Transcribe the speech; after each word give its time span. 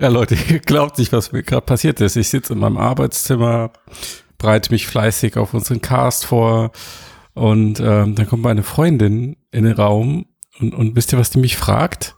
Ja, 0.00 0.08
Leute, 0.08 0.36
ihr 0.50 0.58
glaubt 0.60 0.98
nicht, 0.98 1.12
was 1.12 1.32
mir 1.32 1.42
gerade 1.42 1.66
passiert 1.66 2.00
ist. 2.00 2.16
Ich 2.16 2.28
sitze 2.28 2.52
in 2.52 2.58
meinem 2.58 2.76
Arbeitszimmer, 2.78 3.72
bereite 4.38 4.72
mich 4.72 4.86
fleißig 4.86 5.36
auf 5.36 5.54
unseren 5.54 5.80
Cast 5.80 6.26
vor 6.26 6.72
und 7.34 7.80
ähm, 7.80 8.14
dann 8.14 8.26
kommt 8.28 8.42
meine 8.42 8.62
Freundin 8.62 9.36
in 9.50 9.64
den 9.64 9.74
Raum 9.74 10.26
und, 10.60 10.74
und 10.74 10.96
wisst 10.96 11.12
ihr, 11.12 11.18
was 11.18 11.30
die 11.30 11.38
mich 11.38 11.56
fragt? 11.56 12.14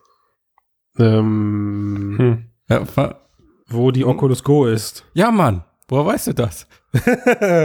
Ähm, 0.98 2.16
Hm. 2.18 2.44
Ja, 2.68 2.96
wa- 2.96 3.20
Wo 3.68 3.90
die 3.90 4.04
Oculus 4.04 4.42
Go 4.42 4.66
ist. 4.66 5.04
ja 5.14 5.30
Mann, 5.30 5.64
woher 5.88 6.06
weißt 6.06 6.28
du 6.28 6.32
das? 6.34 6.66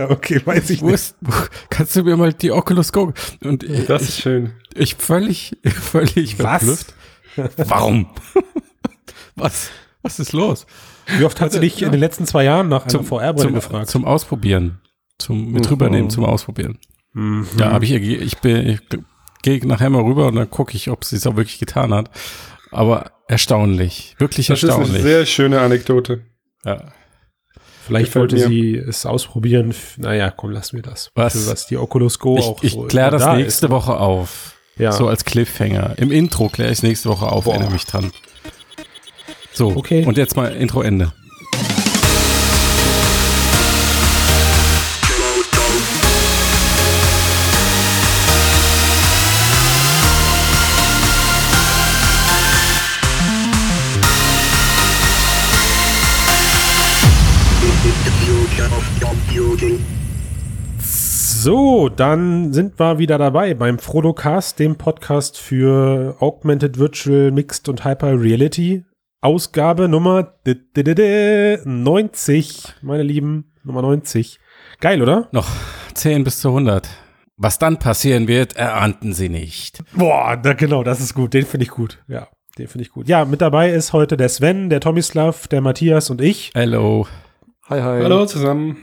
okay, 0.09 0.41
weiß 0.43 0.70
ich 0.71 0.82
Wo 0.82 0.88
nicht. 0.88 0.96
ist, 0.96 1.16
wo, 1.21 1.32
kannst 1.70 1.96
du 1.96 2.04
mir 2.04 2.18
mal 2.18 2.34
die 2.34 2.52
Oculus 2.52 2.91
Go? 2.91 3.14
Und 3.43 3.64
ich, 3.64 3.86
Das 3.86 4.02
ist 4.04 4.20
schön. 4.21 4.54
ich 4.73 4.96
völlig, 4.96 5.55
völlig 5.66 6.38
Was? 6.39 6.59
verblüfft. 6.64 6.93
Warum? 7.70 8.09
was, 9.36 9.70
was 10.04 10.20
ist 10.20 10.33
los? 10.33 10.65
Wie 11.18 11.23
oft 11.25 11.39
hat 11.41 11.52
sie 11.52 11.59
dich 11.59 11.82
in 11.82 11.91
den 11.91 12.00
letzten 12.00 12.25
zwei 12.25 12.43
Jahren 12.43 12.69
nach 12.69 12.82
einer 12.83 12.89
Zum- 12.92 13.05
VR-Brille 13.05 13.47
Zum, 13.47 13.54
gefragt? 13.55 13.89
zum 13.89 14.05
Ausprobieren. 14.05 14.82
Zum 15.19 15.51
mit 15.51 15.65
Mhm. 15.65 15.69
rübernehmen, 15.71 16.09
zum 16.09 16.25
Ausprobieren. 16.25 16.79
Mhm. 17.14 17.47
Ja, 17.57 17.71
habe 17.71 17.86
ich, 17.86 17.92
ihr 17.92 18.21
ich 18.21 18.37
bin, 18.39 18.68
ich 18.68 18.79
gehe 19.43 19.65
nachher 19.68 19.89
mal 19.89 20.01
rüber 20.04 20.28
und 20.28 20.36
dann 20.36 20.50
gucke 20.50 20.75
ich, 20.75 20.89
ob 20.89 21.04
sie 21.06 21.15
es 21.18 21.28
auch 21.28 21.36
wirklich 21.36 21.59
getan 21.59 21.93
hat. 21.93 22.09
Aber 22.71 23.11
erstaunlich, 23.28 24.15
wirklich 24.18 24.47
Das 24.47 24.64
ist 24.64 24.69
eine 24.69 24.79
erstaunlich. 24.79 25.04
sehr 25.04 25.25
schöne 25.25 25.59
Anekdote. 25.61 26.21
ja. 26.65 26.92
Vielleicht 27.83 28.14
Gefällt 28.14 28.31
wollte 28.31 28.36
mir. 28.36 28.47
sie 28.47 28.75
es 28.78 29.06
ausprobieren. 29.07 29.73
Naja, 29.97 30.29
komm, 30.29 30.51
lassen 30.51 30.75
wir 30.78 30.83
das. 30.83 31.09
Was? 31.15 31.33
Für 31.33 31.51
was 31.51 31.65
die 31.65 31.78
Oculus 31.78 32.20
Go 32.20 32.38
auch 32.38 32.61
Ich, 32.64 32.73
so 32.73 32.83
ich 32.83 32.89
kläre 32.89 33.09
das 33.09 33.23
da 33.23 33.36
nächste 33.36 33.66
ist. 33.66 33.72
Woche 33.72 33.97
auf. 33.97 34.56
Ja. 34.78 34.92
So 34.92 35.08
als 35.08 35.25
Cliffhanger. 35.25 35.95
Im 35.97 36.11
Intro 36.11 36.47
kläre 36.50 36.70
ich 36.72 36.78
es 36.78 36.83
nächste 36.83 37.09
Woche 37.09 37.25
auf, 37.25 37.45
Boah. 37.45 37.53
erinnere 37.56 37.72
mich 37.73 37.86
dran. 37.86 38.11
So, 39.53 39.75
Okay. 39.75 40.05
und 40.05 40.17
jetzt 40.17 40.36
mal 40.36 40.52
Intro 40.53 40.81
Ende. 40.81 41.11
So, 60.80 61.89
dann 61.89 62.54
sind 62.54 62.80
wir 62.80 63.00
wieder 63.00 63.17
dabei 63.17 63.54
beim 63.56 63.80
Frodocast, 63.80 64.59
dem 64.59 64.76
Podcast 64.76 65.38
für 65.38 66.16
Augmented 66.20 66.78
Virtual 66.78 67.31
Mixed 67.31 67.67
und 67.67 67.83
Hyper 67.83 68.22
Reality. 68.22 68.83
Ausgabe 69.23 69.88
Nummer 69.88 70.33
90, 71.64 72.73
meine 72.81 73.03
Lieben, 73.03 73.52
Nummer 73.64 73.83
90. 73.83 74.39
Geil, 74.80 75.00
oder? 75.00 75.30
Noch 75.31 75.47
10 75.94 76.23
bis 76.23 76.39
zu 76.39 76.47
100. 76.47 76.89
Was 77.38 77.59
dann 77.59 77.77
passieren 77.77 78.27
wird, 78.27 78.55
erahnten 78.55 79.14
sie 79.14 79.30
nicht. 79.30 79.83
Boah, 79.94 80.38
da, 80.38 80.53
genau, 80.53 80.83
das 80.83 81.02
ist 81.02 81.14
gut. 81.14 81.36
Den 81.36 81.45
finde 81.45 81.66
ich 81.66 81.69
gut. 81.69 82.03
Ja, 82.08 82.30
den 82.58 82.67
finde 82.67 82.83
ich 82.83 82.89
gut. 82.89 83.08
Ja, 83.08 83.25
mit 83.25 83.42
dabei 83.42 83.69
ist 83.69 83.94
heute 83.94 84.17
der 84.17 84.27
Sven, 84.27 84.72
der 84.72 84.80
Tomislav, 84.80 85.47
der 85.47 85.61
Matthias 85.61 86.09
und 86.09 86.19
ich. 86.19 86.49
Hello. 86.55 87.05
Hi, 87.69 87.80
hi. 87.80 88.02
Hallo 88.02 88.25
zusammen. 88.25 88.77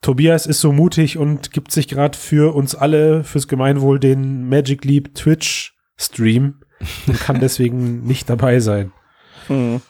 Tobias 0.00 0.46
ist 0.46 0.60
so 0.60 0.70
mutig 0.70 1.18
und 1.18 1.50
gibt 1.50 1.72
sich 1.72 1.88
gerade 1.88 2.16
für 2.16 2.54
uns 2.54 2.76
alle, 2.76 3.24
fürs 3.24 3.48
Gemeinwohl, 3.48 3.98
den 3.98 4.48
Magic 4.48 4.84
Leap 4.84 5.16
Twitch 5.16 5.76
Stream 5.96 6.60
und 7.08 7.18
kann 7.18 7.40
deswegen 7.40 8.04
nicht 8.04 8.30
dabei 8.30 8.60
sein. 8.60 8.92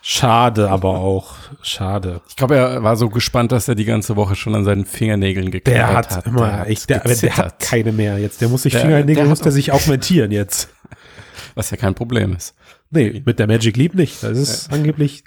Schade 0.02 0.70
aber 0.70 0.90
auch. 0.98 1.34
Schade. 1.62 2.20
Ich 2.28 2.36
glaube, 2.36 2.56
er 2.56 2.82
war 2.82 2.96
so 2.96 3.08
gespannt, 3.08 3.52
dass 3.52 3.68
er 3.68 3.74
die 3.74 3.84
ganze 3.84 4.16
Woche 4.16 4.36
schon 4.36 4.54
an 4.54 4.64
seinen 4.64 4.84
Fingernägeln 4.84 5.46
geklebt 5.50 5.66
Der 5.68 5.92
hat. 5.92 6.10
hat 6.10 6.26
immer, 6.26 6.52
hat 6.60 6.68
echt, 6.68 6.88
der, 6.90 7.00
der 7.00 7.36
hat 7.36 7.58
keine 7.60 7.92
mehr 7.92 8.18
jetzt. 8.18 8.40
Der 8.40 8.48
muss 8.48 8.62
sich 8.62 8.72
Der- 8.72 8.82
Fingernägel, 8.82 9.14
der 9.16 9.24
muss 9.26 9.40
der 9.40 9.52
sich 9.52 9.72
augmentieren 9.72 10.30
jetzt. 10.30 10.68
Was 11.54 11.70
ja 11.70 11.76
kein 11.76 11.94
Problem 11.94 12.34
ist. 12.36 12.54
Nee, 12.90 13.22
mit 13.26 13.38
der 13.38 13.46
Magic 13.46 13.76
Leap 13.76 13.94
nicht. 13.94 14.22
Das 14.22 14.38
ist 14.38 14.72
angeblich. 14.72 15.24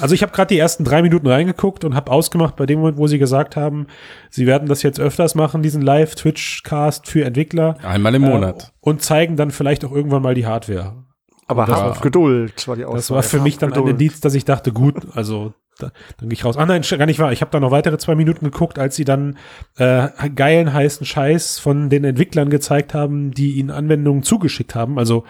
Also 0.00 0.14
ich 0.14 0.22
habe 0.22 0.32
gerade 0.32 0.48
die 0.54 0.58
ersten 0.58 0.82
drei 0.84 1.02
Minuten 1.02 1.26
reingeguckt 1.26 1.84
und 1.84 1.94
habe 1.94 2.10
ausgemacht 2.10 2.56
bei 2.56 2.64
dem 2.66 2.78
Moment, 2.78 2.96
wo 2.96 3.06
sie 3.06 3.18
gesagt 3.18 3.54
haben, 3.54 3.86
sie 4.30 4.46
werden 4.46 4.66
das 4.68 4.82
jetzt 4.82 4.98
öfters 4.98 5.34
machen, 5.34 5.62
diesen 5.62 5.82
Live-Twitch-Cast 5.82 7.06
für 7.06 7.24
Entwickler. 7.24 7.76
Einmal 7.82 8.14
im 8.14 8.22
Monat. 8.22 8.62
Äh, 8.62 8.66
und 8.80 9.02
zeigen 9.02 9.36
dann 9.36 9.50
vielleicht 9.50 9.84
auch 9.84 9.92
irgendwann 9.92 10.22
mal 10.22 10.34
die 10.34 10.46
Hardware. 10.46 11.04
Aber 11.46 11.64
Das 11.66 11.80
war- 11.80 12.00
Geduld, 12.00 12.66
war 12.68 12.76
die 12.76 12.84
Aussage. 12.84 12.98
Das 12.98 13.10
war 13.10 13.22
für 13.22 13.40
mich 13.40 13.58
dann 13.58 13.70
ein 13.72 13.74
Geduld. 13.74 13.92
Indiz, 13.92 14.20
dass 14.20 14.34
ich 14.34 14.44
dachte, 14.44 14.72
gut, 14.72 14.96
also 15.14 15.54
da, 15.78 15.92
dann 16.18 16.28
gehe 16.28 16.32
ich 16.34 16.44
raus. 16.44 16.56
Ah 16.56 16.64
nein, 16.66 16.82
gar 16.82 17.06
nicht 17.06 17.18
wahr. 17.18 17.32
Ich 17.32 17.40
habe 17.42 17.50
da 17.50 17.60
noch 17.60 17.70
weitere 17.70 17.98
zwei 17.98 18.14
Minuten 18.14 18.46
geguckt, 18.46 18.78
als 18.78 18.96
sie 18.96 19.04
dann 19.04 19.36
äh, 19.76 20.08
geilen 20.34 20.72
heißen 20.72 21.04
Scheiß 21.06 21.58
von 21.58 21.90
den 21.90 22.04
Entwicklern 22.04 22.48
gezeigt 22.50 22.94
haben, 22.94 23.30
die 23.30 23.52
ihnen 23.52 23.70
Anwendungen 23.70 24.22
zugeschickt 24.22 24.74
haben. 24.74 24.98
Also 24.98 25.24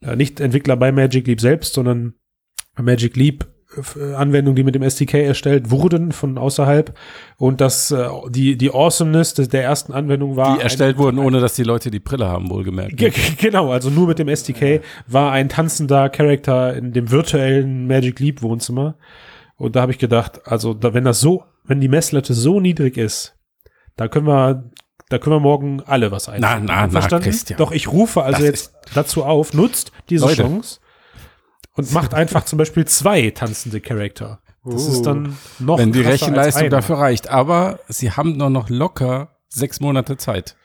äh, 0.00 0.16
nicht 0.16 0.40
Entwickler 0.40 0.76
bei 0.76 0.92
Magic 0.92 1.26
Leap 1.26 1.40
selbst, 1.40 1.74
sondern 1.74 2.14
Magic 2.80 3.16
Leap 3.16 3.46
Anwendungen, 4.16 4.56
die 4.56 4.64
mit 4.64 4.74
dem 4.74 4.82
SDK 4.82 5.14
erstellt 5.24 5.70
wurden 5.70 6.10
von 6.12 6.38
außerhalb 6.38 6.92
und 7.36 7.60
das 7.60 7.90
äh, 7.92 8.08
die 8.28 8.56
die 8.56 8.70
Awesomeness 8.70 9.34
der 9.34 9.62
ersten 9.62 9.92
Anwendung 9.92 10.36
war 10.36 10.56
Die 10.56 10.62
erstellt 10.62 10.98
wurden, 10.98 11.18
ohne 11.18 11.40
dass 11.40 11.54
die 11.54 11.62
Leute 11.62 11.90
die 11.90 12.00
Brille 12.00 12.26
haben, 12.26 12.50
wohlgemerkt. 12.50 12.96
Ge- 12.96 13.10
ge- 13.10 13.34
Genau, 13.38 13.70
also 13.70 13.88
nur 13.90 14.08
mit 14.08 14.18
dem 14.18 14.28
SDK 14.28 14.80
war 15.06 15.30
ein 15.32 15.48
tanzender 15.48 16.08
Charakter 16.08 16.74
in 16.74 16.92
dem 16.92 17.10
virtuellen 17.10 17.86
Magic 17.86 18.18
Leap 18.18 18.42
Wohnzimmer. 18.42 18.96
Und 19.56 19.76
da 19.76 19.82
habe 19.82 19.92
ich 19.92 19.98
gedacht, 19.98 20.40
also 20.46 20.74
da, 20.74 20.94
wenn 20.94 21.04
das 21.04 21.20
so, 21.20 21.44
wenn 21.64 21.80
die 21.80 21.88
Messlatte 21.88 22.34
so 22.34 22.60
niedrig 22.60 22.96
ist, 22.96 23.36
da 23.96 24.08
können 24.08 24.26
wir, 24.26 24.70
da 25.10 25.18
können 25.18 25.36
wir 25.36 25.40
morgen 25.40 25.82
alle 25.86 26.10
was 26.10 26.28
ein. 26.28 26.40
Na, 26.40 26.58
na, 26.58 26.86
na, 26.86 27.18
Christian. 27.18 27.58
Doch 27.58 27.70
ich 27.70 27.92
rufe 27.92 28.22
also 28.22 28.38
Das 28.38 28.46
jetzt 28.46 28.74
dazu 28.94 29.22
auf, 29.24 29.52
nutzt 29.54 29.92
diese 30.08 30.24
Leute. 30.24 30.42
Chance 30.42 30.80
und 31.80 31.92
macht 31.92 32.14
einfach 32.14 32.44
zum 32.44 32.58
Beispiel 32.58 32.84
zwei 32.86 33.30
tanzende 33.30 33.80
Charakter. 33.80 34.40
Das 34.64 34.86
ist 34.86 35.02
dann 35.02 35.36
noch 35.58 35.78
Wenn 35.78 35.92
die 35.92 36.02
Rechenleistung 36.02 36.68
dafür 36.70 36.98
reicht. 36.98 37.28
Aber 37.28 37.80
sie 37.88 38.10
haben 38.12 38.36
nur 38.36 38.50
noch 38.50 38.68
locker 38.68 39.36
sechs 39.48 39.80
Monate 39.80 40.16
Zeit. 40.16 40.56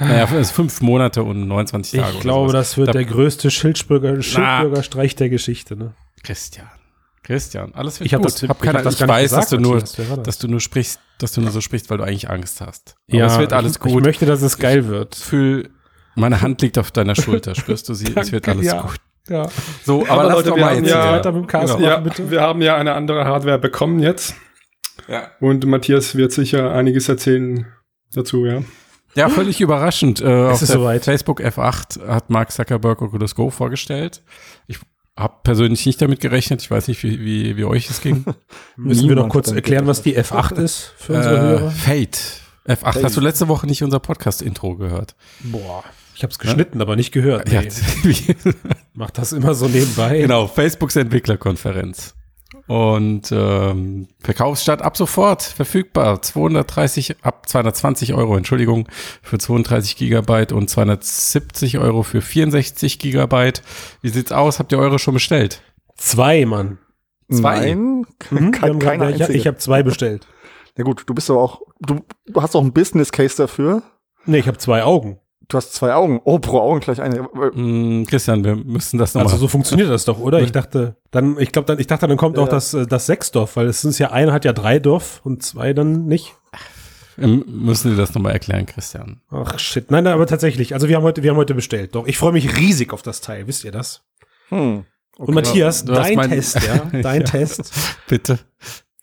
Naja, 0.00 0.24
es 0.24 0.32
ist 0.48 0.50
fünf 0.50 0.80
Monate 0.80 1.22
und 1.22 1.46
29 1.46 2.00
Tage. 2.00 2.14
Ich 2.14 2.20
glaube, 2.20 2.52
das 2.52 2.76
wird 2.76 2.88
Da- 2.88 2.92
der 2.92 3.04
größte 3.04 3.50
Schildbürger, 3.50 4.20
Schildbürgerstreich 4.22 5.14
der 5.14 5.28
Geschichte. 5.28 5.76
Ne? 5.76 5.94
Christian. 6.22 6.66
Christian, 7.22 7.72
alles 7.74 8.00
wird 8.00 8.06
Ich 8.06 8.14
hab 8.14 8.22
gut. 8.22 8.32
das- 8.32 8.42
hab 8.48 8.56
ich 8.58 8.62
keine, 8.64 8.78
hab 8.78 8.84
das 8.84 9.00
ich 9.00 9.06
weiß, 9.08 9.30
dass 9.30 9.50
gesagt, 9.50 9.52
du 9.52 9.58
nur, 9.60 9.80
das? 9.80 9.96
dass 10.24 10.38
du 10.38 10.48
nur 10.48 10.60
sprichst, 10.60 11.00
dass 11.18 11.32
du 11.32 11.40
nur 11.40 11.50
so 11.52 11.60
sprichst, 11.60 11.88
weil 11.90 11.98
du 11.98 12.04
eigentlich 12.04 12.28
Angst 12.28 12.60
hast. 12.60 12.96
Aber 13.10 13.24
es 13.26 13.38
wird 13.38 13.52
alles 13.52 13.72
ich, 13.72 13.80
gut. 13.80 13.92
Ich 14.00 14.04
möchte, 14.06 14.26
dass 14.26 14.42
es 14.42 14.58
geil 14.58 14.88
wird. 14.88 15.14
Fühl, 15.14 15.70
meine 16.16 16.42
Hand 16.42 16.60
liegt 16.60 16.76
auf 16.76 16.90
deiner 16.90 17.14
Schulter. 17.14 17.54
Spürst 17.54 17.88
du 17.88 17.94
sie? 17.94 18.12
es 18.14 18.32
wird 18.32 18.48
alles 18.48 18.66
ja. 18.66 18.82
gut. 18.82 18.96
Ja. 19.28 19.48
So, 19.84 20.02
aber, 20.02 20.10
Aber 20.10 20.22
lass 20.24 20.32
Leute, 20.34 20.48
doch 20.50 20.56
wir 20.56 20.64
mal 20.64 20.76
haben 20.76 20.84
ja- 20.84 21.12
Weiter 21.12 21.32
mit 21.32 21.42
dem 21.42 21.46
Cast 21.46 21.76
Genau. 21.76 21.86
Ja, 21.88 21.94
machen, 21.98 22.04
bitte. 22.04 22.30
wir 22.30 22.40
haben 22.42 22.62
ja 22.62 22.76
eine 22.76 22.92
andere 22.94 23.24
Hardware 23.24 23.58
bekommen 23.58 24.00
jetzt. 24.00 24.34
Ja. 25.08 25.28
Und 25.40 25.64
Matthias 25.66 26.14
wird 26.14 26.32
sicher 26.32 26.72
einiges 26.72 27.08
erzählen 27.08 27.66
dazu, 28.12 28.44
ja. 28.46 28.62
Ja, 29.14 29.28
völlig 29.28 29.60
überraschend. 29.60 30.20
Äh, 30.20 30.26
auf 30.46 30.60
ist 30.60 30.68
der 30.68 30.78
soweit. 30.78 31.04
Facebook 31.04 31.40
F8 31.40 32.06
hat 32.06 32.30
Mark 32.30 32.50
Zuckerberg 32.50 33.00
Oculus 33.00 33.34
Go 33.34 33.48
vorgestellt. 33.50 34.22
Ich 34.66 34.78
habe 35.16 35.34
persönlich 35.44 35.86
nicht 35.86 36.02
damit 36.02 36.18
gerechnet. 36.20 36.60
Ich 36.62 36.70
weiß 36.70 36.88
nicht, 36.88 37.02
wie, 37.04 37.20
wie, 37.20 37.56
wie 37.56 37.64
euch 37.64 37.88
es 37.88 38.00
ging. 38.00 38.24
Müssen 38.76 39.08
wir 39.08 39.14
noch 39.14 39.28
kurz 39.28 39.52
erklären, 39.52 39.86
was 39.86 40.02
die 40.02 40.18
F8 40.18 40.54
ist 40.62 40.92
für 40.96 41.14
unsere 41.14 41.36
äh, 41.36 41.40
Hörer? 41.40 41.70
Fate. 41.70 42.18
F8. 42.66 43.02
Hast 43.04 43.16
du 43.16 43.20
letzte 43.20 43.46
Woche 43.46 43.66
nicht 43.66 43.82
unser 43.84 44.00
Podcast-Intro 44.00 44.76
gehört? 44.76 45.14
Boah, 45.40 45.84
ich 46.14 46.22
habe 46.22 46.30
es 46.32 46.38
geschnitten, 46.38 46.80
aber 46.80 46.96
nicht 46.96 47.12
gehört. 47.12 47.50
Ja, 47.50 47.62
Nee. 47.62 48.36
Mach 48.94 49.10
das 49.10 49.32
immer 49.32 49.54
so 49.54 49.66
nebenbei. 49.66 50.18
genau, 50.20 50.46
Facebooks 50.46 50.96
Entwicklerkonferenz. 50.96 52.14
Und 52.68 53.32
ähm, 53.32 54.06
Verkaufsstart 54.20 54.80
ab 54.80 54.96
sofort 54.96 55.42
verfügbar. 55.42 56.22
230 56.22 57.16
ab 57.24 57.48
220 57.48 58.14
Euro, 58.14 58.36
Entschuldigung, 58.36 58.88
für 59.22 59.38
32 59.38 59.96
Gigabyte 59.96 60.52
und 60.52 60.70
270 60.70 61.78
Euro 61.78 62.02
für 62.04 62.20
64 62.20 62.98
Gigabyte. 62.98 63.62
Wie 64.02 64.08
sieht's 64.08 64.32
aus? 64.32 64.60
Habt 64.60 64.72
ihr 64.72 64.78
eure 64.78 64.98
schon 65.00 65.14
bestellt? 65.14 65.62
Zwei, 65.96 66.44
Mann. 66.46 66.78
Zwei? 67.30 67.58
Nein, 67.74 68.06
Mhm, 68.30 68.52
keine, 68.52 68.78
keine 68.78 69.10
ich 69.10 69.20
ich 69.28 69.46
habe 69.46 69.56
zwei 69.58 69.82
bestellt. 69.82 70.26
ja 70.78 70.84
gut, 70.84 71.02
du 71.06 71.14
bist 71.14 71.30
aber 71.30 71.42
auch, 71.42 71.62
du, 71.80 72.00
du 72.26 72.40
hast 72.42 72.54
auch 72.54 72.60
einen 72.60 72.72
Business 72.72 73.10
Case 73.12 73.36
dafür. 73.36 73.82
Nee, 74.26 74.38
ich 74.38 74.46
habe 74.46 74.58
zwei 74.58 74.84
Augen. 74.84 75.18
Du 75.48 75.56
hast 75.58 75.74
zwei 75.74 75.92
Augen. 75.94 76.20
Oh, 76.24 76.38
pro 76.38 76.58
Augen 76.60 76.80
gleich 76.80 77.00
eine. 77.02 77.20
Mm, 77.22 78.06
Christian, 78.06 78.44
wir 78.44 78.56
müssen 78.56 78.98
das 78.98 79.14
nochmal. 79.14 79.26
Also 79.32 79.38
so 79.42 79.48
funktioniert 79.48 79.90
das 79.90 80.04
doch, 80.04 80.18
oder? 80.18 80.40
Ich 80.40 80.52
dachte, 80.52 80.96
dann, 81.10 81.38
ich 81.38 81.52
glaube, 81.52 81.66
dann, 81.66 81.78
ich 81.78 81.86
dachte, 81.86 82.06
dann 82.08 82.16
kommt 82.16 82.38
auch 82.38 82.46
Ja. 82.46 82.52
das, 82.52 82.72
äh, 82.74 82.86
das 82.86 83.06
Sechsdorf, 83.06 83.56
weil 83.56 83.66
es 83.66 83.84
ist 83.84 83.98
ja 83.98 84.10
einer 84.10 84.32
hat 84.32 84.44
ja 84.44 84.52
drei 84.52 84.78
Dorf 84.78 85.20
und 85.24 85.42
zwei 85.42 85.72
dann 85.74 86.06
nicht. 86.06 86.34
wir 87.16 87.28
müssen 87.28 87.90
dir 87.90 87.96
das 87.96 88.14
nochmal 88.14 88.32
erklären, 88.32 88.66
Christian. 88.66 89.20
Ach 89.30 89.58
shit. 89.58 89.90
Nein, 89.90 90.04
nein, 90.04 90.14
aber 90.14 90.26
tatsächlich. 90.26 90.72
Also 90.74 90.88
wir 90.88 90.96
haben 90.96 91.02
heute, 91.04 91.22
wir 91.22 91.30
haben 91.30 91.36
heute 91.36 91.54
bestellt. 91.54 91.94
Doch, 91.94 92.06
ich 92.06 92.16
freue 92.18 92.32
mich 92.32 92.56
riesig 92.56 92.92
auf 92.92 93.02
das 93.02 93.20
Teil. 93.20 93.46
Wisst 93.46 93.64
ihr 93.64 93.72
das? 93.72 94.02
Hm. 94.48 94.84
Und 95.16 95.34
Matthias, 95.34 95.84
Du 95.84 95.92
dein 95.92 96.16
mein- 96.16 96.30
Test, 96.30 96.58
ja, 96.66 96.78
dein 97.02 97.20
Ja. 97.20 97.26
Test, 97.26 97.70
Bitte. 98.08 98.38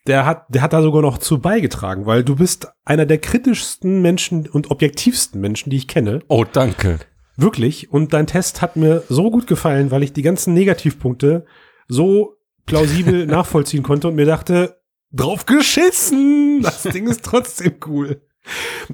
Der 0.08 0.26
hat, 0.26 0.46
der 0.50 0.62
hat 0.62 0.74
da 0.74 0.82
sogar 0.82 1.02
noch 1.02 1.18
zu 1.18 1.40
beigetragen, 1.40 2.06
weil 2.06 2.24
du 2.24 2.36
bist 2.36 2.68
einer 2.86 3.06
der 3.06 3.20
kritischsten 3.20 4.02
Menschen 4.02 4.48
und 4.48 4.72
objektivsten 4.72 5.40
Menschen, 5.40 5.70
die 5.70 5.78
ich 5.78 5.88
kenne. 5.88 6.22
Oh, 6.28 6.46
danke. 6.52 7.00
Wirklich. 7.38 7.92
Und 7.92 8.14
dein 8.14 8.28
Test 8.28 8.62
hat 8.62 8.76
mir 8.76 9.04
so 9.10 9.32
gut 9.32 9.48
gefallen, 9.48 9.92
weil 9.92 10.04
ich 10.04 10.14
die 10.14 10.22
ganzen 10.22 10.54
Negativpunkte 10.54 11.46
so 11.88 12.36
plausibel 12.66 13.26
nachvollziehen 13.28 13.84
konnte 13.84 14.08
und 14.08 14.16
mir 14.16 14.26
dachte, 14.26 14.82
drauf 15.12 15.46
geschissen! 15.46 16.62
Das 16.62 16.84
Ding 16.84 17.08
ist 17.08 17.24
trotzdem 17.24 17.76
cool. 17.86 18.22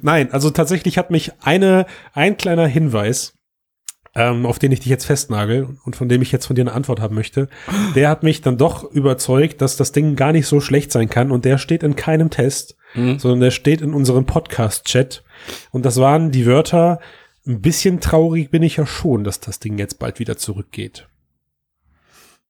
Nein, 0.01 0.31
also 0.31 0.49
tatsächlich 0.49 0.97
hat 0.97 1.09
mich 1.09 1.31
eine, 1.41 1.85
ein 2.13 2.37
kleiner 2.37 2.67
Hinweis, 2.67 3.36
ähm, 4.17 4.45
auf 4.47 4.57
den 4.59 4.71
ich 4.71 4.79
dich 4.79 4.89
jetzt 4.89 5.05
festnagel 5.05 5.77
und 5.85 5.95
von 5.95 6.09
dem 6.09 6.21
ich 6.21 6.31
jetzt 6.31 6.47
von 6.47 6.55
dir 6.55 6.63
eine 6.63 6.73
Antwort 6.73 6.99
haben 6.99 7.13
möchte, 7.15 7.47
der 7.95 8.09
hat 8.09 8.23
mich 8.23 8.41
dann 8.41 8.57
doch 8.57 8.83
überzeugt, 8.83 9.61
dass 9.61 9.77
das 9.77 9.91
Ding 9.91 10.15
gar 10.15 10.31
nicht 10.31 10.47
so 10.47 10.59
schlecht 10.59 10.91
sein 10.91 11.07
kann 11.09 11.31
und 11.31 11.45
der 11.45 11.57
steht 11.57 11.83
in 11.83 11.95
keinem 11.95 12.29
Test, 12.29 12.75
Hm? 12.93 13.19
sondern 13.19 13.41
der 13.41 13.51
steht 13.51 13.81
in 13.81 13.93
unserem 13.93 14.25
Podcast-Chat. 14.25 15.23
Und 15.71 15.85
das 15.85 15.97
waren 15.97 16.31
die 16.31 16.45
Wörter, 16.45 16.99
ein 17.45 17.61
bisschen 17.61 17.99
traurig 17.99 18.49
bin 18.49 18.63
ich 18.63 18.77
ja 18.77 18.85
schon, 18.85 19.23
dass 19.23 19.39
das 19.39 19.59
Ding 19.59 19.77
jetzt 19.77 19.99
bald 19.99 20.19
wieder 20.19 20.37
zurückgeht. 20.37 21.07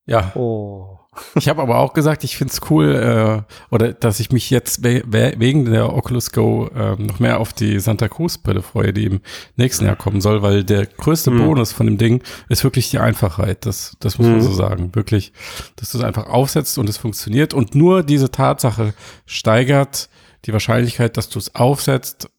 Ja, 0.06 0.32
Oh. 0.36 1.00
Ich 1.36 1.50
habe 1.50 1.62
aber 1.62 1.78
auch 1.78 1.94
gesagt, 1.94 2.24
ich 2.24 2.38
find's 2.38 2.62
cool, 2.70 2.96
äh, 2.96 3.54
oder 3.74 3.94
dass 3.94 4.20
ich 4.20 4.32
mich 4.32 4.50
jetzt 4.50 4.84
we 4.84 5.04
we 5.06 5.34
wegen 5.38 5.66
der 5.66 5.94
Oculus 5.94 6.32
Go 6.32 6.70
ähm, 6.76 7.06
noch 7.08 7.20
mehr 7.20 7.40
auf 7.40 7.54
die 7.54 7.80
Santa 7.80 8.08
Cruz 8.08 8.38
Brille 8.38 8.62
freue, 8.62 8.94
die 8.94 9.06
im 9.06 9.22
nächsten 9.56 9.86
Jahr 9.86 9.96
kommen 9.96 10.22
soll, 10.22 10.42
weil 10.42 10.64
der 10.64 10.86
größte 10.86 11.32
Mhm. 11.32 11.40
Bonus 11.40 11.72
von 11.72 11.86
dem 11.88 11.98
Ding 11.98 12.24
ist 12.50 12.64
wirklich 12.64 12.90
die 12.90 13.00
Einfachheit. 13.00 13.66
Das, 13.66 13.96
das 14.00 14.18
muss 14.18 14.28
man 14.28 14.38
Mhm. 14.38 14.42
so 14.42 14.54
sagen. 14.54 14.96
Wirklich, 14.96 15.34
dass 15.76 15.92
du 15.92 15.98
es 15.98 16.04
einfach 16.04 16.28
aufsetzt 16.28 16.78
und 16.78 16.90
es 16.90 16.98
funktioniert. 16.98 17.54
Und 17.54 17.76
nur 17.76 18.04
diese 18.04 18.32
Tatsache 18.32 18.94
steigert 19.26 20.10
die 20.46 20.54
Wahrscheinlichkeit, 20.54 21.18
dass 21.18 21.30
du 21.30 21.40
es 21.40 21.56
aufsetzt, 21.56 22.30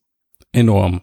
enorm. 0.52 1.02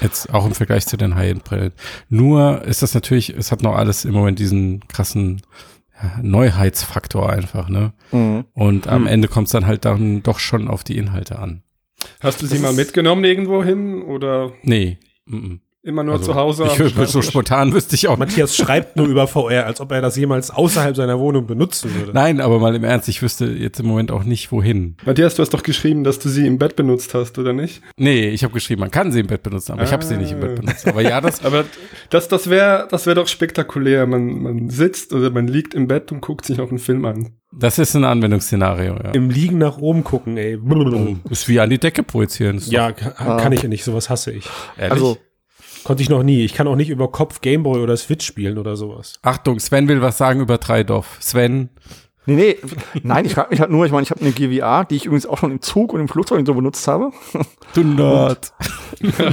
Jetzt 0.00 0.32
auch 0.34 0.44
im 0.46 0.54
Vergleich 0.54 0.86
zu 0.86 0.96
den 0.96 1.14
High-End-Brillen. 1.14 1.72
Nur 2.08 2.62
ist 2.62 2.82
das 2.82 2.94
natürlich, 2.94 3.30
es 3.30 3.52
hat 3.52 3.62
noch 3.62 3.76
alles 3.76 4.04
im 4.04 4.12
Moment 4.12 4.38
diesen 4.40 4.86
krassen 4.88 5.42
Neuheitsfaktor 6.22 7.30
einfach, 7.30 7.68
ne? 7.68 7.92
Mhm. 8.12 8.44
Und 8.52 8.88
am 8.88 9.02
Hm. 9.02 9.06
Ende 9.08 9.28
kommt 9.28 9.46
es 9.48 9.52
dann 9.52 9.66
halt 9.66 9.84
dann 9.84 10.22
doch 10.22 10.38
schon 10.38 10.68
auf 10.68 10.84
die 10.84 10.96
Inhalte 10.96 11.38
an. 11.38 11.62
Hast 12.20 12.42
du 12.42 12.46
sie 12.46 12.54
Das 12.54 12.62
mal 12.62 12.72
mitgenommen 12.74 13.24
irgendwo 13.24 13.62
hin 13.64 14.02
oder 14.02 14.52
Nee. 14.62 14.98
mm, 15.26 15.54
immer 15.84 16.02
nur 16.02 16.14
Also, 16.14 16.32
zu 16.32 16.34
Hause? 16.34 16.64
Ich 16.72 16.96
würde 16.96 17.06
so 17.10 17.22
spontan 17.22 17.72
wüsste 17.72 17.94
ich 17.94 18.08
auch. 18.08 18.16
Matthias 18.16 18.56
schreibt 18.56 18.96
nur 18.96 19.06
über 19.08 19.26
VR, 19.26 19.66
als 19.66 19.80
ob 19.80 19.92
er 19.92 20.00
das 20.00 20.16
jemals 20.16 20.50
außerhalb 20.50 20.96
seiner 20.96 21.18
Wohnung 21.20 21.46
benutzen 21.46 21.94
würde. 21.94 22.12
Nein, 22.12 22.40
aber 22.40 22.58
mal 22.58 22.74
im 22.74 22.84
Ernst, 22.84 23.08
ich 23.08 23.22
wüsste 23.22 23.46
jetzt 23.46 23.80
im 23.80 23.86
Moment 23.86 24.10
auch 24.10 24.24
nicht, 24.24 24.50
wohin. 24.50 24.96
Matthias, 25.04 25.34
du 25.34 25.42
hast 25.42 25.52
doch 25.54 25.62
geschrieben, 25.62 26.02
dass 26.04 26.18
du 26.18 26.28
sie 26.28 26.46
im 26.46 26.58
Bett 26.58 26.74
benutzt 26.76 27.14
hast, 27.14 27.38
oder 27.38 27.52
nicht? 27.52 27.82
Nee, 27.96 28.28
ich 28.30 28.42
habe 28.44 28.54
geschrieben, 28.54 28.80
man 28.80 28.90
kann 28.90 29.12
sie 29.12 29.20
im 29.20 29.26
Bett 29.26 29.42
benutzen, 29.42 29.72
aber 29.72 29.82
ich 29.84 29.92
habe 29.92 30.04
sie 30.04 30.16
nicht 30.16 30.32
im 30.32 30.40
Bett 30.40 30.52
Ah. 30.58 30.60
benutzt. 30.60 30.88
Aber 30.88 31.02
ja, 31.02 31.20
das, 31.20 31.44
Aber 31.44 31.64
das, 32.10 32.28
das 32.28 32.48
wäre 32.50 32.88
das 32.90 33.06
wär 33.06 33.14
doch 33.14 33.28
spektakulär. 33.28 34.06
Man, 34.06 34.42
man 34.42 34.70
sitzt 34.70 35.12
oder 35.12 35.30
man 35.30 35.46
liegt 35.48 35.74
im 35.74 35.86
Bett 35.86 36.10
und 36.12 36.20
guckt 36.22 36.44
sich 36.46 36.56
noch 36.58 36.70
einen 36.70 36.78
Film 36.78 37.04
an. 37.04 37.30
das 37.52 37.78
ist 37.78 37.94
ein 37.94 38.04
Anwendungsszenario, 38.04 38.94
ja. 38.94 39.10
Im 39.12 39.28
Liegen 39.30 39.58
nach 39.58 39.78
oben 39.78 40.02
gucken, 40.02 40.36
ey. 40.38 40.58
Ist 41.30 41.48
wie 41.48 41.60
an 41.60 41.70
die 41.70 41.78
Decke 41.78 42.02
projizieren. 42.02 42.60
Ja, 42.66 42.92
kann, 42.92 43.14
kann 43.38 43.52
ich 43.52 43.62
ja 43.62 43.68
nicht, 43.68 43.84
sowas 43.84 44.08
hasse 44.10 44.32
ich. 44.32 44.48
ehrlich. 44.78 44.92
Also, 44.92 45.18
Konnte 45.84 46.02
ich 46.02 46.08
noch 46.08 46.22
nie. 46.22 46.44
Ich 46.44 46.54
kann 46.54 46.66
auch 46.66 46.76
nicht 46.76 46.88
über 46.88 47.10
Kopf 47.12 47.40
Gameboy 47.40 47.80
oder 47.80 47.96
Switch 47.96 48.26
spielen 48.26 48.58
oder 48.58 48.76
sowas. 48.76 49.14
Achtung, 49.22 49.60
Sven 49.60 49.86
will 49.86 50.00
was 50.00 50.18
sagen 50.18 50.40
über 50.40 50.58
Treidorf. 50.58 51.18
Sven, 51.20 51.68
nee, 52.26 52.34
nee, 52.36 52.56
nein, 53.02 53.24
ich 53.24 53.34
frage 53.34 53.48
mich 53.50 53.60
halt 53.60 53.70
nur, 53.70 53.84
ich 53.86 53.92
meine, 53.92 54.02
ich 54.02 54.10
habe 54.10 54.20
eine 54.20 54.32
GVR, 54.32 54.84
die 54.84 54.96
ich 54.96 55.06
übrigens 55.06 55.26
auch 55.26 55.38
schon 55.38 55.50
im 55.50 55.60
Zug 55.60 55.92
und 55.92 56.00
im 56.00 56.08
Flugzeug 56.08 56.38
und 56.38 56.46
so 56.46 56.54
benutzt 56.54 56.86
habe. 56.88 57.10
du 57.74 57.82
Nerd. 57.84 58.52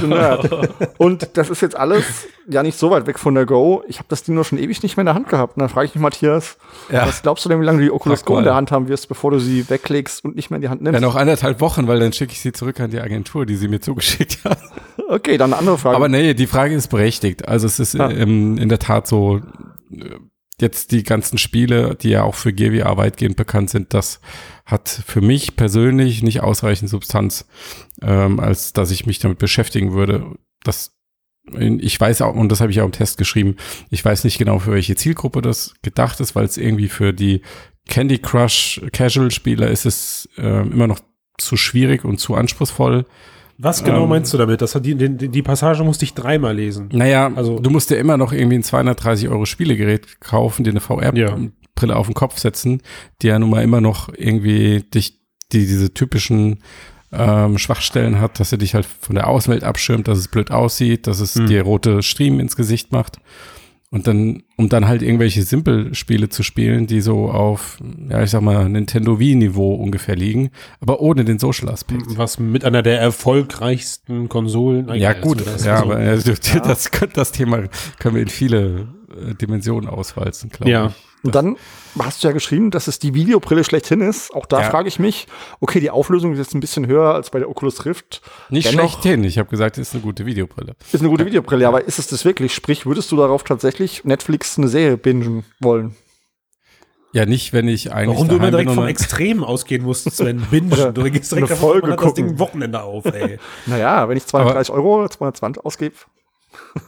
Du 0.00 0.06
Nerd. 0.08 0.50
Und 0.98 1.30
das 1.36 1.48
ist 1.48 1.62
jetzt 1.62 1.76
alles 1.76 2.26
ja 2.48 2.62
nicht 2.64 2.76
so 2.76 2.90
weit 2.90 3.06
weg 3.06 3.18
von 3.20 3.34
der 3.34 3.46
Go. 3.46 3.82
Ich 3.86 3.98
habe 3.98 4.06
das 4.08 4.24
Ding 4.24 4.34
nur 4.34 4.44
schon 4.44 4.58
ewig 4.58 4.82
nicht 4.82 4.96
mehr 4.96 5.02
in 5.02 5.06
der 5.06 5.14
Hand 5.14 5.28
gehabt. 5.28 5.56
Und 5.56 5.60
dann 5.60 5.68
frage 5.68 5.86
ich 5.86 5.94
mich, 5.94 6.02
Matthias, 6.02 6.58
Ja. 6.90 7.06
was 7.06 7.22
glaubst 7.22 7.44
du 7.44 7.48
denn, 7.48 7.60
wie 7.60 7.64
lange 7.64 7.78
du 7.78 7.84
die 7.84 7.90
Oculus 7.92 8.24
Go 8.24 8.38
in 8.38 8.44
der 8.44 8.54
Hand 8.56 8.72
haben 8.72 8.88
wirst, 8.88 9.08
bevor 9.08 9.30
du 9.30 9.38
sie 9.38 9.68
weglegst 9.70 10.24
und 10.24 10.34
nicht 10.34 10.50
mehr 10.50 10.56
in 10.56 10.62
die 10.62 10.68
Hand 10.68 10.80
Ja, 10.82 10.90
nimmst? 10.90 11.00
noch 11.02 11.14
anderthalb 11.14 11.60
Wochen, 11.60 11.86
weil 11.86 12.00
dann 12.00 12.12
schicke 12.12 12.32
ich 12.32 12.40
sie 12.40 12.52
zurück 12.52 12.80
an 12.80 12.90
die 12.90 13.00
Agentur, 13.00 13.46
die 13.46 13.54
sie 13.56 13.68
mir 13.68 13.80
zugeschickt 13.80 14.44
hat. 14.44 14.58
Okay, 15.08 15.38
dann 15.38 15.52
eine 15.52 15.58
andere 15.60 15.78
Frage. 15.78 15.96
Aber 15.96 16.08
nee, 16.08 16.34
die 16.34 16.46
Frage 16.48 16.74
ist 16.74 16.88
berechtigt. 16.88 17.46
Also 17.48 17.66
es 17.66 17.78
ist 17.78 17.94
Ja. 17.94 18.10
ähm, 18.10 18.58
in 18.58 18.68
der 18.68 18.78
Tat 18.80 19.06
so, 19.06 19.40
äh, 19.92 20.00
jetzt 20.60 20.92
die 20.92 21.02
ganzen 21.02 21.38
Spiele, 21.38 21.96
die 21.96 22.10
ja 22.10 22.22
auch 22.22 22.34
für 22.34 22.52
GWA 22.52 22.96
weitgehend 22.96 23.36
bekannt 23.36 23.70
sind, 23.70 23.94
das 23.94 24.20
hat 24.64 24.88
für 24.88 25.20
mich 25.20 25.56
persönlich 25.56 26.22
nicht 26.22 26.40
ausreichend 26.40 26.88
Substanz, 26.88 27.46
ähm, 28.00 28.38
als 28.38 28.72
dass 28.72 28.90
ich 28.90 29.06
mich 29.06 29.18
damit 29.18 29.38
beschäftigen 29.38 29.92
würde. 29.92 30.36
Das 30.62 30.96
ich 31.58 32.00
weiß 32.00 32.22
auch, 32.22 32.36
und 32.36 32.50
das 32.50 32.60
habe 32.60 32.70
ich 32.70 32.80
auch 32.80 32.86
im 32.86 32.92
Test 32.92 33.18
geschrieben, 33.18 33.56
ich 33.90 34.04
weiß 34.04 34.22
nicht 34.22 34.38
genau, 34.38 34.60
für 34.60 34.70
welche 34.70 34.94
Zielgruppe 34.94 35.42
das 35.42 35.74
gedacht 35.82 36.20
ist, 36.20 36.36
weil 36.36 36.44
es 36.44 36.56
irgendwie 36.56 36.88
für 36.88 37.12
die 37.12 37.42
Candy 37.88 38.18
Crush 38.18 38.80
Casual-Spieler 38.92 39.68
ist 39.68 39.84
es 39.84 40.28
ähm, 40.36 40.70
immer 40.70 40.86
noch 40.86 41.00
zu 41.38 41.56
schwierig 41.56 42.04
und 42.04 42.18
zu 42.18 42.36
anspruchsvoll. 42.36 43.06
Was 43.62 43.84
genau 43.84 44.02
Ähm, 44.02 44.08
meinst 44.08 44.32
du 44.34 44.38
damit? 44.38 44.60
Das 44.60 44.74
hat 44.74 44.84
die, 44.84 44.94
die, 44.96 45.28
die 45.28 45.42
Passage 45.42 45.84
musste 45.84 46.04
ich 46.04 46.14
dreimal 46.14 46.54
lesen. 46.56 46.88
Naja, 46.92 47.30
Also- 47.34 47.58
du 47.60 47.70
musst 47.70 47.90
dir 47.90 47.96
immer 47.96 48.16
noch 48.16 48.32
irgendwie 48.32 48.56
ein 48.56 48.62
230 48.62 49.28
Euro 49.28 49.46
Spielegerät 49.46 50.20
kaufen, 50.20 50.64
dir 50.64 50.70
eine 50.70 50.80
VR-Brille 50.80 51.96
auf 51.96 52.06
den 52.06 52.14
Kopf 52.14 52.38
setzen, 52.38 52.82
die 53.22 53.28
ja 53.28 53.38
nun 53.38 53.50
mal 53.50 53.62
immer 53.62 53.80
noch 53.80 54.08
irgendwie 54.16 54.82
dich, 54.82 55.20
die 55.52 55.66
diese 55.66 55.94
typischen 55.94 56.58
ähm, 57.12 57.58
Schwachstellen 57.58 58.20
hat, 58.20 58.40
dass 58.40 58.52
er 58.52 58.58
dich 58.58 58.74
halt 58.74 58.86
von 58.86 59.14
der 59.14 59.26
Außenwelt 59.28 59.64
abschirmt, 59.64 60.08
dass 60.08 60.18
es 60.18 60.28
blöd 60.28 60.50
aussieht, 60.50 61.06
dass 61.06 61.20
es 61.20 61.34
Hm. 61.34 61.46
dir 61.46 61.62
rote 61.62 62.02
Striemen 62.02 62.40
ins 62.40 62.56
Gesicht 62.56 62.90
macht. 62.90 63.18
Und 63.92 64.06
dann, 64.06 64.42
um 64.56 64.70
dann 64.70 64.88
halt 64.88 65.02
irgendwelche 65.02 65.42
Simpelspiele 65.42 66.30
zu 66.30 66.42
spielen, 66.42 66.86
die 66.86 67.02
so 67.02 67.30
auf, 67.30 67.76
ja, 68.08 68.22
ich 68.22 68.30
sag 68.30 68.40
mal, 68.40 68.66
Nintendo 68.66 69.18
Wii-Niveau 69.20 69.74
ungefähr 69.74 70.16
liegen, 70.16 70.48
aber 70.80 71.00
ohne 71.00 71.26
den 71.26 71.38
Social-Aspekt. 71.38 72.04
Was 72.16 72.38
mit 72.38 72.64
einer 72.64 72.82
der 72.82 72.98
erfolgreichsten 73.00 74.28
Konsolen. 74.30 74.88
Ja, 74.94 75.10
Also, 75.10 75.20
gut, 75.20 75.40
das 75.46 75.56
ist 75.56 75.66
ja, 75.66 75.76
so- 75.78 75.84
aber 75.84 76.00
äh, 76.00 76.18
das, 76.64 76.90
das 77.12 77.32
Thema 77.32 77.64
können 77.98 78.14
wir 78.14 78.22
in 78.22 78.28
viele 78.28 78.88
äh, 79.12 79.34
Dimensionen 79.34 79.88
auswalzen, 79.88 80.50
glaube 80.50 80.70
Ja. 80.70 80.86
ich. 80.86 80.94
Und 81.24 81.36
dann 81.36 81.56
hast 82.00 82.24
du 82.24 82.28
ja 82.28 82.32
geschrieben, 82.32 82.72
dass 82.72 82.88
es 82.88 82.98
die 82.98 83.14
Videobrille 83.14 83.62
schlechthin 83.62 84.00
ist. 84.00 84.34
Auch 84.34 84.44
da 84.44 84.60
Ja. 84.62 84.70
frage 84.70 84.88
ich 84.88 84.98
mich, 84.98 85.28
okay, 85.60 85.78
die 85.78 85.90
Auflösung 85.90 86.32
ist 86.32 86.38
jetzt 86.38 86.54
ein 86.54 86.58
bisschen 86.60 86.88
höher 86.88 87.14
als 87.14 87.30
bei 87.30 87.38
der 87.38 87.48
Oculus 87.48 87.84
Rift. 87.84 88.22
Nicht 88.50 88.66
Dennoch- 88.72 88.90
schlechthin. 88.90 89.22
Ich 89.22 89.38
habe 89.38 89.48
gesagt, 89.48 89.78
es 89.78 89.88
ist 89.88 89.94
eine 89.94 90.02
gute 90.02 90.26
Videobrille. 90.26 90.74
Ist 90.90 90.98
eine 91.00 91.08
gute 91.10 91.24
Videobrille, 91.24 91.68
aber 91.68 91.84
ist 91.84 92.00
es 92.00 92.08
das 92.08 92.24
wirklich? 92.24 92.52
Sprich, 92.54 92.86
würdest 92.86 93.12
du 93.12 93.16
darauf 93.16 93.44
tatsächlich 93.44 94.02
Netflix 94.04 94.58
eine 94.58 94.66
Serie 94.66 94.96
bingen 94.96 95.44
wollen? 95.60 95.94
Ja, 97.12 97.24
nicht, 97.26 97.52
wenn 97.52 97.68
ich 97.68 97.92
eigentlich 97.92 98.16
Warum 98.16 98.28
du 98.28 98.36
immer 98.36 98.50
direkt 98.50 98.72
vom 98.72 98.86
Extrem 98.86 99.44
ausgehen 99.44 99.84
musst, 99.84 100.10
Sven. 100.10 100.40
Bingen. 100.50 100.70
Du 100.70 101.02
gehst 101.04 101.30
direkt 101.30 101.32
eine 101.32 101.40
davon, 101.46 101.56
Folge 101.70 101.92
hat 101.92 102.02
das 102.02 102.14
Ding 102.14 102.38
Wochenende 102.40 102.82
auf, 102.82 103.04
ey. 103.04 103.38
Naja, 103.66 104.08
wenn 104.08 104.16
ich 104.16 104.26
230 104.26 104.72
Euro 104.74 105.00
oder 105.00 105.10
220 105.10 105.64
ausgebe. 105.64 105.94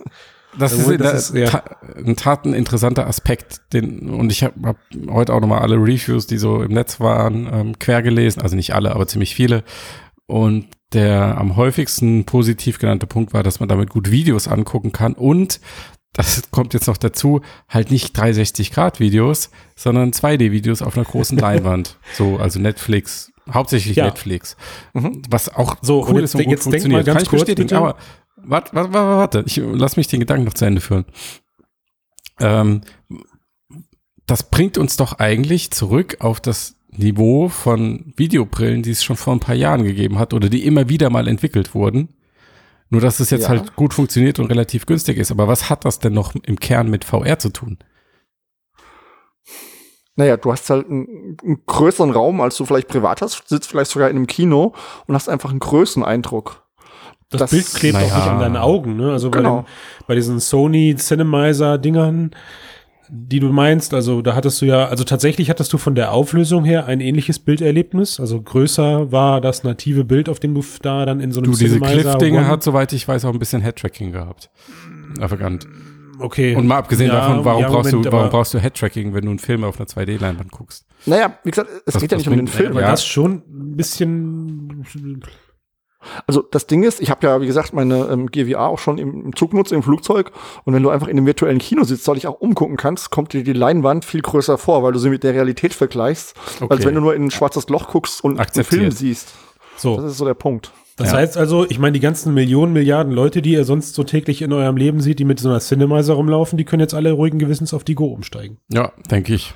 Das 0.58 0.72
Ja, 0.86 0.92
ist, 0.92 1.00
das 1.00 1.30
ist- 1.30 1.36
ja. 1.36 1.46
Ta 1.50 1.64
ein 1.96 2.16
Tat 2.16 2.44
ein 2.44 2.54
interessanter 2.54 3.06
Aspekt, 3.06 3.60
den, 3.72 4.08
und 4.10 4.30
ich 4.32 4.42
habe 4.44 4.54
hab 4.68 4.76
heute 5.10 5.32
auch 5.34 5.40
nochmal 5.40 5.60
alle 5.60 5.76
Reviews, 5.76 6.26
die 6.26 6.38
so 6.38 6.62
im 6.62 6.72
Netz 6.72 7.00
waren, 7.00 7.48
ähm, 7.52 7.78
quer 7.78 8.02
gelesen, 8.02 8.42
also 8.42 8.56
nicht 8.56 8.74
alle, 8.74 8.94
aber 8.94 9.06
ziemlich 9.06 9.34
viele. 9.34 9.64
Und 10.26 10.66
der 10.92 11.36
am 11.38 11.56
häufigsten 11.56 12.24
positiv 12.24 12.78
genannte 12.78 13.06
Punkt 13.06 13.32
war, 13.34 13.42
dass 13.42 13.60
man 13.60 13.68
damit 13.68 13.90
gut 13.90 14.10
Videos 14.10 14.46
angucken 14.48 14.92
kann 14.92 15.14
und 15.14 15.60
das 16.12 16.42
kommt 16.52 16.74
jetzt 16.74 16.86
noch 16.86 16.96
dazu, 16.96 17.40
halt 17.68 17.90
nicht 17.90 18.16
360-Grad-Videos, 18.16 19.50
sondern 19.76 20.12
2D-Videos 20.12 20.82
auf 20.82 20.96
einer 20.96 21.04
großen 21.04 21.36
Leinwand. 21.38 21.96
So, 22.14 22.36
also 22.38 22.60
Netflix, 22.60 23.32
hauptsächlich 23.52 23.96
Ja. 23.96 24.04
Netflix. 24.06 24.56
Mhm. 24.92 25.22
Was 25.28 25.52
auch 25.54 25.76
So, 25.82 26.00
und 26.04 26.12
cool 26.14 26.20
jetzt 26.20 26.30
ist 26.30 26.34
und 26.36 26.44
gut 26.44 26.50
jetzt 26.52 26.64
denk 26.66 26.72
mal 26.74 26.80
funktioniert. 26.80 27.06
ganz 27.06 27.16
Kann 27.16 27.22
ich 27.24 27.28
kurz, 27.28 27.40
bestätigen, 27.42 27.66
bitte. 27.68 27.78
aber 27.78 27.96
warte, 28.46 28.74
warte, 28.74 28.92
warte, 28.92 29.16
warte. 29.18 29.44
Ich 29.46 29.56
lass 29.56 29.96
mich 29.96 30.08
den 30.08 30.20
Gedanken 30.20 30.44
noch 30.44 30.54
zu 30.54 30.64
Ende 30.64 30.80
führen. 30.80 31.04
Ähm, 32.40 32.82
das 34.26 34.50
bringt 34.50 34.78
uns 34.78 34.96
doch 34.96 35.18
eigentlich 35.18 35.70
zurück 35.70 36.16
auf 36.20 36.40
das 36.40 36.76
Niveau 36.88 37.48
von 37.48 38.12
Videobrillen, 38.16 38.82
die 38.82 38.90
es 38.90 39.02
schon 39.04 39.16
vor 39.16 39.34
ein 39.34 39.40
paar 39.40 39.54
Jahren 39.54 39.84
gegeben 39.84 40.18
hat 40.18 40.32
oder 40.32 40.48
die 40.48 40.64
immer 40.64 40.88
wieder 40.88 41.10
mal 41.10 41.28
entwickelt 41.28 41.74
wurden. 41.74 42.14
Nur, 42.90 43.00
dass 43.00 43.18
es 43.20 43.30
jetzt 43.30 43.44
Ja. 43.44 43.48
halt 43.48 43.74
gut 43.76 43.92
funktioniert 43.94 44.38
und 44.38 44.46
relativ 44.46 44.86
günstig 44.86 45.18
ist. 45.18 45.30
Aber 45.30 45.48
was 45.48 45.68
hat 45.70 45.84
das 45.84 45.98
denn 45.98 46.12
noch 46.12 46.34
im 46.34 46.60
Kern 46.60 46.88
mit 46.90 47.04
VR 47.04 47.38
zu 47.38 47.50
tun? 47.50 47.78
Naja, 50.16 50.36
du 50.36 50.52
hast 50.52 50.70
halt 50.70 50.88
einen, 50.88 51.36
einen 51.42 51.62
größeren 51.66 52.12
Raum, 52.12 52.40
als 52.40 52.56
du 52.56 52.64
vielleicht 52.64 52.86
privat 52.88 53.20
hast, 53.20 53.48
sitzt 53.48 53.68
vielleicht 53.68 53.90
sogar 53.90 54.10
in 54.10 54.16
einem 54.16 54.26
Kino 54.28 54.74
und 55.06 55.14
hast 55.14 55.28
einfach 55.28 55.50
einen 55.50 55.58
Größeneindruck. 55.58 56.63
Das, 57.38 57.50
Das- 57.50 57.50
Bild 57.50 57.74
klebt 57.74 57.94
naja. 57.94 58.06
auch 58.08 58.16
nicht 58.16 58.26
an 58.28 58.38
deinen 58.40 58.56
Augen, 58.56 58.96
ne? 58.96 59.12
Also 59.12 59.30
bei, 59.30 59.38
Genau. 59.38 59.62
den, 59.62 59.66
bei 60.06 60.14
diesen 60.14 60.40
Sony 60.40 60.94
Cinemizer-Dingern, 60.96 62.30
die 63.10 63.38
du 63.38 63.48
meinst, 63.52 63.92
also 63.92 64.22
da 64.22 64.34
hattest 64.34 64.62
du 64.62 64.66
ja, 64.66 64.86
also 64.88 65.04
tatsächlich 65.04 65.50
hattest 65.50 65.72
du 65.72 65.78
von 65.78 65.94
der 65.94 66.12
Auflösung 66.12 66.64
her 66.64 66.86
ein 66.86 67.00
ähnliches 67.00 67.38
Bilderlebnis. 67.38 68.18
Also 68.18 68.40
größer 68.40 69.12
war 69.12 69.40
das 69.42 69.62
native 69.62 70.04
Bild, 70.04 70.28
auf 70.28 70.40
dem 70.40 70.54
du 70.54 70.64
da 70.82 71.04
dann 71.04 71.20
in 71.20 71.30
so 71.30 71.40
einem 71.40 71.52
Du, 71.52 71.58
diese 71.58 71.74
Cinemizer 71.78 72.00
Cliff-Dinge 72.02 72.46
hat, 72.48 72.62
soweit 72.62 72.92
ich 72.94 73.06
weiß, 73.06 73.24
auch 73.26 73.32
ein 73.32 73.38
bisschen 73.38 73.60
Head-Tracking 73.62 74.12
gehabt. 74.12 74.50
Arrogant. 75.20 75.66
Okay. 76.18 76.54
Und 76.54 76.66
mal 76.66 76.78
abgesehen 76.78 77.08
Ja, 77.08 77.16
davon, 77.16 77.44
warum, 77.44 77.60
ja, 77.62 77.68
brauchst, 77.68 77.90
Moment, 77.92 78.06
du, 78.06 78.12
warum 78.12 78.30
brauchst 78.30 78.54
du 78.54 78.58
Head-Tracking, 78.60 79.14
wenn 79.14 79.24
du 79.24 79.30
einen 79.30 79.38
Film 79.40 79.64
auf 79.64 79.78
einer 79.78 79.86
2D-Leinwand 79.86 80.50
guckst? 80.50 80.86
Naja, 81.06 81.36
wie 81.44 81.50
gesagt, 81.50 81.68
es 81.86 81.94
Was- 81.96 82.00
geht 82.00 82.12
ja 82.12 82.18
nicht 82.18 82.28
um 82.28 82.36
den 82.36 82.46
Film. 82.48 82.70
aber 82.72 82.82
ja. 82.82 82.90
das 82.90 83.04
schon 83.04 83.42
ein 83.50 83.76
bisschen. 83.76 84.84
Also 86.26 86.42
das 86.42 86.66
Ding 86.66 86.82
ist, 86.82 87.00
ich 87.00 87.10
habe 87.10 87.26
ja, 87.26 87.40
wie 87.40 87.46
gesagt, 87.46 87.72
meine 87.72 88.08
ähm, 88.10 88.26
GWA 88.30 88.66
auch 88.66 88.78
schon 88.78 88.98
im, 88.98 89.24
im 89.26 89.36
Zug 89.36 89.50
genutzt, 89.52 89.72
im 89.72 89.82
Flugzeug. 89.82 90.32
Und 90.64 90.74
wenn 90.74 90.82
du 90.82 90.90
einfach 90.90 91.08
in 91.08 91.16
einem 91.16 91.26
virtuellen 91.26 91.58
Kino 91.58 91.84
sitzt, 91.84 92.04
soll 92.04 92.16
ich 92.16 92.26
auch 92.26 92.40
umgucken 92.40 92.76
kannst, 92.76 93.10
kommt 93.10 93.32
dir 93.32 93.44
die 93.44 93.52
Leinwand 93.52 94.04
viel 94.04 94.22
größer 94.22 94.58
vor, 94.58 94.82
weil 94.82 94.92
du 94.92 94.98
sie 94.98 95.10
mit 95.10 95.24
der 95.24 95.34
Realität 95.34 95.74
vergleichst, 95.74 96.34
als 96.60 96.62
Okay. 96.62 96.84
wenn 96.86 96.94
du 96.94 97.00
nur 97.00 97.14
in 97.14 97.24
ein 97.24 97.30
schwarzes 97.30 97.68
Loch 97.68 97.88
guckst 97.88 98.22
und 98.24 98.38
einen. 98.38 98.64
Film 98.64 98.90
siehst. 98.90 99.32
Das 99.74 99.82
So. 99.82 100.00
ist 100.00 100.18
so 100.18 100.24
der 100.24 100.34
Punkt. 100.34 100.72
Das 100.96 101.10
Ja. 101.10 101.18
heißt 101.18 101.36
also, 101.36 101.66
ich 101.68 101.80
meine, 101.80 101.92
die 101.92 102.00
ganzen 102.00 102.34
Millionen, 102.34 102.72
Milliarden 102.72 103.12
Leute, 103.12 103.42
die 103.42 103.50
ihr 103.52 103.64
sonst 103.64 103.94
so 103.96 104.04
täglich 104.04 104.42
in 104.42 104.52
eurem 104.52 104.76
Leben 104.76 105.00
seht, 105.00 105.18
die 105.18 105.24
mit 105.24 105.40
so 105.40 105.48
einer 105.48 105.58
Cinemizer 105.58 106.14
rumlaufen, 106.14 106.56
die 106.56 106.64
können 106.64 106.80
jetzt 106.80 106.94
alle 106.94 107.10
ruhigen 107.10 107.40
Gewissens 107.40 107.74
auf 107.74 107.82
die 107.82 107.96
Go 107.96 108.06
umsteigen. 108.06 108.58
Ja, 108.70 108.92
denke 109.10 109.34
ich. 109.34 109.54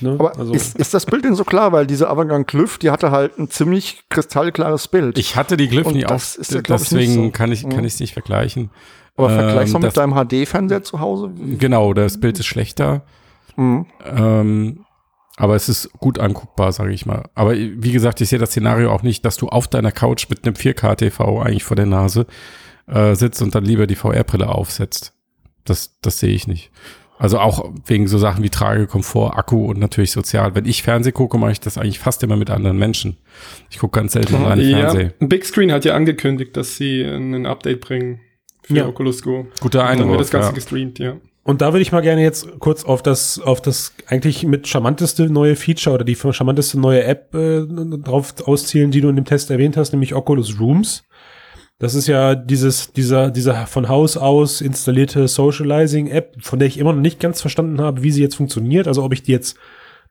Ne? 0.00 0.10
Aber 0.12 0.38
also, 0.38 0.52
ist, 0.52 0.76
ist 0.78 0.94
das 0.94 1.06
Bild 1.06 1.24
denn 1.24 1.34
so 1.34 1.44
klar? 1.44 1.72
Weil 1.72 1.86
diese 1.86 2.08
Avantgarde 2.08 2.44
Glyph, 2.44 2.78
die 2.78 2.90
hatte 2.90 3.10
halt 3.10 3.38
ein 3.38 3.50
ziemlich 3.50 4.04
kristallklares 4.08 4.88
Bild. 4.88 5.18
Ich 5.18 5.36
hatte 5.36 5.56
die 5.56 5.68
Glyph 5.68 5.90
nie 5.90 6.02
ist 6.02 6.52
ja, 6.52 6.60
glaub 6.60 6.80
ich, 6.80 6.88
deswegen 6.88 7.14
so. 7.14 7.30
kann 7.30 7.52
ich 7.52 7.64
es 7.64 8.00
nicht 8.00 8.12
vergleichen. 8.12 8.70
Aber 9.16 9.30
vergleichst 9.30 9.74
ähm, 9.74 9.80
mal 9.80 9.88
das- 9.88 9.96
mit 9.96 9.96
deinem 9.96 10.44
HD-Fernseher 10.44 10.82
zu 10.84 11.00
Hause? 11.00 11.32
Genau, 11.58 11.92
das 11.92 12.20
Bild 12.20 12.38
ist 12.38 12.46
schlechter. 12.46 13.02
Mhm. 13.56 13.86
Ähm, 14.04 14.84
aber 15.36 15.56
es 15.56 15.68
ist 15.68 15.92
gut 15.94 16.18
anguckbar, 16.18 16.72
sage 16.72 16.92
ich 16.92 17.06
mal. 17.06 17.24
Aber 17.34 17.54
wie 17.56 17.92
gesagt, 17.92 18.20
ich 18.20 18.28
sehe 18.28 18.38
das 18.38 18.50
Szenario 18.50 18.92
auch 18.92 19.02
nicht, 19.02 19.24
dass 19.24 19.36
du 19.36 19.48
auf 19.48 19.68
deiner 19.68 19.92
Couch 19.92 20.28
mit 20.28 20.44
einem 20.44 20.54
4K-TV 20.54 21.40
eigentlich 21.42 21.64
vor 21.64 21.76
der 21.76 21.86
Nase 21.86 22.26
äh, 22.86 23.14
sitzt 23.14 23.42
und 23.42 23.54
dann 23.54 23.64
lieber 23.64 23.86
die 23.86 23.94
VR-Brille 23.96 24.48
aufsetzt. 24.48 25.14
Das, 25.64 25.98
das 26.00 26.18
sehe 26.18 26.32
ich 26.32 26.46
nicht. 26.46 26.70
Also 27.18 27.38
auch 27.40 27.72
wegen 27.86 28.06
so 28.06 28.16
Sachen 28.18 28.44
wie 28.44 28.48
Trage, 28.50 28.86
Komfort, 28.86 29.36
Akku 29.36 29.66
und 29.66 29.78
natürlich 29.80 30.12
sozial. 30.12 30.54
Wenn 30.54 30.66
ich 30.66 30.82
Fernseh 30.82 31.10
gucke, 31.12 31.36
mache 31.38 31.52
ich 31.52 31.60
das 31.60 31.76
eigentlich 31.76 31.98
fast 31.98 32.22
immer 32.22 32.36
mit 32.36 32.48
anderen 32.50 32.78
Menschen. 32.78 33.16
Ich 33.70 33.78
gucke 33.78 33.98
ganz 33.98 34.12
selten 34.12 34.36
alleine 34.36 34.62
Ja, 34.62 34.90
Fernseh. 34.90 35.10
Big 35.20 35.44
Screen 35.44 35.72
hat 35.72 35.84
ja 35.84 35.94
angekündigt, 35.94 36.56
dass 36.56 36.76
sie 36.76 37.02
ein 37.02 37.44
Update 37.46 37.80
bringen 37.80 38.20
für 38.62 38.74
Ja. 38.74 38.86
Oculus 38.86 39.22
Go. 39.22 39.46
Guter 39.60 39.80
Dann 39.80 39.88
wird 39.88 40.00
Eindruck. 40.02 40.18
das 40.18 40.30
Ganze 40.30 40.48
Ja. 40.48 40.54
gestreamt, 40.54 40.98
ja. 41.00 41.16
Und 41.42 41.62
da 41.62 41.72
würde 41.72 41.80
ich 41.80 41.92
mal 41.92 42.02
gerne 42.02 42.22
jetzt 42.22 42.58
kurz 42.58 42.84
auf 42.84 43.02
das, 43.02 43.40
auf 43.40 43.62
das 43.62 43.94
eigentlich 44.06 44.44
mit 44.44 44.68
charmanteste 44.68 45.30
neue 45.30 45.56
Feature 45.56 45.94
oder 45.94 46.04
die 46.04 46.14
charmanteste 46.14 46.78
neue 46.78 47.04
App 47.04 47.34
äh, 47.34 47.62
drauf 47.66 48.34
auszielen, 48.44 48.90
die 48.90 49.00
du 49.00 49.08
in 49.08 49.16
dem 49.16 49.24
Test 49.24 49.50
erwähnt 49.50 49.76
hast, 49.78 49.92
nämlich 49.92 50.14
Oculus 50.14 50.60
Rooms. 50.60 51.04
Das 51.80 51.94
ist 51.94 52.08
ja 52.08 52.34
dieses, 52.34 52.92
dieser, 52.92 53.30
dieser 53.30 53.66
von 53.68 53.88
Haus 53.88 54.16
aus 54.16 54.60
installierte 54.60 55.28
Socializing-App, 55.28 56.36
von 56.40 56.58
der 56.58 56.66
ich 56.66 56.78
immer 56.78 56.92
noch 56.92 57.00
nicht 57.00 57.20
ganz 57.20 57.40
verstanden 57.40 57.80
habe, 57.80 58.02
wie 58.02 58.10
sie 58.10 58.20
jetzt 58.22 58.34
funktioniert. 58.36 58.88
Also 58.88 59.04
ob 59.04 59.12
ich 59.12 59.22
die 59.22 59.30
jetzt 59.32 59.56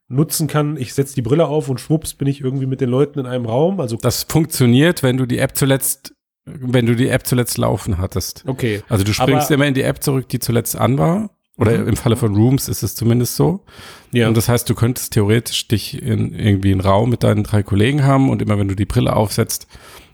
nutzen 0.08 0.48
kann, 0.48 0.78
ich 0.78 0.94
setze 0.94 1.16
die 1.16 1.22
Brille 1.22 1.48
auf 1.48 1.68
und 1.68 1.82
schwupps 1.82 2.14
bin 2.14 2.28
ich 2.30 2.40
irgendwie 2.40 2.66
mit 2.68 2.80
den 2.80 2.90
Leuten 2.90 3.20
in 3.20 3.26
einem 3.26 3.46
Raum. 3.46 3.82
Also 3.82 3.98
Das 3.98 4.24
funktioniert, 4.24 5.04
wenn 5.04 5.18
du 5.18 5.26
die 5.26 5.40
App 5.40 5.58
zuletzt, 5.58 6.14
wenn 6.46 6.86
du 6.86 6.96
die 6.96 7.10
App 7.10 7.28
zuletzt 7.28 7.58
laufen 7.58 7.98
hattest. 7.98 8.44
okay. 8.48 8.82
Also 8.88 9.04
du 9.04 9.12
springst 9.14 9.48
Aber- 9.48 9.56
immer 9.56 9.66
in 9.68 9.74
die 9.74 9.82
App 9.82 10.02
zurück, 10.02 10.30
die 10.30 10.40
zuletzt 10.40 10.78
an 10.78 10.98
war. 10.98 11.30
Oder 11.60 11.76
Mhm. 11.80 11.88
im 11.90 11.98
Falle 11.98 12.16
von 12.16 12.36
Rooms 12.36 12.70
ist 12.70 12.84
es 12.84 12.94
zumindest 12.96 13.36
so. 13.36 13.66
Ja. 14.14 14.28
Und 14.28 14.38
das 14.38 14.48
heißt, 14.48 14.70
du 14.70 14.76
könntest 14.76 15.14
theoretisch 15.14 15.68
dich 15.68 16.02
in 16.04 16.32
irgendwie 16.34 16.72
einen 16.72 16.82
Raum 16.82 17.10
mit 17.10 17.24
deinen 17.24 17.44
drei 17.44 17.64
Kollegen 17.64 18.04
haben 18.04 18.30
und 18.30 18.44
immer 18.44 18.60
wenn 18.60 18.68
du 18.68 18.76
die 18.76 18.86
Brille 18.86 19.16
aufsetzt, 19.16 19.66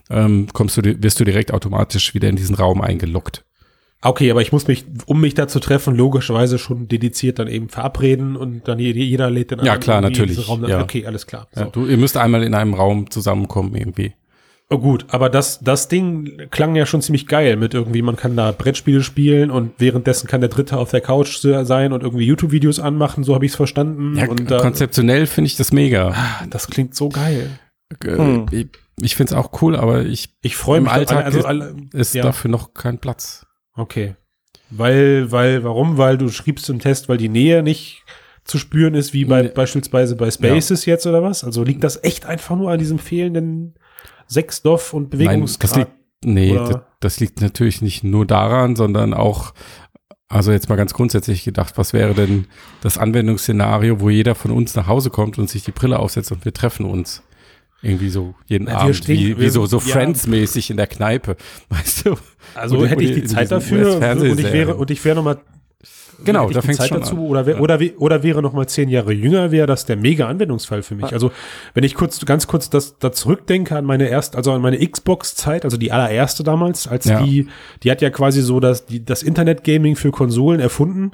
ähm, 0.09 0.47
kommst 0.53 0.77
du, 0.77 0.81
wirst 1.03 1.19
du 1.19 1.23
direkt 1.23 1.53
automatisch 1.53 2.13
wieder 2.13 2.29
in 2.29 2.35
diesen 2.35 2.55
Raum 2.55 2.81
eingeloggt. 2.81 3.43
Okay, 4.05 4.29
aber 4.31 4.41
ich 4.41 4.51
muss 4.51 4.67
mich, 4.67 4.85
um 5.05 5.21
mich 5.21 5.33
da 5.33 5.47
zu 5.47 5.61
treffen, 5.61 5.95
logischerweise 5.95 6.59
schon 6.59 6.89
dediziert 6.89 7.39
dann 7.39 7.47
eben 7.47 7.69
verabreden 7.69 8.35
und 8.35 8.67
dann 8.67 8.77
jeder, 8.77 8.99
jeder 8.99 9.29
lädt 9.29 9.51
den 9.51 9.59
Ja, 9.59 9.73
anderen 9.73 9.79
klar, 9.81 9.97
irgendwie 10.01 10.07
in 10.07 10.11
natürlich, 10.27 10.37
diesen 10.45 10.49
Raum. 10.63 10.69
ja. 10.69 10.81
Okay, 10.81 11.05
alles 11.05 11.25
klar. 11.25 11.47
So. 11.53 11.61
Ja, 11.61 11.67
du, 11.67 11.85
ihr 11.87 11.95
müsst 11.97 12.17
einmal 12.17 12.43
in 12.43 12.53
einem 12.53 12.73
Raum 12.73 13.09
zusammenkommen 13.09 13.73
irgendwie. 13.75 14.13
Oh, 14.69 14.77
gut, 14.77 15.05
aber 15.09 15.29
das, 15.29 15.59
das 15.59 15.87
Ding 15.87 16.47
klang 16.49 16.75
ja 16.75 16.85
schon 16.85 17.01
ziemlich 17.01 17.27
geil 17.27 17.55
mit 17.57 17.73
irgendwie, 17.73 18.01
man 18.01 18.15
kann 18.15 18.35
da 18.35 18.51
Brettspiele 18.51 19.03
spielen 19.03 19.51
und 19.51 19.71
währenddessen 19.77 20.27
kann 20.27 20.41
der 20.41 20.49
Dritte 20.49 20.77
auf 20.77 20.89
der 20.91 21.01
Couch 21.01 21.37
sein 21.37 21.93
und 21.93 22.01
irgendwie 22.03 22.25
YouTube-Videos 22.25 22.79
anmachen, 22.79 23.23
so 23.23 23.35
habe 23.35 23.45
ich 23.45 23.51
es 23.51 23.55
verstanden. 23.55 24.17
Ja, 24.17 24.27
und 24.27 24.47
konzeptionell 24.47 25.27
finde 25.27 25.47
ich 25.47 25.55
das 25.57 25.71
mega. 25.71 26.13
das 26.49 26.67
klingt 26.67 26.93
so 26.95 27.07
geil. 27.09 27.51
Äh, 28.03 28.17
Hm. 28.17 28.47
Ich, 29.01 29.15
finde 29.15 29.33
es 29.33 29.37
auch 29.39 29.61
cool, 29.61 29.75
aber 29.75 30.03
ich 30.05 30.35
Ich 30.41 30.55
freue 30.55 30.77
Im 30.77 30.83
mich. 30.83 30.93
Alltag 30.93 31.25
also, 31.25 31.39
ist- 31.39 31.45
alle, 31.45 31.75
ist 31.93 32.13
ja. 32.13 32.23
dafür 32.23 32.51
noch 32.51 32.73
kein 32.73 32.99
Platz. 32.99 33.45
Okay. 33.75 34.15
Weil, 34.69 35.31
weil, 35.31 35.63
warum? 35.63 35.97
Weil 35.97 36.17
du 36.17 36.29
schriebst 36.29 36.69
im 36.69 36.79
Test, 36.79 37.09
weil 37.09 37.17
die 37.17 37.29
Nähe 37.29 37.63
nicht 37.63 38.03
zu 38.43 38.57
spüren 38.57 38.93
ist, 38.93 39.13
wie 39.13 39.25
bei 39.25 39.43
Nee. 39.43 39.47
beispielsweise 39.49 40.15
bei 40.15 40.29
Spaces 40.29 40.85
jetzt 40.85 41.07
oder 41.07 41.23
was? 41.23 41.43
Also 41.43 41.63
liegt 41.63 41.83
das 41.83 42.03
echt 42.03 42.25
einfach 42.25 42.55
nur 42.55 42.71
an 42.71 42.79
diesem 42.79 42.99
fehlenden 42.99 43.75
Sechsdoff 44.27 44.93
und 44.93 45.13
Nein, 45.13 45.19
das 45.41 45.57
Bewegungsgrad? 45.57 45.77
liegt, 45.77 45.91
nee, 46.25 46.53
das, 46.55 46.79
das 46.99 47.19
liegt 47.19 47.41
natürlich 47.41 47.81
nicht 47.81 48.03
nur 48.03 48.25
daran, 48.25 48.75
sondern 48.75 49.13
auch, 49.13 49.53
also 50.27 50.51
jetzt 50.51 50.69
mal 50.69 50.75
ganz 50.75 50.93
grundsätzlich 50.93 51.43
gedacht, 51.43 51.77
was 51.77 51.93
wäre 51.93 52.13
denn 52.13 52.47
das 52.81 52.97
Anwendungsszenario, 52.97 53.99
wo 54.01 54.09
jeder 54.09 54.35
von 54.35 54.51
uns 54.51 54.75
nach 54.75 54.87
Hause 54.87 55.09
kommt 55.09 55.37
und 55.37 55.49
sich 55.49 55.63
die 55.63 55.71
Brille 55.71 55.99
aufsetzt 55.99 56.31
und 56.31 56.43
wir 56.45 56.53
treffen 56.53 56.85
uns 56.85 57.23
irgendwie 57.83 58.09
so 58.09 58.33
jeden 58.47 58.67
wir 58.67 58.77
Abend, 58.77 58.95
stehen- 58.95 59.37
wie, 59.37 59.39
wie 59.39 59.49
so, 59.49 59.65
so 59.67 59.77
ja. 59.77 59.83
Friends-mäßig 59.83 60.71
in 60.71 60.77
der 60.77 60.87
Kneipe, 60.87 61.35
weißt 61.69 62.05
du? 62.07 62.15
also 62.55 62.77
Oder- 62.77 62.87
hätte 62.87 63.03
ich 63.03 63.13
die 63.13 63.23
Zeit 63.25 63.51
dafür 63.51 63.97
und 63.97 64.39
ich 64.39 64.51
wäre, 64.53 64.75
und 64.75 64.89
ich 64.89 65.03
wäre 65.05 65.15
noch 65.15 65.23
mal 65.23 65.37
Genau, 66.25 66.47
da 66.49 66.61
die 66.61 66.67
fängt's 66.67 66.77
Zeit 66.79 66.89
schon 66.89 66.99
dazu 67.01 67.15
an. 67.15 67.21
oder, 67.23 67.45
wär, 67.45 67.55
Ja. 67.55 67.59
oder, 67.59 67.79
oder 67.97 68.23
wäre 68.23 68.41
noch 68.41 68.53
mal 68.53 68.65
zehn 68.67 68.87
Jahre 68.87 69.11
jünger, 69.11 69.51
wäre 69.51 69.67
das 69.67 69.85
der 69.85 69.97
mega 69.97 70.27
Anwendungsfall 70.27 70.81
für 70.81 70.95
mich. 70.95 71.11
Also 71.11 71.31
wenn 71.73 71.83
ich 71.83 71.95
kurz, 71.95 72.23
ganz 72.25 72.47
kurz 72.47 72.69
das, 72.69 72.97
da 72.99 73.11
zurückdenke 73.11 73.75
an 73.75 73.83
meine 73.83 74.07
erste, 74.07 74.37
also 74.37 74.53
an 74.53 74.61
meine 74.61 74.77
Xbox-Zeit, 74.87 75.65
also 75.65 75.75
die 75.75 75.91
allererste 75.91 76.43
damals, 76.43 76.87
als 76.87 77.05
Ja. 77.05 77.21
die, 77.21 77.47
die 77.81 77.91
hat 77.91 78.01
ja 78.01 78.09
quasi 78.09 78.41
so 78.41 78.61
das, 78.61 78.85
die, 78.85 79.03
das 79.03 79.21
Internet-Gaming 79.23 79.97
für 79.97 80.11
Konsolen 80.11 80.61
erfunden. 80.61 81.11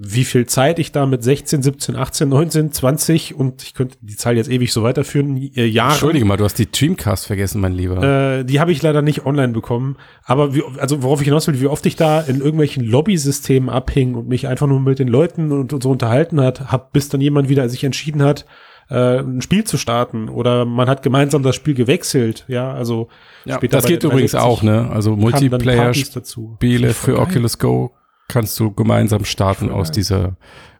Wie 0.00 0.24
viel 0.24 0.46
Zeit 0.46 0.78
ich 0.78 0.92
da 0.92 1.06
mit 1.06 1.24
16, 1.24 1.62
17, 1.62 1.96
18, 1.96 2.28
19, 2.28 2.72
20 2.72 3.34
und 3.34 3.62
ich 3.64 3.74
könnte 3.74 3.96
die 4.00 4.14
Zahl 4.14 4.36
jetzt 4.36 4.48
ewig 4.48 4.72
so 4.72 4.84
weiterführen, 4.84 5.36
äh, 5.36 5.64
Jahre. 5.64 5.90
Entschuldige 5.90 6.24
mal, 6.24 6.36
du 6.36 6.44
hast 6.44 6.58
die 6.58 6.70
Dreamcast 6.70 7.26
vergessen, 7.26 7.60
mein 7.60 7.72
Lieber. 7.72 8.02
Äh, 8.38 8.44
die 8.44 8.60
habe 8.60 8.70
ich 8.70 8.80
leider 8.80 9.02
nicht 9.02 9.26
online 9.26 9.52
bekommen. 9.52 9.96
Aber 10.24 10.54
wie, 10.54 10.62
also 10.78 11.02
worauf 11.02 11.20
ich 11.20 11.24
hinaus 11.24 11.48
will, 11.48 11.60
wie 11.60 11.66
oft 11.66 11.84
ich 11.86 11.96
da 11.96 12.20
in 12.20 12.36
irgendwelchen 12.36 12.84
Lobbysystemen 12.84 13.68
abhing 13.68 14.14
und 14.14 14.28
mich 14.28 14.46
einfach 14.46 14.68
nur 14.68 14.78
mit 14.78 15.00
den 15.00 15.08
Leuten 15.08 15.50
und, 15.50 15.72
und 15.72 15.82
so 15.82 15.90
unterhalten 15.90 16.40
hat, 16.40 16.70
hab, 16.70 16.92
bis 16.92 17.08
dann 17.08 17.20
jemand 17.20 17.48
wieder 17.48 17.68
sich 17.68 17.82
entschieden 17.82 18.22
hat, 18.22 18.46
äh, 18.90 19.18
ein 19.18 19.42
Spiel 19.42 19.64
zu 19.64 19.76
starten 19.76 20.28
oder 20.28 20.64
man 20.64 20.88
hat 20.88 21.02
gemeinsam 21.02 21.42
das 21.42 21.56
Spiel 21.56 21.74
gewechselt. 21.74 22.44
Ja, 22.48 22.72
also 22.72 23.08
ja, 23.44 23.56
später 23.56 23.78
das 23.78 23.86
geht 23.86 24.04
übrigens 24.04 24.32
360 24.32 24.40
auch, 24.40 24.62
ne? 24.62 24.90
Also 24.90 25.10
kamen 25.10 25.22
dann 25.22 25.40
Multiplayer 25.40 25.82
Partys 25.84 26.10
dazu. 26.10 26.52
Spiele 26.56 26.94
Voll 26.94 27.16
für. 27.16 27.20
Oculus 27.20 27.58
Go 27.58 27.92
kannst 28.28 28.58
du 28.60 28.70
gemeinsam 28.72 29.24
starten 29.24 29.70
aus 29.70 29.90
dieser 29.90 30.36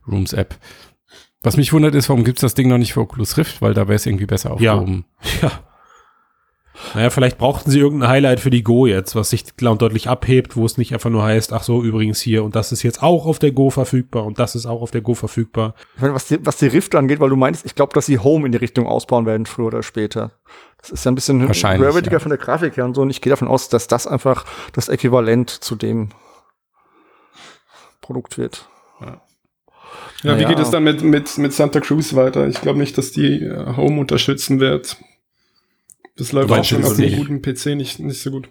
Rooms-App. 0.06 0.56
Was 1.42 1.56
mich 1.56 1.72
wundert 1.72 1.94
ist, 1.94 2.08
warum 2.08 2.24
gibt's 2.24 2.40
das 2.40 2.54
Ding 2.54 2.68
noch 2.68 2.78
nicht 2.78 2.92
für 2.92 3.00
Oculus 3.00 3.36
Rift, 3.36 3.62
weil 3.62 3.74
da 3.74 3.88
wäre 3.88 3.96
es 3.96 4.06
irgendwie 4.06 4.26
besser 4.26 4.56
Ja. 4.58 4.74
aufgehoben. 4.74 5.04
Ja. 5.42 5.50
Naja, 6.94 7.10
vielleicht 7.10 7.38
brauchten 7.38 7.70
sie 7.70 7.80
irgendein 7.80 8.08
Highlight 8.08 8.40
für 8.40 8.50
die 8.50 8.62
Go 8.62 8.86
jetzt, 8.86 9.16
was 9.16 9.30
sich 9.30 9.56
klar 9.56 9.72
und 9.72 9.82
deutlich 9.82 10.08
abhebt, 10.08 10.56
wo 10.56 10.64
es 10.64 10.78
nicht 10.78 10.92
einfach 10.94 11.10
nur 11.10 11.24
heißt, 11.24 11.52
ach 11.52 11.64
so, 11.64 11.82
übrigens 11.82 12.20
hier 12.20 12.44
und 12.44 12.54
das 12.54 12.70
ist 12.70 12.82
jetzt 12.84 13.02
auch 13.02 13.26
auf 13.26 13.38
der 13.40 13.50
Go 13.50 13.70
verfügbar 13.70 14.24
und 14.24 14.38
das 14.38 14.54
ist 14.54 14.64
auch 14.64 14.80
auf 14.80 14.92
der 14.92 15.00
Go 15.00 15.14
verfügbar. 15.14 15.74
Ich 15.96 16.02
meine, 16.02 16.14
was 16.14 16.28
die, 16.28 16.38
was 16.46 16.56
die 16.58 16.68
Rift 16.68 16.94
angeht, 16.94 17.18
weil 17.18 17.30
du 17.30 17.36
meinst, 17.36 17.66
ich 17.66 17.74
glaube, 17.74 17.92
dass 17.94 18.06
sie 18.06 18.18
Home 18.20 18.46
in 18.46 18.52
die 18.52 18.58
Richtung 18.58 18.86
ausbauen 18.86 19.26
werden, 19.26 19.44
früher 19.46 19.66
oder 19.66 19.82
später. 19.82 20.32
Das 20.80 20.90
ist 20.90 21.04
ja 21.04 21.10
ein 21.10 21.16
bisschen 21.16 21.42
höherwertiger 21.42 22.12
ja. 22.12 22.18
von 22.20 22.30
der 22.30 22.38
Grafik 22.38 22.76
her 22.76 22.84
und 22.84 22.94
so. 22.94 23.02
Und 23.02 23.10
ich 23.10 23.20
gehe 23.20 23.30
davon 23.30 23.48
aus, 23.48 23.68
dass 23.68 23.88
das 23.88 24.06
einfach 24.06 24.44
das 24.72 24.88
Äquivalent 24.88 25.50
zu 25.50 25.74
dem 25.74 26.10
Produkt 28.08 28.38
wird. 28.38 28.66
Ja, 29.02 29.20
wie 30.22 30.28
Naja. 30.28 30.48
geht 30.48 30.58
es 30.58 30.70
dann 30.70 30.82
mit, 30.82 31.02
mit, 31.02 31.36
mit 31.36 31.52
Santa 31.52 31.80
Cruz 31.80 32.14
weiter? 32.14 32.48
Ich 32.48 32.58
glaube 32.62 32.78
nicht, 32.78 32.96
dass 32.96 33.12
die 33.12 33.42
äh, 33.42 33.76
Home 33.76 34.00
unterstützen 34.00 34.60
wird. 34.60 34.96
Das 36.16 36.32
läuft 36.32 36.50
auch 36.50 36.64
schon 36.64 36.82
auf 36.84 36.98
einem 36.98 37.16
guten 37.18 37.42
PC 37.42 37.76
nicht, 37.76 37.98
nicht 38.00 38.22
so 38.22 38.30
gut. 38.30 38.48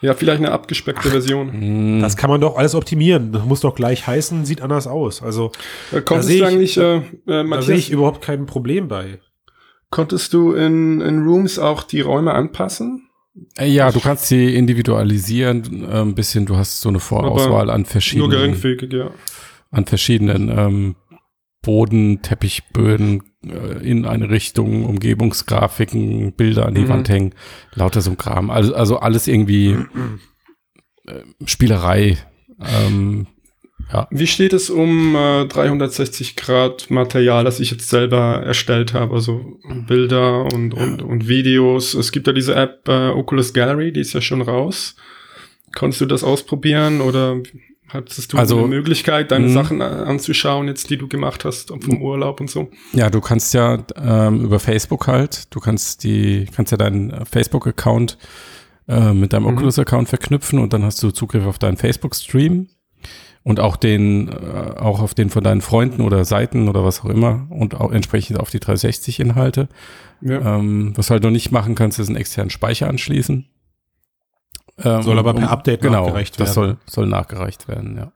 Ja, 0.00 0.14
vielleicht 0.14 0.38
eine 0.38 0.52
abgespeckte 0.52 1.10
Version. 1.10 1.52
Hm, 1.52 2.00
Das 2.00 2.16
kann 2.16 2.30
man 2.30 2.40
doch 2.40 2.56
alles 2.56 2.76
optimieren. 2.76 3.32
Das 3.32 3.44
muss 3.44 3.60
doch 3.60 3.74
gleich 3.74 4.06
heißen, 4.06 4.44
sieht 4.44 4.60
anders 4.62 4.86
aus. 4.86 5.20
Also 5.20 5.50
Äh, 5.90 6.00
konntest 6.02 6.28
sehe 6.28 6.38
du 6.38 6.44
ich- 6.46 6.52
eigentlich, 6.52 6.76
äh, 6.78 6.96
äh, 7.26 7.50
da 7.50 7.60
sehe 7.62 7.74
ich 7.76 7.90
überhaupt 7.90 8.22
kein 8.22 8.46
Problem 8.46 8.86
bei. 8.86 9.18
konntest 9.90 10.32
du 10.32 10.52
in, 10.52 11.00
in 11.00 11.24
Rooms 11.26 11.58
auch 11.58 11.82
die 11.82 12.02
Räume 12.02 12.32
anpassen? 12.34 13.08
Äh, 13.58 13.66
ja, 13.66 13.90
du 13.90 14.00
kannst 14.00 14.26
sie 14.26 14.54
individualisieren, 14.54 15.84
äh, 15.84 16.00
ein 16.00 16.14
bisschen, 16.14 16.46
du 16.46 16.56
hast 16.56 16.80
so 16.80 16.88
eine 16.88 17.00
Vorauswahl 17.00 17.70
an 17.70 17.82
Nur 17.82 17.90
verschiedenen 17.90 18.30
geringfügig, 18.30 18.92
ja. 18.92 19.10
an 19.70 19.86
verschiedenen 19.86 20.48
ähm, 20.48 20.96
Boden, 21.62 22.22
Teppichböden 22.22 23.22
äh, 23.44 23.88
in 23.88 24.04
eine 24.04 24.30
Richtung, 24.30 24.84
Umgebungsgrafiken, 24.84 26.32
Bilder 26.32 26.66
an 26.66 26.74
die 26.74 26.82
Mhm. 26.82 26.88
Wand 26.88 27.08
hängen, 27.08 27.34
lauter 27.74 28.00
so 28.02 28.10
ein 28.10 28.18
Kram. 28.18 28.50
Also, 28.50 28.74
also 28.74 28.98
alles 28.98 29.26
irgendwie 29.26 29.70
äh, 31.06 31.22
Spielerei. 31.46 32.18
Ähm, 32.60 33.26
Wie 34.10 34.26
steht 34.26 34.52
es 34.52 34.70
um 34.70 35.14
äh, 35.14 35.46
360 35.46 36.36
Grad 36.36 36.90
Material, 36.90 37.44
das 37.44 37.60
ich 37.60 37.70
jetzt 37.70 37.88
selber 37.88 38.42
erstellt 38.44 38.92
habe? 38.94 39.14
Also 39.14 39.58
Bilder 39.86 40.44
und, 40.52 40.74
und, 40.74 41.02
und 41.02 41.28
Videos. 41.28 41.94
Es 41.94 42.10
gibt 42.12 42.26
ja 42.26 42.32
diese 42.32 42.54
App 42.54 42.88
äh, 42.88 43.08
Oculus 43.10 43.52
Gallery, 43.52 43.92
die 43.92 44.00
ist 44.00 44.12
ja 44.12 44.20
schon 44.20 44.42
raus. 44.42 44.96
Konntest 45.74 46.00
du 46.00 46.06
das 46.06 46.24
ausprobieren 46.24 47.00
oder 47.00 47.36
hattest 47.88 48.32
du 48.32 48.36
Also, 48.38 48.58
eine 48.58 48.68
Möglichkeit, 48.68 49.30
deine 49.30 49.46
mh. 49.46 49.52
Sachen 49.52 49.82
a- 49.82 50.04
anzuschauen, 50.04 50.66
jetzt 50.68 50.90
die 50.90 50.96
du 50.96 51.06
gemacht 51.08 51.44
hast 51.44 51.68
vom 51.70 52.00
Urlaub 52.02 52.40
und 52.40 52.50
so? 52.50 52.70
Ja, 52.92 53.10
du 53.10 53.20
kannst 53.20 53.54
ja 53.54 53.78
ähm, 53.96 54.44
über 54.44 54.58
Facebook 54.58 55.06
halt, 55.06 55.54
du 55.54 55.60
kannst 55.60 56.02
die, 56.04 56.46
kannst 56.54 56.72
ja 56.72 56.78
deinen 56.78 57.10
äh, 57.10 57.24
Facebook-Account 57.24 58.18
äh, 58.88 59.12
mit 59.12 59.32
deinem 59.32 59.44
Mhm. 59.44 59.56
Oculus-Account 59.58 60.08
verknüpfen 60.08 60.58
und 60.58 60.72
dann 60.72 60.82
hast 60.84 61.02
du 61.02 61.10
Zugriff 61.10 61.44
auf 61.46 61.58
deinen 61.58 61.76
Facebook-Stream 61.76 62.68
und 63.44 63.60
auch 63.60 63.76
den, 63.76 64.28
äh, 64.28 64.80
auch 64.80 65.00
auf 65.00 65.14
den 65.14 65.30
von 65.30 65.44
deinen 65.44 65.60
Freunden 65.60 66.00
oder 66.00 66.24
Seiten 66.24 66.68
oder 66.68 66.82
was 66.82 67.02
auch 67.02 67.10
immer 67.10 67.46
und 67.50 67.78
auch 67.78 67.92
entsprechend 67.92 68.40
auf 68.40 68.50
die 68.50 68.58
360-Inhalte. 68.58 69.68
Ja. 70.22 70.56
Ähm, 70.56 70.94
was 70.96 71.10
halt 71.10 71.22
noch 71.22 71.30
nicht 71.30 71.52
machen 71.52 71.74
kannst, 71.74 71.98
ist 71.98 72.08
einen 72.08 72.16
externen 72.16 72.50
Speicher 72.50 72.88
anschließen. 72.88 73.46
Ähm, 74.82 75.02
Soll 75.02 75.18
aber 75.18 75.34
per 75.34 75.50
Update 75.50 75.82
genau, 75.82 76.06
nachgereicht 76.06 76.40
das 76.40 76.56
werden. 76.56 76.68
soll, 76.70 76.76
soll 76.86 77.06
nachgereicht 77.06 77.68
werden, 77.68 77.96
ja. 77.96 78.12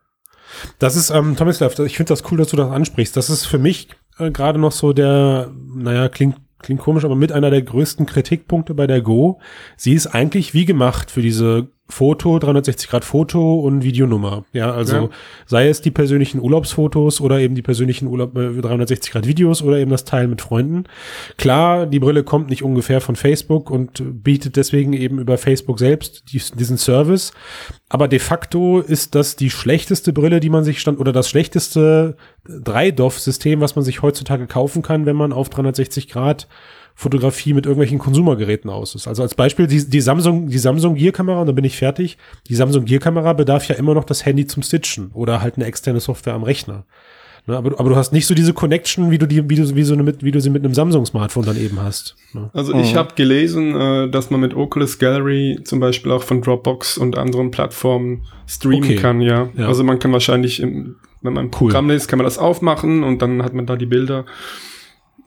Das 0.79 0.97
ist, 0.97 1.11
ähm, 1.11 1.37
Tomislav, 1.37 1.79
ich 1.79 1.97
finde 1.99 2.09
das 2.09 2.25
cool, 2.33 2.39
dass 2.39 2.49
du 2.49 2.57
das 2.57 2.71
ansprichst. 2.71 3.15
Das 3.15 3.29
ist 3.29 3.45
für 3.45 3.59
mich 3.59 3.89
äh, 4.19 4.31
gerade 4.31 4.59
noch 4.59 4.73
so 4.73 4.95
der, 4.95 5.51
naja, 5.75 6.09
klingt, 6.09 6.37
klingt 6.59 6.81
komisch, 6.81 7.05
aber 7.05 7.17
mit 7.17 7.33
einer 7.33 7.51
der 7.51 7.61
größten 7.61 8.07
Kritikpunkte 8.07 8.73
bei 8.73 8.87
der 8.87 9.03
Go. 9.03 9.41
Sie 9.77 9.93
ist 9.93 10.07
eigentlich 10.07 10.55
wie 10.55 10.65
gemacht 10.65 11.11
für 11.11 11.21
diese 11.21 11.69
Foto, 11.91 12.39
360 12.39 12.91
Grad 12.91 13.05
Foto 13.05 13.61
und 13.61 13.83
Videonummer. 13.83 14.45
Ja, 14.53 14.71
also 14.73 14.97
Ja. 14.97 15.09
sei 15.47 15.69
es 15.69 15.81
die 15.81 15.91
persönlichen 15.91 16.39
Urlaubsfotos 16.41 17.21
oder 17.21 17.39
eben 17.41 17.55
die 17.55 17.63
persönlichen 17.63 18.09
Urlaub, 18.09 18.37
äh, 18.37 18.61
360 18.61 19.11
Grad 19.13 19.27
Videos 19.27 19.63
oder 19.63 19.79
eben 19.79 19.91
das 19.91 20.05
Teilen 20.05 20.29
mit 20.31 20.43
Freunden. 20.43 20.85
Klar, 21.39 21.87
die 21.87 21.99
Brille 21.99 22.25
kommt 22.25 22.51
nicht 22.51 22.63
ungefähr 22.63 23.01
von 23.01 23.17
Facebook 23.17 23.71
und 23.71 24.03
bietet 24.23 24.57
deswegen 24.57 24.93
eben 24.93 25.19
über 25.19 25.39
Facebook 25.39 25.79
selbst 25.79 26.25
dies- 26.33 26.53
diesen 26.53 26.77
Service. 26.77 27.33
Aber 27.89 28.07
de 28.07 28.19
facto 28.19 28.81
ist 28.81 29.15
das 29.15 29.37
die 29.37 29.49
schlechteste 29.49 30.13
Brille, 30.13 30.41
die 30.41 30.51
man 30.51 30.65
sich 30.65 30.81
stand, 30.81 31.01
oder 31.01 31.13
das 31.13 31.29
schlechteste 31.31 32.17
3DOF-System, 32.47 33.61
was 33.61 33.77
man 33.77 33.85
sich 33.85 34.03
heutzutage 34.03 34.47
kaufen 34.47 34.83
kann, 34.83 35.07
wenn 35.07 35.17
man 35.17 35.33
auf 35.33 35.49
360 35.49 36.09
Grad 36.09 36.49
Fotografie 37.01 37.55
mit 37.55 37.65
irgendwelchen 37.65 38.01
Konsumergeräten 38.01 38.69
aus 38.69 38.97
ist. 38.97 39.07
Also 39.07 39.23
als 39.23 39.37
Beispiel 39.37 39.69
die, 39.69 39.89
die 39.89 40.01
Samsung, 40.01 40.49
die 40.49 40.59
Samsung 40.59 40.97
Gear 40.97 41.13
Kamera, 41.13 41.43
und 41.43 41.47
dann 41.47 41.55
bin 41.55 41.65
ich 41.65 41.77
fertig. 41.77 42.19
Die 42.49 42.57
Samsung 42.57 42.87
Gear 42.87 42.99
Kamera 42.99 43.35
bedarf 43.35 43.69
ja 43.69 43.77
immer 43.77 43.95
noch 43.95 44.03
das 44.03 44.27
Handy 44.27 44.49
zum 44.49 44.65
Stitchen 44.65 45.13
oder 45.15 45.41
halt 45.41 45.55
eine 45.55 45.67
externe 45.67 46.01
Software 46.01 46.35
am 46.35 46.43
Rechner. 46.43 46.87
Ne, 47.47 47.57
aber, 47.57 47.79
aber 47.79 47.91
du 47.91 47.95
hast 47.95 48.13
nicht 48.13 48.27
so 48.27 48.35
diese 48.35 48.53
Connection, 48.53 49.13
wie 49.13 49.19
du 49.19 49.27
die, 49.29 49.49
wie 49.49 49.55
du, 49.55 49.77
wie 49.77 49.85
so 49.85 49.95
eine 49.95 50.03
mit, 50.03 50.25
wie 50.25 50.33
du 50.33 50.41
sie 50.41 50.51
mit 50.51 50.65
einem 50.65 50.75
Samsung 50.75 51.07
Smartphone 51.07 51.45
dann 51.45 51.57
eben 51.57 51.81
hast. 51.81 52.17
Ne? 52.35 52.51
Also 52.53 52.75
ich 52.75 52.93
Mhm. 52.95 52.97
habe 52.99 53.15
gelesen, 53.15 53.77
äh, 53.81 54.11
dass 54.11 54.31
man 54.31 54.41
mit 54.41 54.55
Oculus 54.55 54.99
Gallery 54.99 55.61
zum 55.63 55.79
Beispiel 55.79 56.11
auch 56.11 56.25
von 56.25 56.43
Dropbox 56.43 56.99
und 56.99 57.17
anderen 57.17 57.53
Plattformen 57.53 58.23
streamen 58.49 58.83
Okay. 58.83 58.97
kann, 58.97 59.21
ja. 59.21 59.51
Ja. 59.57 59.69
Also 59.69 59.85
man 59.85 60.01
kann 60.01 60.11
wahrscheinlich, 60.13 60.59
im, 60.61 60.97
wenn 61.23 61.33
man 61.33 61.45
ein 61.47 61.51
Programm 61.53 61.89
liest, 61.89 62.09
kann 62.09 62.19
man 62.19 62.25
das 62.25 62.39
aufmachen 62.39 63.05
und 63.05 63.23
dann 63.23 63.45
hat 63.45 63.55
man 63.55 63.67
da 63.67 63.77
die 63.77 63.87
Bilder. 63.87 64.25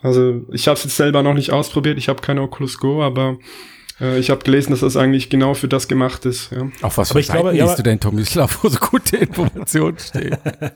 Also 0.02 0.42
ich 0.52 0.68
habe 0.68 0.78
es 0.78 0.84
jetzt 0.84 0.98
selber 0.98 1.24
noch 1.24 1.34
nicht 1.34 1.52
ausprobiert, 1.52 1.98
ich 1.98 2.10
habe 2.10 2.22
keine 2.22 2.42
Oculus 2.42 2.78
Go, 2.78 3.04
aber 3.04 3.38
äh, 4.02 4.20
ich 4.20 4.30
habe 4.30 4.44
gelesen, 4.44 4.72
dass 4.72 4.80
das 4.80 4.98
eigentlich 4.98 5.30
genau 5.30 5.54
für 5.54 5.68
das 5.68 5.88
gemacht 5.88 6.26
ist. 6.26 6.52
Ja. 6.52 6.70
Auf 6.82 6.98
was 6.98 7.12
Aber 7.12 7.20
ich 7.20 7.28
glaube, 7.28 7.50
Seiten 7.50 7.58
ja, 7.58 7.66
liest 7.66 7.80
du 7.80 7.84
denn, 7.84 8.00
Tomislav, 8.00 8.60
wo 8.64 8.70
so 8.70 8.80
gute 8.80 9.18
Informationen 9.18 9.98
stehen? 10.00 10.38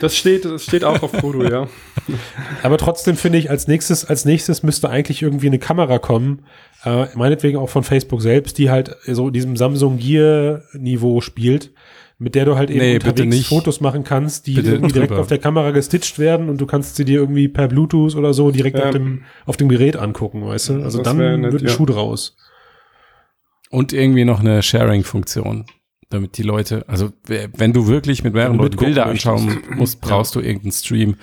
Das 0.00 0.16
steht, 0.16 0.44
das 0.44 0.62
steht 0.62 0.84
auch 0.84 1.02
auf 1.02 1.10
Foto, 1.10 1.42
ja. 1.42 1.66
Aber 2.62 2.78
trotzdem 2.78 3.16
finde 3.16 3.38
ich, 3.38 3.50
als 3.50 3.66
nächstes, 3.66 4.04
als 4.04 4.24
nächstes 4.24 4.62
müsste 4.62 4.90
eigentlich 4.90 5.22
irgendwie 5.22 5.48
eine 5.48 5.58
Kamera 5.58 5.98
kommen, 5.98 6.44
äh, 6.84 7.06
meinetwegen 7.16 7.58
auch 7.58 7.68
von 7.68 7.82
Facebook 7.82 8.22
selbst, 8.22 8.58
die 8.58 8.70
halt 8.70 8.94
so 9.06 9.30
diesem 9.30 9.56
Samsung 9.56 9.98
Gear 9.98 10.62
Niveau 10.72 11.20
spielt, 11.20 11.72
mit 12.20 12.34
der 12.34 12.44
du 12.44 12.56
halt 12.56 12.70
eben 12.70 12.80
Nee, 12.80 12.94
unterwegs 12.96 13.36
nicht. 13.36 13.48
Fotos 13.48 13.80
machen 13.80 14.02
kannst, 14.04 14.46
die 14.48 14.54
Bitte 14.54 14.72
irgendwie 14.72 14.92
direkt 14.92 15.10
drüber. 15.12 15.20
auf 15.22 15.28
der 15.28 15.38
Kamera 15.38 15.70
gestitcht 15.70 16.18
werden 16.18 16.48
und 16.48 16.60
du 16.60 16.66
kannst 16.66 16.96
sie 16.96 17.04
dir 17.04 17.20
irgendwie 17.20 17.46
per 17.48 17.68
Bluetooth 17.68 18.16
oder 18.16 18.34
so 18.34 18.50
direkt 18.50 18.76
Ja. 18.76 18.86
auf, 18.86 18.90
dem, 18.92 19.22
auf 19.46 19.56
dem 19.56 19.68
Gerät 19.68 19.96
angucken, 19.96 20.44
weißt 20.44 20.70
du? 20.70 20.82
Also 20.82 21.02
dann 21.02 21.16
nett, 21.40 21.52
wird 21.52 21.62
ein 21.62 21.68
ja. 21.68 21.72
Schuh 21.72 21.86
draus. 21.86 22.36
Und 23.70 23.92
irgendwie 23.92 24.24
noch 24.24 24.40
eine 24.40 24.62
Sharing-Funktion, 24.62 25.66
damit 26.10 26.38
die 26.38 26.42
Leute, 26.42 26.84
also 26.88 27.10
wenn 27.26 27.72
du 27.72 27.86
wirklich 27.86 28.24
mit 28.24 28.34
mehreren 28.34 28.56
Leuten 28.56 28.78
Bilder 28.78 29.06
anschauen 29.06 29.58
musst, 29.76 30.00
brauchst 30.00 30.34
du 30.34 30.40
irgendeinen 30.40 30.72
Stream 30.72 31.16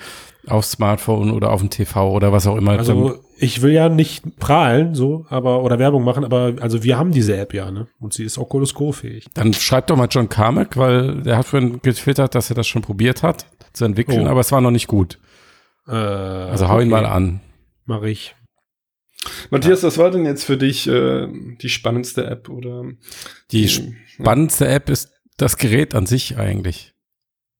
auf 0.46 0.64
Smartphone 0.64 1.30
oder 1.32 1.50
auf 1.50 1.60
dem 1.60 1.70
TV 1.70 2.10
oder 2.12 2.32
was 2.32 2.46
auch 2.46 2.56
immer. 2.56 2.72
Also 2.78 3.18
ich 3.38 3.62
will 3.62 3.72
ja 3.72 3.88
nicht 3.88 4.36
prahlen, 4.38 4.94
so, 4.94 5.26
aber, 5.28 5.62
oder 5.62 5.78
Werbung 5.78 6.04
machen, 6.04 6.24
aber 6.24 6.54
also 6.60 6.82
wir 6.82 6.98
haben 6.98 7.12
diese 7.12 7.36
App 7.36 7.52
ja, 7.54 7.70
ne? 7.70 7.86
Und 8.00 8.12
sie 8.14 8.24
ist 8.24 8.38
Oculus 8.38 8.74
Go 8.74 8.92
fähig. 8.92 9.26
Dann 9.34 9.52
schreibt 9.52 9.90
doch 9.90 9.96
mal 9.96 10.08
John 10.10 10.28
Carmack, 10.28 10.76
weil 10.76 11.22
der 11.22 11.36
hat 11.38 11.46
vorhin 11.46 11.80
getwittert, 11.82 12.34
dass 12.34 12.50
er 12.50 12.56
das 12.56 12.66
schon 12.66 12.82
probiert 12.82 13.22
hat 13.22 13.46
zu 13.72 13.84
entwickeln, 13.84 14.26
Oh. 14.26 14.30
aber 14.30 14.40
es 14.40 14.52
war 14.52 14.60
noch 14.60 14.70
nicht 14.70 14.86
gut. 14.86 15.18
Äh, 15.86 15.92
Also 15.92 16.68
hau 16.68 16.80
ihn 16.80 16.88
mal 16.88 17.04
an. 17.06 17.40
Mach 17.84 18.02
ich. 18.02 18.34
Matthias, 19.50 19.82
was 19.82 19.98
war 19.98 20.10
denn 20.10 20.24
jetzt 20.24 20.44
für 20.44 20.56
dich 20.56 20.86
äh, 20.88 21.26
die 21.60 21.68
spannendste 21.68 22.26
App 22.26 22.48
oder? 22.48 22.84
Die 23.50 23.64
Ja. 23.64 23.82
spannendste 24.06 24.68
App 24.68 24.88
ist 24.88 25.10
das 25.36 25.56
Gerät 25.58 25.94
an 25.94 26.06
sich 26.06 26.38
eigentlich. 26.38 26.92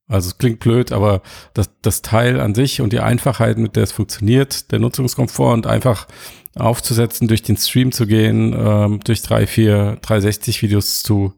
Also 0.09 0.29
es 0.29 0.39
klingt 0.39 0.61
blöd, 0.61 0.93
aber 0.93 1.23
das, 1.55 1.71
das 1.83 2.03
Teil 2.03 2.41
an 2.41 2.55
sich 2.55 2.81
und 2.81 2.93
die 2.93 3.01
Einfachheit, 3.01 3.59
mit 3.59 3.75
der 3.75 3.83
es 3.83 3.93
funktioniert, 3.93 4.71
der 4.71 4.79
Nutzungskomfort 4.79 5.55
und 5.55 5.67
einfach 5.67 6.07
aufzusetzen, 6.55 7.29
durch 7.29 7.43
den 7.43 7.57
Stream 7.57 7.93
zu 7.93 8.07
gehen, 8.07 8.55
ähm, 8.57 9.01
durch 9.05 9.23
drei, 9.23 9.47
vier 9.47 9.99
360 10.03 10.63
Videos 10.63 11.03
zu 11.03 11.35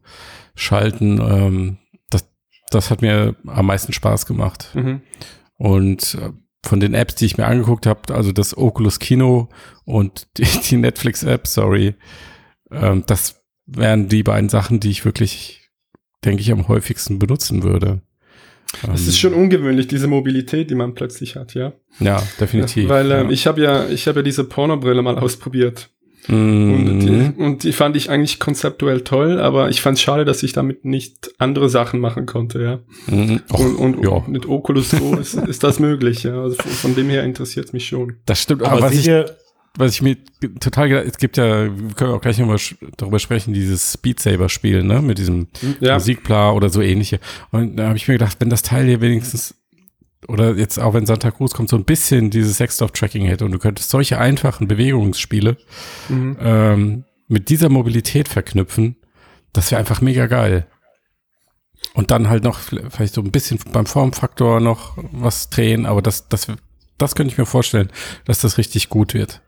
schalten, 0.55 1.19
ähm, 1.19 1.77
das, 2.09 2.29
das 2.69 2.91
hat 2.91 3.01
mir 3.01 3.35
am 3.47 3.65
meisten 3.65 3.91
Spaß 3.91 4.25
gemacht. 4.25 4.69
Mhm. 4.75 5.01
Und 5.57 6.15
äh, 6.15 6.31
von 6.63 6.79
den 6.79 6.93
Apps, 6.93 7.15
die 7.15 7.25
ich 7.25 7.37
mir 7.37 7.47
angeguckt 7.47 7.85
habe, 7.85 8.13
also 8.13 8.31
das 8.31 8.55
Oculus 8.57 8.99
Kino 8.99 9.49
und 9.85 10.27
die, 10.37 10.45
die 10.69 10.77
Netflix-App, 10.77 11.47
sorry, 11.47 11.95
ähm, 12.71 13.03
das 13.07 13.41
wären 13.65 14.09
die 14.09 14.23
beiden 14.23 14.49
Sachen, 14.49 14.79
die 14.79 14.89
ich 14.89 15.05
wirklich, 15.05 15.69
denke 16.23 16.41
ich, 16.41 16.51
am 16.51 16.67
häufigsten 16.67 17.19
benutzen 17.19 17.63
würde. 17.63 18.01
Es 18.73 18.87
Ähm, 18.87 18.93
ist 18.93 19.19
schon 19.19 19.33
ungewöhnlich, 19.33 19.87
diese 19.87 20.07
Mobilität, 20.07 20.69
die 20.69 20.75
man 20.75 20.93
plötzlich 20.93 21.35
hat, 21.35 21.53
ja. 21.53 21.73
Ja, 21.99 22.21
definitiv. 22.39 22.89
Weil 22.89 23.11
ähm, 23.11 23.27
ja. 23.27 23.31
ich 23.31 23.47
habe 23.47 23.61
ja, 23.61 23.87
ich 23.87 24.07
habe 24.07 24.19
ja 24.19 24.23
diese 24.23 24.43
Pornobrille 24.43 25.01
mal 25.01 25.17
ausprobiert. 25.17 25.89
Mhm. 26.27 26.73
Und, 26.73 26.99
die, 26.99 27.41
und 27.41 27.63
die 27.63 27.73
fand 27.73 27.95
ich 27.95 28.09
eigentlich 28.09 28.39
konzeptuell 28.39 29.01
toll, 29.01 29.39
aber 29.39 29.69
ich 29.69 29.81
fand 29.81 29.97
es 29.97 30.03
schade, 30.03 30.25
dass 30.25 30.43
ich 30.43 30.53
damit 30.53 30.85
nicht 30.85 31.31
andere 31.39 31.69
Sachen 31.69 31.99
machen 31.99 32.25
konnte, 32.25 32.61
ja. 32.61 32.79
Mhm. 33.07 33.41
Och, 33.51 33.59
und 33.59 33.95
und 33.95 34.05
ja. 34.05 34.23
mit 34.27 34.47
Oculus 34.47 34.91
Go 34.91 35.15
ist, 35.15 35.35
ist 35.35 35.63
das 35.63 35.79
möglich, 35.79 36.23
ja. 36.23 36.39
Also 36.41 36.55
von, 36.57 36.71
von 36.71 36.95
dem 36.95 37.09
her 37.09 37.23
interessiert 37.23 37.67
es 37.67 37.73
mich 37.73 37.87
schon. 37.87 38.17
Das 38.25 38.41
stimmt, 38.41 38.61
aber, 38.61 38.73
Aber 38.73 38.81
was 38.81 38.93
ich, 38.93 38.99
sicher, 38.99 39.37
was 39.79 39.93
ich 39.93 40.01
mir 40.01 40.17
total 40.59 40.89
gedacht, 40.89 41.05
es 41.07 41.17
gibt 41.17 41.37
ja, 41.37 41.65
wir 41.65 41.95
können 41.95 42.11
auch 42.11 42.21
gleich 42.21 42.37
nochmal 42.37 42.59
darüber 42.97 43.17
sprechen, 43.17 43.53
dieses 43.53 43.93
Speed 43.93 44.19
Saber 44.19 44.49
Spiel, 44.49 44.83
ne, 44.83 45.01
mit 45.01 45.17
diesem 45.17 45.47
Ja, 45.79 45.93
Musikpla 45.93 46.51
oder 46.51 46.69
so 46.69 46.81
ähnliche. 46.81 47.19
Und 47.51 47.77
da 47.77 47.87
habe 47.87 47.97
ich 47.97 48.07
mir 48.07 48.15
gedacht, 48.15 48.37
wenn 48.39 48.49
das 48.49 48.61
Teil 48.61 48.85
hier 48.85 48.99
wenigstens 48.99 49.55
oder 50.27 50.55
jetzt 50.55 50.79
auch 50.79 50.93
wenn 50.93 51.05
Santa 51.05 51.31
Cruz 51.31 51.53
kommt, 51.53 51.69
so 51.69 51.77
ein 51.77 51.85
bisschen 51.85 52.29
dieses 52.29 52.57
Sextop-Tracking 52.57 53.25
hätte 53.25 53.45
und 53.45 53.53
du 53.53 53.57
könntest 53.57 53.89
solche 53.89 54.19
einfachen 54.19 54.67
Bewegungsspiele 54.67 55.55
mhm. 56.09 56.37
ähm, 56.41 57.05
mit 57.29 57.49
dieser 57.49 57.69
Mobilität 57.69 58.27
verknüpfen, 58.27 58.97
das 59.53 59.71
wäre 59.71 59.79
einfach 59.79 60.01
mega 60.01 60.27
geil. 60.27 60.67
Und 61.93 62.11
dann 62.11 62.27
halt 62.27 62.43
noch 62.43 62.59
vielleicht 62.59 63.13
so 63.13 63.21
ein 63.21 63.31
bisschen 63.31 63.59
beim 63.71 63.85
Formfaktor 63.85 64.59
noch 64.59 64.97
was 65.13 65.49
drehen, 65.49 65.85
aber 65.85 66.01
das, 66.01 66.27
das, 66.27 66.47
das 66.97 67.15
könnte 67.15 67.31
ich 67.31 67.37
mir 67.37 67.45
vorstellen, 67.45 67.89
dass 68.25 68.41
das 68.41 68.57
richtig 68.57 68.89
gut 68.89 69.13
wird. 69.13 69.41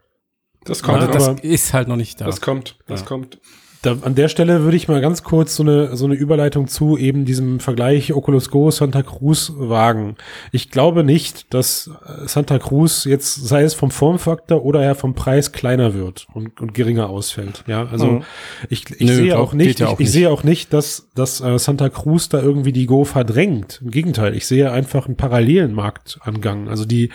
Das 0.64 0.84
kommt. 0.84 0.98
Also 1.00 1.08
Ja, 1.08 1.14
das 1.14 1.28
aber- 1.30 1.44
ist 1.44 1.74
halt 1.74 1.88
noch 1.88 1.96
nicht 1.96 2.20
da. 2.22 2.26
das 2.26 2.42
kommt, 2.42 2.78
das 2.88 3.02
Ja. 3.02 3.06
kommt. 3.08 3.40
Da, 3.82 3.98
an 4.04 4.14
der 4.16 4.28
Stelle 4.28 4.62
würde 4.62 4.78
ich 4.78 4.88
mal 4.88 5.02
ganz 5.02 5.24
kurz 5.24 5.56
so 5.56 5.64
eine, 5.64 5.96
so 5.96 6.06
eine 6.06 6.14
Überleitung 6.14 6.68
zu 6.68 6.98
eben 6.98 7.26
diesem 7.26 7.60
Vergleich 7.60 8.14
Oculus 8.14 8.50
Go 8.52 8.70
Santa 8.70 9.02
Cruz 9.02 9.52
wagen. 9.56 10.16
Ich 10.52 10.70
glaube 10.70 11.04
nicht, 11.04 11.54
dass 11.54 11.90
äh, 12.06 12.28
Santa 12.28 12.60
Cruz 12.60 13.06
jetzt, 13.06 13.34
sei 13.36 13.64
es 13.64 13.74
vom 13.74 13.90
Formfaktor 13.90 14.64
oder 14.64 14.84
ja 14.84 14.94
vom 14.94 15.16
Preis 15.16 15.52
kleiner 15.52 15.94
wird 15.96 16.28
und, 16.34 16.62
und 16.62 16.74
geringer 16.74 17.10
ausfällt. 17.10 17.64
Ja, 17.68 17.88
also 17.88 18.06
Mhm. 18.06 18.24
ich, 18.70 18.86
ich 18.92 19.08
Nö, 19.08 19.16
sehe 19.16 19.40
auch 19.40 19.54
nicht, 19.54 19.80
ja 19.80 19.88
ich, 19.88 19.92
auch 19.92 20.00
ich 20.00 20.06
nicht. 20.06 20.12
sehe 20.12 20.30
auch 20.30 20.44
nicht, 20.44 20.74
dass, 20.74 21.10
dass 21.16 21.42
äh, 21.42 21.58
Santa 21.58 21.90
Cruz 21.90 22.30
da 22.30 22.42
irgendwie 22.42 22.74
die 22.74 22.86
Go 22.86 23.04
verdrängt. 23.04 23.80
Im 23.84 23.90
Gegenteil, 23.92 24.36
ich 24.36 24.46
sehe 24.46 24.72
einfach 24.72 25.08
einen 25.08 25.18
parallelen 25.18 25.74
Marktangang. 25.74 26.68
Also 26.70 26.86
die, 26.86 27.10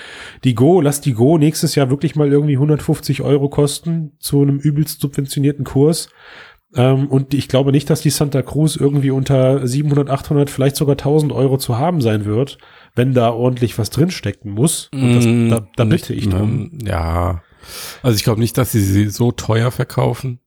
die 0.45 0.55
Go, 0.55 0.81
lass 0.81 1.01
die 1.01 1.13
Go 1.13 1.39
nächstes 1.39 1.75
Jahr 1.77 1.91
wirklich 1.91 2.17
mal 2.17 2.31
irgendwie 2.33 2.55
150 2.57 3.23
Euro 3.23 3.49
kosten 3.49 4.13
zu 4.19 4.43
einem 4.43 4.59
übelst 4.59 5.01
subventionierten 5.01 5.65
Kurs. 5.65 6.09
Ähm, 6.77 7.07
und 7.09 7.33
ich 7.35 7.49
glaube 7.49 7.73
nicht, 7.73 7.89
dass 7.91 8.01
die 8.03 8.11
Santa 8.11 8.43
Cruz 8.43 8.77
irgendwie 8.77 9.11
unter 9.11 9.67
700, 9.67 10.11
800, 10.11 10.51
vielleicht 10.51 10.77
sogar 10.77 10.93
1000 10.95 11.33
Euro 11.33 11.57
zu 11.59 11.79
haben 11.79 12.01
sein 12.01 12.25
wird, 12.27 12.59
wenn 12.95 13.15
da 13.15 13.31
ordentlich 13.31 13.79
was 13.79 13.91
drinstecken 13.91 14.53
muss. 14.53 14.91
Und 14.93 15.15
das, 15.15 15.25
Mm, 15.25 15.49
da, 15.49 15.67
da 15.77 15.85
bitte 15.85 16.13
ich 16.15 16.29
drum. 16.29 16.71
ähm, 16.73 16.79
Ja. 16.87 17.43
Also 18.03 18.17
ich 18.17 18.23
glaube 18.25 18.41
nicht, 18.41 18.57
dass 18.59 18.73
sie 18.73 18.81
sie 18.81 19.09
so 19.09 19.33
teuer 19.33 19.71
verkaufen. 19.71 20.39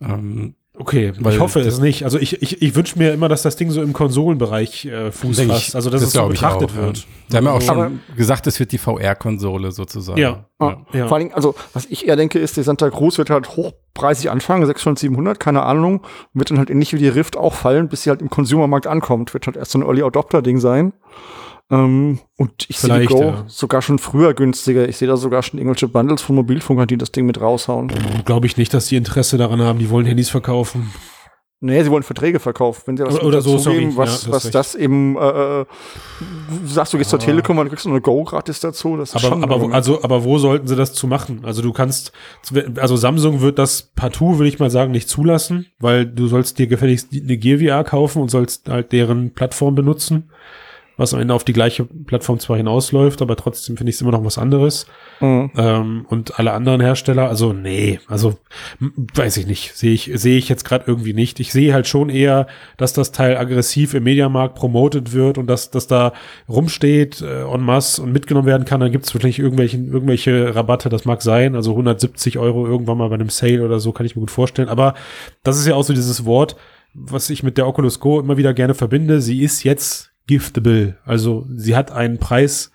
Ähm, 0.00 0.54
Okay, 0.76 1.12
Weil 1.20 1.34
ich 1.34 1.40
hoffe 1.40 1.60
das- 1.62 1.74
es 1.74 1.80
nicht. 1.80 2.02
Also 2.04 2.18
ich, 2.18 2.42
ich, 2.42 2.60
ich 2.60 2.74
wünsche 2.74 2.98
mir 2.98 3.12
immer, 3.12 3.28
dass 3.28 3.42
das 3.42 3.54
Ding 3.54 3.70
so 3.70 3.80
im 3.80 3.92
Konsolenbereich 3.92 4.86
äh, 4.86 5.12
Fuß 5.12 5.40
fasst. 5.42 5.68
ich, 5.68 5.74
Also 5.76 5.88
dass 5.88 6.00
das 6.00 6.08
es 6.08 6.14
so 6.14 6.26
betrachtet 6.26 6.70
auch, 6.72 6.74
ja. 6.76 6.82
wird. 6.82 7.06
Sie 7.28 7.36
haben 7.36 7.44
ja 7.44 7.52
auch 7.52 7.62
schon 7.62 7.78
Aber- 7.78 7.90
gesagt, 8.16 8.46
es 8.48 8.58
wird 8.58 8.72
die 8.72 8.78
VR-Konsole 8.78 9.70
sozusagen. 9.70 10.18
Ja. 10.18 10.46
Ah, 10.58 10.78
Ja. 10.92 11.06
Vor 11.06 11.16
allen 11.16 11.26
Dingen, 11.26 11.34
also, 11.36 11.54
was 11.74 11.86
ich 11.86 12.08
eher 12.08 12.16
denke, 12.16 12.40
ist, 12.40 12.56
die 12.56 12.62
Santa 12.64 12.90
Cruz 12.90 13.18
wird 13.18 13.30
halt 13.30 13.56
hochpreisig 13.56 14.30
anfangen, 14.30 14.66
600, 14.66 14.98
700, 14.98 15.38
keine 15.38 15.62
Ahnung, 15.62 16.02
wird 16.32 16.50
dann 16.50 16.58
halt 16.58 16.70
ähnlich 16.70 16.92
wie 16.92 16.98
die 16.98 17.08
Rift 17.08 17.36
auch 17.36 17.54
fallen, 17.54 17.88
bis 17.88 18.02
sie 18.02 18.10
halt 18.10 18.20
im 18.20 18.28
Consumermarkt 18.30 18.88
ankommt. 18.88 19.32
Wird 19.32 19.46
halt 19.46 19.56
erst 19.56 19.70
so 19.70 19.78
ein 19.78 19.82
Early 19.82 20.02
Adopter-Ding 20.02 20.58
sein. 20.58 20.92
Ähm, 21.70 22.20
und 22.36 22.66
ich 22.68 22.78
sehe 22.78 23.06
Go 23.06 23.20
ja. 23.20 23.44
sogar 23.46 23.80
schon 23.80 23.98
früher 23.98 24.34
günstiger. 24.34 24.88
Ich 24.88 24.98
sehe 24.98 25.08
da 25.08 25.16
sogar 25.16 25.42
schon 25.42 25.58
irgendwelche 25.58 25.88
Bundles 25.88 26.20
von 26.22 26.36
Mobilfunkern, 26.36 26.86
die 26.86 26.98
das 26.98 27.10
Ding 27.12 27.26
mit 27.26 27.40
raushauen. 27.40 27.90
Glaube 28.24 28.46
ich 28.46 28.56
nicht, 28.56 28.74
dass 28.74 28.86
die 28.86 28.96
Interesse 28.96 29.38
daran 29.38 29.62
haben. 29.62 29.78
Die 29.78 29.88
wollen 29.90 30.06
Handys 30.06 30.28
verkaufen. 30.28 30.92
Nee, 31.60 31.82
sie 31.82 31.90
wollen 31.90 32.02
Verträge 32.02 32.40
verkaufen. 32.40 32.82
Wenn 32.84 32.96
sie 32.98 33.04
was 33.06 33.14
Oder- 33.14 33.24
oder 33.26 33.40
so, 33.40 33.56
sorry. 33.56 33.84
Ja, 33.84 33.96
was, 33.96 34.24
du 34.24 34.32
hast 34.32 34.44
was 34.44 34.50
das 34.50 34.74
eben, 34.74 35.16
äh, 35.16 35.60
äh, 35.60 35.64
du 36.62 36.66
sagst, 36.66 36.92
du 36.92 36.98
gehst 36.98 37.08
zur 37.08 37.18
Aber- 37.18 37.24
Telekom 37.24 37.56
und 37.56 37.70
kriegst 37.70 37.86
eine 37.86 38.02
Go 38.02 38.22
gratis 38.24 38.60
dazu. 38.60 38.98
Das 38.98 39.14
Aber, 39.14 39.42
aber, 39.42 39.62
wo, 39.62 39.68
also, 39.70 40.02
aber 40.04 40.24
wo 40.24 40.36
sollten 40.36 40.66
sie 40.66 40.76
das 40.76 40.92
zu 40.92 41.06
machen? 41.06 41.40
Also 41.44 41.62
du 41.62 41.72
kannst, 41.72 42.12
also 42.76 42.96
Samsung 42.96 43.40
wird 43.40 43.58
das 43.58 43.92
partout, 43.94 44.36
würde 44.36 44.48
ich 44.48 44.58
mal 44.58 44.68
sagen, 44.68 44.92
nicht 44.92 45.08
zulassen, 45.08 45.64
weil 45.78 46.04
du 46.04 46.26
sollst 46.26 46.58
dir 46.58 46.66
gefälligst 46.66 47.08
eine 47.14 47.38
Gear 47.38 47.58
VR 47.60 47.84
kaufen 47.84 48.20
und 48.20 48.30
sollst 48.30 48.68
halt 48.68 48.92
deren 48.92 49.32
Plattform 49.32 49.74
benutzen, 49.74 50.30
was 50.96 51.12
am 51.12 51.20
Ende 51.20 51.34
auf 51.34 51.44
die 51.44 51.52
gleiche 51.52 51.84
Plattform 51.84 52.38
zwar 52.38 52.56
hinausläuft, 52.56 53.20
aber 53.22 53.36
trotzdem 53.36 53.76
finde 53.76 53.90
ich 53.90 53.96
es 53.96 54.02
immer 54.02 54.12
noch 54.12 54.24
was 54.24 54.38
anderes. 54.38 54.86
mh. 55.20 55.50
Ähm, 55.56 56.06
und 56.08 56.38
alle 56.38 56.52
anderen 56.52 56.80
Hersteller, 56.80 57.28
also 57.28 57.52
nee, 57.52 58.00
also 58.06 58.38
weiß 59.14 59.36
ich 59.38 59.46
nicht, 59.46 59.74
sehe 59.74 59.92
ich 59.92 60.10
sehe 60.14 60.38
ich 60.38 60.48
jetzt 60.48 60.64
gerade 60.64 60.84
irgendwie 60.86 61.14
nicht. 61.14 61.40
Ich 61.40 61.52
sehe 61.52 61.74
halt 61.74 61.86
schon 61.86 62.10
eher, 62.10 62.46
dass 62.76 62.92
das 62.92 63.12
Teil 63.12 63.36
aggressiv 63.36 63.94
im 63.94 64.04
Mediamarkt 64.04 64.54
promotet 64.54 65.12
wird 65.12 65.38
und 65.38 65.46
dass 65.48 65.70
das 65.70 65.86
da 65.86 66.12
rumsteht 66.48 67.20
äh, 67.22 67.42
en 67.42 67.60
masse 67.60 68.02
und 68.02 68.12
mitgenommen 68.12 68.46
werden 68.46 68.64
kann. 68.64 68.80
Dann 68.80 68.92
gibt 68.92 69.06
es 69.06 69.14
wirklich 69.14 69.38
irgendwelche 69.38 69.76
irgendwelche 69.76 70.54
Rabatte, 70.54 70.88
das 70.88 71.04
mag 71.04 71.22
sein, 71.22 71.54
also 71.54 71.72
170 71.72 72.38
Euro 72.38 72.66
irgendwann 72.66 72.98
mal 72.98 73.08
bei 73.08 73.14
einem 73.14 73.30
Sale 73.30 73.64
oder 73.64 73.80
so, 73.80 73.92
kann 73.92 74.06
ich 74.06 74.14
mir 74.14 74.20
gut 74.20 74.30
vorstellen. 74.30 74.68
Aber 74.68 74.94
das 75.42 75.58
ist 75.58 75.66
ja 75.66 75.74
auch 75.74 75.82
so 75.82 75.92
dieses 75.92 76.24
Wort, 76.24 76.56
was 76.94 77.30
ich 77.30 77.42
mit 77.42 77.58
der 77.58 77.66
Oculus 77.66 77.98
Go 77.98 78.20
immer 78.20 78.36
wieder 78.36 78.54
gerne 78.54 78.74
verbinde. 78.74 79.20
Sie 79.20 79.42
ist 79.42 79.64
jetzt 79.64 80.13
giftable, 80.26 80.96
also 81.04 81.46
sie 81.54 81.76
hat 81.76 81.90
einen 81.92 82.18
Preis 82.18 82.70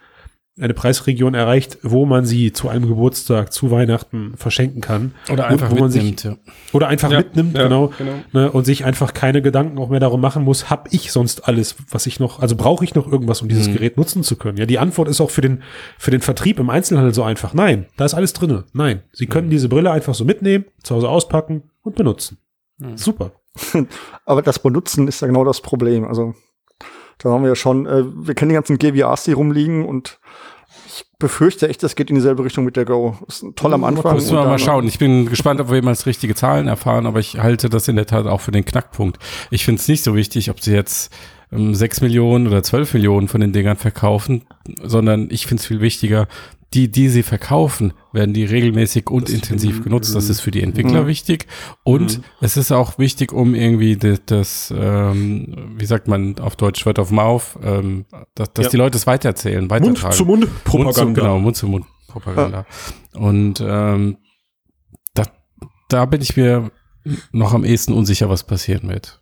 eine 0.62 0.74
Preisregion 0.74 1.36
erreicht, 1.36 1.78
wo 1.84 2.06
man 2.06 2.26
sie 2.26 2.52
zu 2.52 2.68
einem 2.68 2.86
Geburtstag, 2.86 3.54
zu 3.54 3.72
Weihnachten 3.72 4.34
verschenken 4.36 4.82
kann. 4.82 5.14
Oder 5.32 5.46
Und 5.46 5.52
einfach 5.52 5.72
wo 5.72 5.76
man 5.76 5.90
sich- 5.90 6.04
mitnimmt. 6.04 6.38
ja. 6.46 6.54
Oder 6.74 6.90
einfach 6.90 7.10
Ja, 7.10 7.20
mitnimmt, 7.20 7.56
ja, 7.56 7.64
genau. 7.64 7.94
genau. 7.98 8.12
Ne, 8.34 8.52
und 8.52 8.66
sich 8.66 8.84
einfach 8.84 9.14
keine 9.14 9.42
Gedanken 9.42 9.78
auch 9.78 9.88
mehr 9.88 10.02
darum 10.02 10.20
machen 10.20 10.44
muss, 10.44 10.70
hab 10.70 10.92
ich 10.94 11.14
sonst 11.14 11.48
alles, 11.48 11.78
was 11.92 12.08
ich 12.08 12.20
noch, 12.20 12.42
also 12.42 12.58
brauche 12.58 12.84
ich 12.84 12.94
noch 12.94 13.10
irgendwas, 13.10 13.42
um 13.42 13.48
dieses 13.48 13.70
Mhm. 13.70 13.74
Gerät 13.76 13.96
nutzen 13.96 14.22
zu 14.22 14.36
können? 14.36 14.58
Ja, 14.58 14.66
die 14.66 14.80
Antwort 14.80 15.08
ist 15.08 15.22
auch 15.22 15.30
für 15.32 15.40
den, 15.40 15.64
für 15.98 16.12
den 16.12 16.20
Vertrieb 16.20 16.60
im 16.60 16.70
Einzelhandel 16.70 17.14
so 17.14 17.24
einfach. 17.24 17.54
Nein, 17.54 17.86
da 17.96 18.04
ist 18.04 18.14
alles 18.14 18.34
drinne. 18.34 18.66
Nein, 18.74 19.04
Sie 19.14 19.28
können 19.28 19.48
Mhm. 19.48 19.52
diese 19.52 19.70
Brille 19.70 19.92
einfach 19.92 20.14
so 20.14 20.26
mitnehmen, 20.26 20.66
zu 20.84 20.94
Hause 20.94 21.08
auspacken 21.08 21.64
und 21.84 21.96
benutzen. 21.96 22.38
Mhm. 22.80 22.98
Super. 22.98 23.32
Aber 24.26 24.42
das 24.42 24.60
Benutzen 24.60 25.08
ist 25.08 25.22
ja 25.22 25.28
genau 25.30 25.46
das 25.46 25.62
Problem. 25.62 26.04
Also, 26.04 26.34
da 27.20 27.30
haben 27.30 27.44
wir 27.44 27.50
ja 27.50 27.56
schon, 27.56 27.86
äh, 27.86 28.04
wir 28.06 28.34
kennen 28.34 28.50
die 28.50 28.56
ganzen 28.56 28.78
GVRs, 28.78 29.26
die 29.26 29.34
rumliegen 29.34 29.86
und 29.86 30.20
ich 30.88 31.06
befürchte 31.20 31.70
echt, 31.70 31.84
das 31.84 31.96
geht 31.96 32.10
in 32.10 32.16
dieselbe 32.16 32.44
Richtung 32.44 32.66
mit 32.66 32.76
der 32.76 32.86
Go. 32.86 33.18
Ist 33.28 33.46
toll 33.56 33.74
am 33.74 33.84
Anfang. 33.84 34.16
Müssen 34.16 34.36
wir 34.36 34.46
mal 34.46 34.60
schauen. 34.60 34.88
Ich 34.88 35.00
bin 35.00 35.28
gespannt, 35.28 35.60
ob 35.60 35.70
wir 35.70 35.76
jemals 35.76 36.06
richtige 36.06 36.36
Zahlen 36.36 36.68
erfahren, 36.68 37.06
aber 37.06 37.20
ich 37.20 37.38
halte 37.40 37.70
das 37.70 37.88
in 37.88 37.96
der 37.96 38.06
Tat 38.06 38.26
auch 38.26 38.42
für 38.42 38.52
den 38.52 38.66
Knackpunkt. 38.66 39.20
Ich 39.52 39.66
finde 39.66 39.82
es 39.82 39.88
nicht 39.88 40.04
so 40.04 40.16
wichtig, 40.16 40.50
ob 40.50 40.62
sie 40.62 40.74
jetzt 40.74 41.14
ähm, 41.52 41.76
6 41.76 42.02
Millionen 42.02 42.48
oder 42.48 42.64
12 42.64 42.94
Millionen 42.94 43.28
von 43.28 43.42
den 43.42 43.54
Dingern 43.54 43.78
verkaufen, 43.78 44.44
sondern 44.82 45.30
ich 45.32 45.46
finde 45.46 45.62
es 45.62 45.68
viel 45.68 45.82
wichtiger, 45.82 46.28
die, 46.74 46.92
die 46.92 47.10
sie 47.10 47.24
verkaufen, 47.24 47.94
werden 48.14 48.34
die 48.34 48.46
regelmäßig 48.46 49.10
und 49.10 49.30
intensiv 49.30 49.84
genutzt. 49.84 50.14
Das 50.14 50.30
ist 50.30 50.42
für 50.42 50.52
die 50.52 50.62
Entwickler 50.62 51.04
Mhm. 51.04 51.08
wichtig. 51.08 51.48
Und 51.84 52.22
es 52.42 52.58
ist 52.58 52.72
auch 52.72 53.00
wichtig, 53.00 53.32
um 53.34 53.56
irgendwie 53.56 53.98
das, 53.98 54.22
das 54.26 54.74
ähm, 54.78 55.74
wie 55.78 55.86
sagt 55.86 56.08
man 56.08 56.38
auf 56.40 56.56
Deutsch, 56.56 56.86
Word 56.86 57.00
of 57.00 57.10
Mouth, 57.10 57.58
ähm, 57.64 58.06
dass, 58.36 58.54
dass 58.54 58.66
Ja. 58.66 58.70
die 58.72 58.78
Leute 58.78 58.98
es 58.98 59.08
weitererzählen, 59.08 59.62
Mund 59.62 59.72
weitertragen. 59.72 60.16
zu 60.16 60.26
Mund 60.26 60.42
Mund 60.42 60.52
zu, 60.54 60.64
Propaganda. 60.64 61.22
genau, 61.22 61.40
Mund 61.40 61.56
zu 61.56 61.68
Mund 61.68 61.86
Propaganda. 62.08 62.66
Und 63.14 63.62
ähm, 63.66 64.18
da, 65.16 65.24
da 65.90 66.06
bin 66.06 66.22
ich 66.22 66.38
mir 66.38 66.72
noch 67.32 67.54
am 67.54 67.64
ehesten 67.66 67.94
unsicher, 67.94 68.30
was 68.30 68.44
passieren 68.44 68.90
wird. 68.90 69.22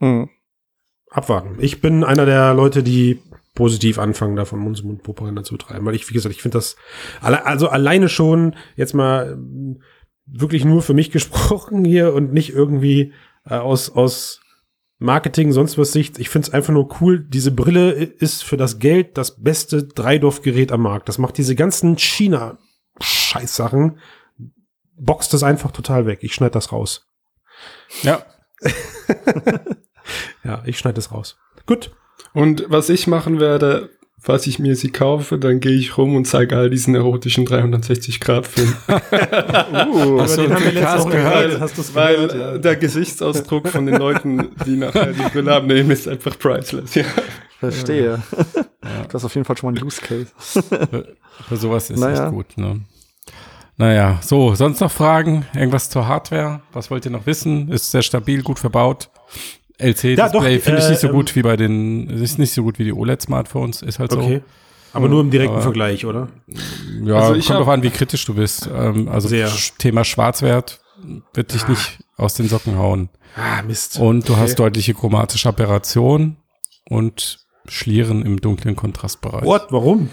Mhm. 0.00 0.28
abwarten. 1.10 1.56
Ich 1.60 1.80
bin 1.80 2.04
einer 2.04 2.26
der 2.26 2.52
Leute, 2.52 2.82
die 2.82 3.20
positiv 3.56 3.98
anfangen, 3.98 4.36
davon 4.36 4.60
Mund 4.60 4.76
zu 4.76 4.86
Mund 4.86 5.02
Propaganda 5.02 5.42
zu 5.42 5.56
betreiben, 5.56 5.84
weil 5.84 5.96
ich, 5.96 6.08
wie 6.08 6.14
gesagt, 6.14 6.32
ich 6.32 6.42
finde 6.42 6.58
das, 6.58 6.76
also 7.20 7.68
alleine 7.68 8.08
schon 8.08 8.54
jetzt 8.76 8.94
mal 8.94 9.32
ähm, 9.32 9.82
wirklich 10.26 10.64
nur 10.64 10.82
für 10.82 10.94
mich 10.94 11.10
gesprochen 11.10 11.84
hier 11.84 12.14
und 12.14 12.32
nicht 12.32 12.50
irgendwie 12.50 13.12
äh, 13.44 13.54
aus, 13.54 13.90
aus 13.90 14.40
Marketing, 14.98 15.50
sonst 15.50 15.76
was 15.76 15.92
Sicht. 15.92 16.20
Ich 16.20 16.28
finde 16.28 16.48
es 16.48 16.54
einfach 16.54 16.72
nur 16.72 17.00
cool. 17.00 17.18
Diese 17.18 17.50
Brille 17.50 17.90
ist 17.90 18.44
für 18.44 18.56
das 18.56 18.78
Geld 18.78 19.18
das 19.18 19.42
beste 19.42 19.84
Dreidorf-Gerät 19.84 20.72
am 20.72 20.82
Markt. 20.82 21.08
Das 21.08 21.18
macht 21.18 21.36
diese 21.36 21.54
ganzen 21.54 21.98
China-Scheißsachen, 21.98 23.98
boxt 24.96 25.34
das 25.34 25.42
einfach 25.42 25.72
total 25.72 26.06
weg. 26.06 26.20
Ich 26.22 26.32
schneide 26.32 26.52
das 26.52 26.72
raus. 26.72 27.06
Ja, 28.02 28.24
Ja, 30.44 30.62
ich 30.64 30.78
schneide 30.78 30.94
das 30.94 31.12
raus. 31.12 31.36
Gut. 31.66 31.94
Und 32.36 32.66
was 32.68 32.90
ich 32.90 33.06
machen 33.06 33.40
werde, 33.40 33.88
falls 34.18 34.46
ich 34.46 34.58
mir 34.58 34.76
sie 34.76 34.90
kaufe, 34.90 35.38
dann 35.38 35.60
gehe 35.60 35.72
ich 35.76 35.96
rum 35.96 36.14
und 36.16 36.26
zeige 36.26 36.56
all 36.56 36.68
diesen 36.68 36.94
erotischen 36.94 37.46
360-Grad-Film. 37.46 38.74
Uh, 39.88 40.20
Hast 40.20 40.36
du 40.36 40.42
den 40.42 40.54
haben 40.54 40.64
wir 40.64 40.70
den 40.72 40.74
letzte 40.74 40.80
Cast 40.82 41.04
Woche 41.06 41.10
gehört? 41.16 41.60
hast 41.60 41.78
du's 41.78 41.94
Weil 41.94 42.14
gehört, 42.28 42.34
ja. 42.34 42.58
der 42.58 42.76
Gesichtsausdruck 42.76 43.68
von 43.68 43.86
den 43.86 43.96
Leuten, 43.96 44.50
die 44.66 44.76
nachher 44.76 45.12
die 45.12 45.22
Brille 45.30 45.54
abnehmen, 45.54 45.90
ist 45.90 46.06
einfach 46.08 46.38
priceless. 46.38 46.94
Ja. 46.94 47.04
verstehe. 47.58 48.22
Das 49.08 49.22
ist 49.22 49.24
auf 49.24 49.34
jeden 49.34 49.44
Fall 49.44 49.56
schon 49.56 49.72
mal 49.74 49.80
ein 49.80 49.84
Use 49.84 50.00
Case. 50.00 50.26
für, 50.36 51.16
für 51.48 51.56
sowas 51.56 51.90
ist 51.90 51.98
Naja. 51.98 52.26
echt 52.26 52.32
gut. 52.34 52.56
Ne? 52.56 52.82
Naja, 53.76 54.18
so, 54.22 54.54
sonst 54.54 54.80
noch 54.80 54.92
Fragen? 54.92 55.44
Irgendwas 55.54 55.90
zur 55.90 56.06
Hardware? 56.06 56.60
Was 56.72 56.88
wollt 56.90 57.04
ihr 57.04 57.10
noch 57.10 57.26
wissen? 57.26 57.68
Ist 57.72 57.90
sehr 57.90 58.02
stabil, 58.02 58.42
gut 58.42 58.58
verbaut. 58.60 59.08
Ja, 59.78 60.28
doch, 60.28 60.42
LCD-Display 60.44 60.58
finde 60.60 60.78
ich 60.80 60.86
äh, 60.86 60.90
nicht 60.90 61.00
so 61.00 61.06
ähm, 61.08 61.12
gut 61.12 61.36
wie 61.36 61.42
bei 61.42 61.56
den, 61.56 62.08
ist 62.08 62.38
nicht 62.38 62.52
so 62.52 62.62
gut 62.62 62.78
wie 62.78 62.84
die 62.84 62.92
OLED-Smartphones, 62.92 63.82
ist 63.82 63.98
halt 63.98 64.12
Okay. 64.12 64.42
Aber 64.92 65.08
nur 65.08 65.20
im 65.20 65.30
direkten 65.30 65.54
Aber- 65.56 65.62
Vergleich, 65.62 66.06
oder? 66.06 66.28
so. 66.48 67.06
Ja, 67.10 67.16
Also 67.16 67.34
ich 67.34 67.46
kommt 67.46 67.60
doch 67.60 67.68
an, 67.68 67.82
wie 67.82 67.90
kritisch 67.90 68.24
du 68.24 68.34
bist. 68.34 68.68
Ähm, 68.74 69.08
also 69.08 69.28
Sehr. 69.28 69.50
Thema 69.78 70.04
Schwarzwert 70.04 70.80
wird 71.34 71.52
dich 71.52 71.68
nicht 71.68 71.98
aus 72.16 72.32
den 72.34 72.48
Socken 72.48 72.78
hauen. 72.78 73.10
Ah, 73.36 73.60
Mist. 73.62 73.98
Und 74.00 74.26
du 74.28 74.32
Okay. 74.32 74.40
hast 74.42 74.54
deutliche 74.58 74.94
chromatische 74.94 75.48
Aberration 75.50 76.36
und 76.88 77.40
Schlieren 77.68 78.24
im 78.24 78.40
dunklen 78.40 78.76
Kontrastbereich. 78.76 79.44
What? 79.44 79.66
Warum? 79.70 80.08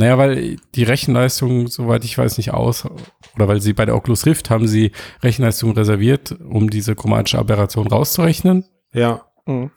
Ja. 0.00 0.16
Naja, 0.16 0.18
weil 0.18 0.56
die 0.74 0.82
Rechenleistung, 0.84 1.68
soweit 1.68 2.04
ich 2.04 2.16
weiß, 2.16 2.36
nicht 2.38 2.52
aus, 2.52 2.86
oder 3.36 3.48
weil 3.48 3.60
sie 3.60 3.72
bei 3.72 3.84
der 3.86 3.94
Oculus 3.96 4.26
Rift 4.26 4.50
haben 4.50 4.66
sie 4.66 4.92
Rechenleistung 5.22 5.72
reserviert, 5.72 6.36
um 6.48 6.70
diese 6.70 6.94
chromatische 6.94 7.38
Aberration 7.38 7.86
rauszurechnen. 7.86 8.64
Ja. 8.92 9.22
Mhm. 9.46 9.70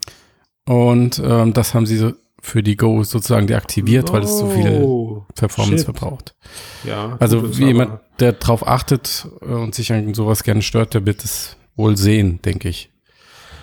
Und 0.67 1.21
ähm, 1.23 1.53
das 1.53 1.73
haben 1.73 1.85
sie 1.85 1.97
so 1.97 2.13
für 2.41 2.61
die 2.63 2.75
Go 2.75 3.03
sozusagen 3.03 3.47
deaktiviert, 3.47 4.11
weil 4.11 4.23
es 4.23 4.37
zu 4.37 4.49
viel 4.49 4.81
Oh, 4.81 5.25
Performance 5.35 5.85
shit. 5.85 5.85
verbraucht. 5.85 6.35
Ja. 6.83 7.15
Also 7.19 7.57
wie 7.57 7.65
jemand, 7.67 7.99
der 8.19 8.33
drauf 8.33 8.67
achtet 8.67 9.27
äh, 9.41 9.45
und 9.45 9.73
sich 9.75 9.93
an 9.93 10.13
sowas 10.13 10.43
gerne 10.43 10.61
stört, 10.61 10.93
der 10.93 11.05
wird 11.05 11.23
es 11.23 11.55
wohl 11.75 11.95
sehen, 11.97 12.41
denke 12.43 12.67
ich. 12.69 12.91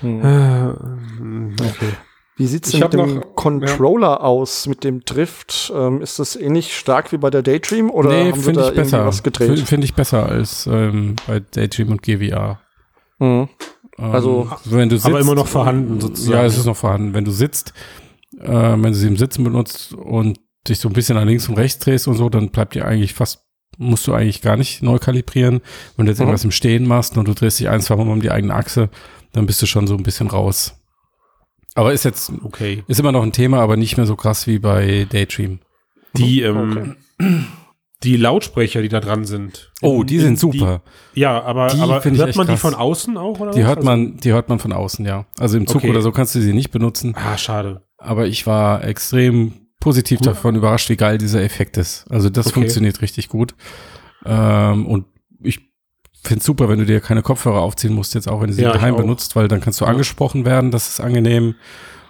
Hm. 0.01 1.55
Okay. 1.61 1.93
Wie 2.41 2.47
sieht's 2.47 2.73
Ich 2.73 2.81
denn 2.81 2.89
mit 2.89 2.93
dem 2.95 3.15
noch- 3.17 3.35
Controller 3.37 4.25
aus, 4.25 4.67
mit 4.67 4.83
dem 4.83 5.05
Drift? 5.05 5.71
Ähm, 5.77 6.01
ist 6.01 6.19
das 6.19 6.37
ähnlich 6.37 6.75
stark 6.75 7.13
wie 7.13 7.19
bei 7.19 7.29
der 7.29 7.43
Daydream 7.43 7.91
oder 7.91 8.11
haben 8.13 8.35
sie 8.35 8.41
finde 8.43 8.61
da 8.63 8.69
ich 8.71 8.75
besser. 8.75 9.05
was 9.05 9.23
gedreht? 9.23 9.49
Finde 9.49 9.67
find 9.67 9.85
ich 9.85 9.93
besser 9.95 10.25
als 10.27 10.67
ähm, 10.67 11.17
bei 11.27 11.41
Daydream 11.41 11.91
und 11.91 12.03
GVR. 12.03 12.59
Hm. 13.19 13.49
Ähm, 13.99 14.11
Also- 14.11 14.49
wenn 14.65 14.89
du 14.89 14.97
sitzt, 14.97 15.07
Aber 15.07 15.21
immer 15.21 15.35
noch 15.35 15.47
vorhanden 15.49 16.01
sozusagen. 16.01 16.39
Ja, 16.39 16.45
es 16.47 16.57
ist 16.57 16.65
noch 16.65 16.77
vorhanden. 16.77 17.13
Wenn 17.13 17.27
du 17.27 17.31
sitzt, 17.31 17.75
äh, 18.41 18.49
wenn 18.49 18.83
du 18.83 18.95
sie 18.95 19.09
im 19.09 19.19
Sitzen 19.19 19.45
benutzt 19.45 19.93
und 19.93 20.41
dich 20.67 20.79
so 20.79 20.89
ein 20.89 20.95
bisschen 20.95 21.17
nach 21.17 21.25
links 21.27 21.47
und 21.47 21.59
rechts 21.59 21.85
drehst 21.85 22.09
und 22.09 22.15
so, 22.15 22.31
dann 22.31 22.49
bleibt 22.49 22.75
dir 22.75 22.87
eigentlich 22.87 23.13
fast, 23.13 23.45
musst 23.77 24.07
du 24.07 24.15
eigentlich 24.15 24.41
gar 24.41 24.57
nicht 24.57 24.83
neu 24.83 24.99
kalibrieren. 24.99 25.61
Wenn 25.99 26.07
du 26.07 26.13
jetzt 26.13 26.19
Mhm. 26.21 26.23
irgendwas 26.25 26.45
im 26.45 26.53
Stehen 26.53 26.89
machst 26.89 27.19
und 27.19 27.29
du 27.29 27.35
drehst 27.35 27.61
dich 27.61 27.69
ein, 27.69 27.83
zwei 27.83 27.97
Mal 27.97 28.09
um 28.09 28.23
die 28.23 28.31
eigene 28.31 28.55
Achse, 28.55 28.89
dann 29.33 29.45
bist 29.45 29.61
du 29.61 29.67
schon 29.67 29.87
so 29.87 29.95
ein 29.95 30.03
bisschen 30.03 30.29
raus. 30.29 30.75
Aber 31.75 31.93
ist 31.93 32.05
jetzt, 32.05 32.33
Okay. 32.45 32.83
ist 32.89 32.99
immer 33.01 33.13
noch 33.13 33.23
ein 33.23 33.33
Thema, 33.33 33.61
aber 33.61 33.77
nicht 33.77 33.97
mehr 33.97 34.07
so 34.07 34.17
krass 34.17 34.47
wie 34.47 34.59
bei 34.59 35.07
Daydream. 35.11 35.61
Die, 36.17 36.43
ähm, 36.43 36.97
die 38.03 38.17
Lautsprecher, 38.17 38.83
die 38.83 38.89
da 38.89 39.01
dran 39.01 39.25
sind. 39.25 39.73
Oh, 39.83 40.03
die 40.03 40.17
in- 40.17 40.21
sind 40.23 40.39
super. 40.41 40.83
ja, 41.15 41.41
aber, 41.43 41.69
Die 41.69 41.79
aber 41.81 42.03
hört 42.03 42.29
echt 42.29 42.37
man 42.37 42.47
die 42.49 42.57
von 42.57 42.75
außen 42.75 43.17
auch? 43.17 43.39
Oder 43.41 43.53
Die 43.53 43.61
was? 43.61 43.67
hört 43.69 43.85
man, 43.85 44.17
die 44.17 44.33
hört 44.33 44.49
man 44.49 44.59
von 44.59 44.73
außen, 44.73 45.05
ja. 45.07 45.27
Also 45.39 45.57
im 45.59 45.67
Zug 45.67 45.77
Okay. 45.77 45.91
oder 45.91 46.03
so 46.03 46.11
kannst 46.11 46.35
du 46.35 46.41
sie 46.41 46.53
nicht 46.53 46.71
benutzen. 46.71 47.15
Also, 47.15 47.29
ah, 47.29 47.39
schade. 47.39 47.83
Aber 47.99 48.27
ich 48.27 48.47
war 48.47 48.83
extrem 48.85 49.53
positiv 49.79 50.19
Gut. 50.19 50.27
davon 50.27 50.57
überrascht, 50.57 50.89
wie 50.91 50.97
geil 50.97 51.19
dieser 51.19 51.43
Effekt 51.43 51.77
ist. 51.77 52.07
Also 52.11 52.31
das 52.31 52.47
Okay. 52.49 52.55
funktioniert 52.55 53.01
richtig 53.03 53.29
gut. 53.29 53.55
Ähm, 54.25 54.87
und 54.87 55.05
ich 55.43 55.70
finde 56.23 56.45
super, 56.45 56.69
wenn 56.69 56.79
du 56.79 56.87
dir 56.87 57.01
keine 57.01 57.23
Kopfhörer 57.23 57.61
aufziehen 57.61 57.93
musst, 57.95 58.15
jetzt 58.15 58.29
auch 58.29 58.41
wenn 58.41 58.49
du 58.49 58.53
sie 58.55 58.63
Ja, 58.63 58.73
daheim 58.73 58.97
benutzt, 58.97 59.37
weil 59.37 59.49
dann 59.49 59.61
kannst 59.61 59.81
du 59.81 59.85
angesprochen 59.85 60.45
werden, 60.45 60.71
das 60.71 60.89
ist 60.89 61.01
angenehm. 61.01 61.55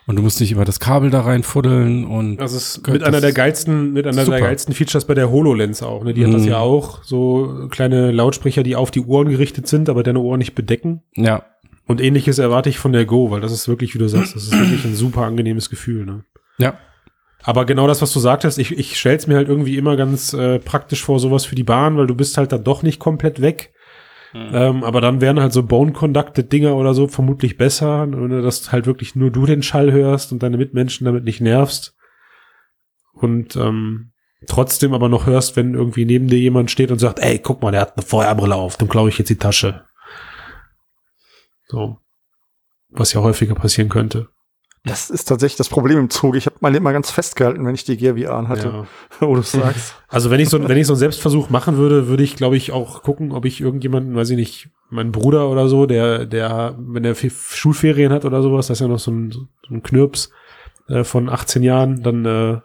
Und 0.07 0.17
du 0.17 0.23
musst 0.23 0.41
nicht 0.41 0.51
immer 0.51 0.65
das 0.65 0.81
Kabel 0.81 1.11
da 1.11 1.21
reinfuddeln 1.21 2.05
und 2.05 2.39
Das 2.39 2.53
ist 2.53 2.83
Gott, 2.83 2.95
mit 2.95 3.03
einer 3.05 3.13
das 3.13 3.21
der 3.21 3.29
ist 3.31 3.37
geilsten, 3.37 3.93
mit 3.93 4.07
einer 4.09 4.25
super. 4.25 4.39
der 4.39 4.47
geilsten 4.49 4.75
Features 4.75 5.05
bei 5.05 5.15
der 5.15 5.31
HoloLens 5.31 5.83
auch. 5.85 6.03
Ne? 6.03 6.15
Die 6.15 6.25
hat 6.27 6.33
das 6.35 6.43
Mhm. 6.43 6.49
ja 6.49 6.59
auch. 6.59 7.05
So 7.05 7.69
kleine 7.71 8.11
Lautsprecher, 8.11 8.65
die 8.65 8.75
auf 8.75 8.91
die 8.91 9.03
Ohren 9.03 9.29
gerichtet 9.29 9.69
sind, 9.69 9.89
aber 9.89 10.03
deine 10.03 10.19
Ohren 10.19 10.39
nicht 10.39 10.57
bedecken. 10.57 11.03
ja, 11.15 11.45
Und 11.87 12.01
ähnliches 12.01 12.39
erwarte 12.39 12.69
ich 12.71 12.79
von 12.79 12.93
der 12.93 13.05
Go, 13.05 13.31
weil 13.31 13.41
das 13.41 13.53
ist 13.53 13.69
wirklich, 13.69 13.95
wie 13.95 13.99
du 13.99 14.09
sagst, 14.09 14.35
das 14.35 14.45
ist 14.45 14.53
wirklich 14.59 14.85
ein 14.85 14.97
super 14.97 15.23
angenehmes 15.23 15.71
Gefühl. 15.71 16.05
Ne? 16.07 16.25
ja, 16.59 16.75
Aber 17.45 17.65
genau 17.65 17.87
das, 17.87 18.03
was 18.03 18.13
du 18.13 18.19
sagtest, 18.19 18.59
ich, 18.59 18.77
ich 18.77 18.99
stell's 18.99 19.27
mir 19.29 19.37
halt 19.37 19.49
irgendwie 19.49 19.77
immer 19.77 19.97
ganz 19.97 20.33
äh, 20.33 20.59
praktisch 20.59 21.05
vor, 21.05 21.21
sowas 21.21 21.45
für 21.45 21.55
die 21.55 21.63
Bahn, 21.65 21.97
weil 21.97 22.07
du 22.09 22.15
bist 22.17 22.37
halt 22.37 22.51
dann 22.51 22.65
doch 22.65 22.83
nicht 22.83 22.99
komplett 22.99 23.41
weg. 23.41 23.73
Ähm, 24.33 24.85
aber 24.85 25.01
dann 25.01 25.21
wären 25.21 25.41
halt 25.41 25.53
so 25.53 25.63
Bone-Conducted 25.65 26.53
Dinger 26.53 26.77
oder 26.77 26.95
so 26.95 27.09
vermutlich 27.09 27.57
besser, 27.57 28.07
dass 28.07 28.71
halt 28.71 28.87
wirklich 28.87 29.17
nur 29.17 29.31
du 29.31 29.45
den 29.45 29.63
Schall 29.63 29.91
hörst 29.91 30.33
und 30.33 30.43
deine 30.43 30.57
Mitmenschen 30.57 31.05
damit 31.05 31.25
nicht 31.25 31.41
nervst. 31.41 31.97
Und 33.13 33.57
ähm, 33.57 34.13
trotzdem 34.47 34.95
aber 34.95 35.09
noch 35.09 35.27
hörst, 35.27 35.57
wenn 35.57 35.75
irgendwie 35.75 36.05
neben 36.05 36.29
dir 36.29 36.39
jemand 36.39 36.71
steht 36.71 36.91
und 36.93 36.99
sagt, 36.99 37.19
ey, 37.19 37.39
guck 37.39 37.61
mal, 37.61 37.73
der 37.73 37.81
hat 37.81 37.97
eine 37.97 38.07
Feuerbrille 38.07 38.55
auf, 38.55 38.77
dem 38.77 38.89
klaue 38.89 39.09
ich 39.09 39.19
jetzt 39.19 39.31
die 39.31 39.39
Tasche. 39.39 39.85
So. 41.67 41.99
Was 42.89 43.13
ja 43.13 43.21
häufiger 43.21 43.55
passieren 43.55 43.89
könnte. 43.89 44.29
Das 44.85 45.11
ist 45.11 45.25
tatsächlich 45.27 45.59
das 45.59 45.69
Problem 45.69 45.99
im 45.99 46.09
Zug. 46.11 46.37
Ich 46.37 46.47
habe 46.47 46.57
mein 46.61 46.73
Leben 46.73 46.85
mal 46.85 46.93
ganz 46.93 47.11
festgehalten, 47.11 47.67
wenn 47.67 47.75
ich 47.75 47.85
die 47.85 47.99
Gear 47.99 48.17
VR 48.17 48.49
hatte, 48.49 48.69
Ja. 48.69 48.87
wo 49.29 49.35
du 49.35 49.43
sagst. 49.43 49.95
Also 50.09 50.31
wenn 50.31 50.41
ich 50.41 50.49
so, 50.49 50.67
wenn 50.67 50.79
ich 50.79 50.87
so 50.87 50.95
einen 50.95 50.99
Selbstversuch 51.01 51.51
machen 51.51 51.77
würde, 51.77 52.09
würde 52.09 52.23
ich, 52.23 52.35
glaube 52.35 52.57
ich, 52.57 52.73
auch 52.73 53.03
gucken, 53.03 53.33
ob 53.33 53.45
ich 53.45 53.61
irgendjemanden, 53.61 54.15
weiß 54.15 54.31
ich 54.31 54.37
nicht, 54.37 54.69
meinen 54.89 55.13
Bruder 55.13 55.51
oder 55.51 55.69
so, 55.69 55.85
der, 55.85 56.25
der, 56.25 56.77
wenn 56.79 57.03
der 57.03 57.15
Fe- 57.15 57.31
Schulferien 57.31 58.11
hat 58.13 58.25
oder 58.25 58.41
sowas, 58.43 58.69
das 58.69 58.79
ist 58.79 58.81
ja 58.81 58.89
noch 58.89 58.99
so 58.99 59.11
ein, 59.11 59.33
so 59.33 59.47
ein 59.71 59.83
Knirps 59.83 60.31
äh, 60.89 61.05
von 61.05 61.29
18 61.29 61.63
Jahren, 61.63 62.03
dann 62.03 62.25
äh, 62.25 62.61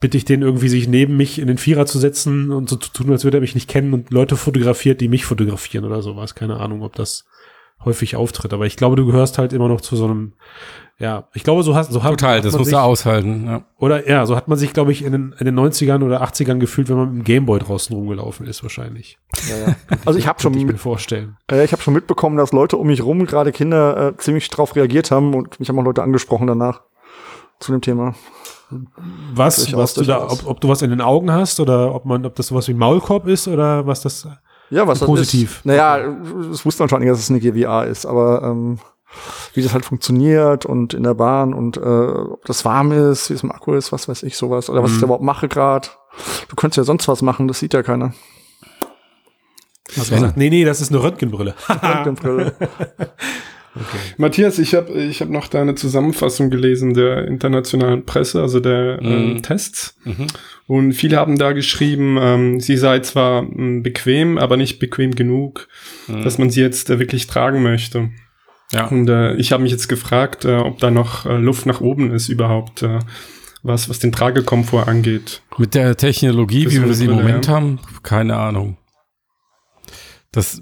bitte 0.00 0.16
ich 0.16 0.24
den 0.24 0.42
irgendwie, 0.42 0.68
sich 0.68 0.86
neben 0.86 1.16
mich 1.16 1.40
in 1.40 1.48
den 1.48 1.58
Vierer 1.58 1.84
zu 1.86 1.98
setzen 1.98 2.52
und 2.52 2.68
so 2.68 2.76
zu 2.76 2.92
tun, 2.92 3.10
als 3.10 3.24
würde 3.24 3.38
er 3.38 3.40
mich 3.40 3.56
nicht 3.56 3.68
kennen 3.68 3.92
und 3.92 4.12
Leute 4.12 4.36
fotografiert, 4.36 5.00
die 5.00 5.08
mich 5.08 5.24
fotografieren 5.26 5.84
oder 5.84 6.00
sowas. 6.00 6.36
Keine 6.36 6.60
Ahnung, 6.60 6.82
ob 6.82 6.94
das 6.94 7.24
häufig 7.84 8.14
auftritt. 8.14 8.52
Aber 8.52 8.66
ich 8.66 8.76
glaube, 8.76 8.94
du 8.94 9.04
gehörst 9.06 9.38
halt 9.38 9.52
immer 9.52 9.66
noch 9.68 9.80
zu 9.80 9.96
so 9.96 10.04
einem, 10.04 10.34
ja, 10.98 11.28
ich 11.32 11.44
glaube, 11.44 11.62
so 11.62 11.74
hast, 11.76 11.92
so 11.92 12.02
hat, 12.02 12.10
total, 12.10 12.38
hat 12.38 12.44
das 12.44 12.52
man 12.52 12.60
musst 12.60 12.70
sich- 12.70 12.78
du 12.78 12.82
aushalten. 12.82 13.46
Ja. 13.46 13.62
oder 13.78 14.08
ja, 14.08 14.26
so 14.26 14.34
hat 14.36 14.48
man 14.48 14.58
sich, 14.58 14.72
glaube 14.72 14.90
ich, 14.92 15.04
in 15.04 15.12
den, 15.12 15.34
in 15.38 15.44
den 15.46 15.54
90ern 15.58 16.02
oder 16.04 16.22
80ern 16.22 16.58
gefühlt, 16.58 16.88
wenn 16.88 16.96
man 16.96 17.08
mit 17.10 17.18
dem 17.18 17.24
Gameboy 17.24 17.58
draußen 17.60 17.94
rumgelaufen 17.94 18.46
ist, 18.46 18.62
wahrscheinlich. 18.62 19.18
Ja, 19.48 19.68
ja. 19.68 19.76
Also 20.04 20.18
ich 20.18 20.26
habe 20.26 20.40
schon, 20.40 20.54
ich 20.54 20.64
mir 20.64 20.76
vorstellen. 20.76 21.36
äh, 21.50 21.64
ich 21.64 21.72
habe 21.72 21.82
schon 21.82 21.94
mitbekommen, 21.94 22.36
dass 22.36 22.52
Leute 22.52 22.76
um 22.76 22.86
mich 22.88 23.02
rum, 23.04 23.24
gerade 23.26 23.52
Kinder, 23.52 24.08
äh, 24.08 24.16
ziemlich 24.16 24.48
drauf 24.50 24.74
reagiert 24.76 25.10
haben 25.10 25.34
und 25.34 25.60
mich 25.60 25.68
haben 25.68 25.78
auch 25.78 25.84
Leute 25.84 26.02
angesprochen 26.02 26.46
danach 26.48 26.82
zu 27.60 27.72
dem 27.72 27.80
Thema. 27.80 28.14
Was, 29.34 29.56
Durchaus, 29.64 29.74
was 29.80 29.94
du 29.94 30.02
da, 30.04 30.24
ob, 30.28 30.46
ob 30.46 30.60
du 30.60 30.68
was 30.68 30.82
in 30.82 30.90
den 30.90 31.00
Augen 31.00 31.32
hast 31.32 31.58
oder 31.60 31.94
ob 31.94 32.04
man, 32.04 32.26
ob 32.26 32.34
das 32.34 32.48
sowas 32.48 32.68
wie 32.68 32.74
Maulkorb 32.74 33.26
ist 33.26 33.48
oder 33.48 33.86
was 33.86 34.02
das. 34.02 34.28
Ja, 34.70 34.86
was 34.86 34.98
das 34.98 35.06
Positiv. 35.06 35.58
ist. 35.58 35.64
Naja, 35.66 35.98
es 36.52 36.66
wusste 36.66 36.82
man 36.82 36.90
schon, 36.90 37.06
dass 37.06 37.18
es 37.18 37.30
eine 37.30 37.40
GVR 37.40 37.86
ist, 37.86 38.04
aber 38.04 38.42
ähm, 38.42 38.78
wie 39.54 39.62
das 39.62 39.72
halt 39.72 39.84
funktioniert 39.84 40.66
und 40.66 40.94
in 40.94 41.02
der 41.02 41.14
Bahn 41.14 41.54
und 41.54 41.76
äh, 41.76 41.80
ob 41.80 42.44
das 42.44 42.64
warm 42.64 42.92
ist, 42.92 43.30
wie 43.30 43.34
es 43.34 43.42
im 43.42 43.50
Akku 43.52 43.74
ist, 43.74 43.90
was 43.92 44.08
weiß 44.08 44.22
ich, 44.22 44.36
sowas. 44.36 44.68
Oder 44.70 44.82
was 44.82 44.90
Mhm. 44.90 44.94
ich 44.96 45.00
da 45.00 45.06
überhaupt 45.06 45.24
mache 45.24 45.48
gerade. 45.48 45.88
Du 46.48 46.56
könntest 46.56 46.76
ja 46.78 46.84
sonst 46.84 47.08
was 47.08 47.22
machen, 47.22 47.48
das 47.48 47.58
sieht 47.58 47.74
ja 47.74 47.82
keiner. 47.82 48.12
Du 49.94 50.00
gesagt, 50.02 50.36
nee, 50.36 50.50
nee, 50.50 50.64
das 50.64 50.80
ist 50.80 50.90
eine 50.92 51.02
Röntgenbrille. 51.02 51.54
Röntgenbrille. 51.82 52.54
Matthias, 54.16 54.58
ich 54.58 54.74
habe 54.74 54.92
ich 54.92 55.20
hab 55.20 55.28
noch 55.28 55.46
deine 55.46 55.74
Zusammenfassung 55.74 56.50
gelesen 56.50 56.94
der 56.94 57.28
internationalen 57.28 58.04
Presse, 58.04 58.40
also 58.42 58.58
der 58.60 58.98
Mhm. 59.00 59.06
ähm, 59.36 59.42
Tests. 59.42 59.96
Mhm. 60.04 60.26
Und 60.66 60.92
viele 60.92 61.16
haben 61.16 61.38
da 61.38 61.52
geschrieben, 61.52 62.18
ähm, 62.20 62.60
sie 62.60 62.76
sei 62.76 62.98
zwar 63.00 63.42
ähm, 63.42 63.82
bequem, 63.82 64.36
aber 64.36 64.56
nicht 64.56 64.78
bequem 64.80 65.14
genug, 65.14 65.68
Mhm. 66.08 66.22
dass 66.22 66.38
man 66.38 66.50
sie 66.50 66.60
jetzt 66.60 66.90
äh, 66.90 66.98
wirklich 66.98 67.26
tragen 67.28 67.62
möchte. 67.62 68.10
Ja. 68.72 68.86
Und 68.86 69.08
äh, 69.08 69.34
ich 69.36 69.52
habe 69.52 69.62
mich 69.62 69.72
jetzt 69.72 69.88
gefragt, 69.88 70.44
äh, 70.44 70.56
ob 70.56 70.78
da 70.78 70.90
noch 70.90 71.24
äh, 71.26 71.36
Luft 71.38 71.66
nach 71.66 71.80
oben 71.80 72.12
ist 72.12 72.28
überhaupt, 72.28 72.82
äh, 72.82 72.98
was, 73.62 73.88
was 73.88 73.98
den 73.98 74.12
Tragekomfort 74.12 74.88
angeht. 74.88 75.42
Mit 75.56 75.74
der 75.74 75.96
Technologie, 75.96 76.64
Das 76.64 76.72
wie 76.72 76.76
ist 76.78 76.84
wir 76.84 76.94
sie 76.94 77.04
im 77.06 77.12
Moment 77.12 77.46
ja. 77.46 77.54
haben, 77.54 77.80
keine 78.02 78.36
Ahnung. 78.36 78.76
Das 80.32 80.60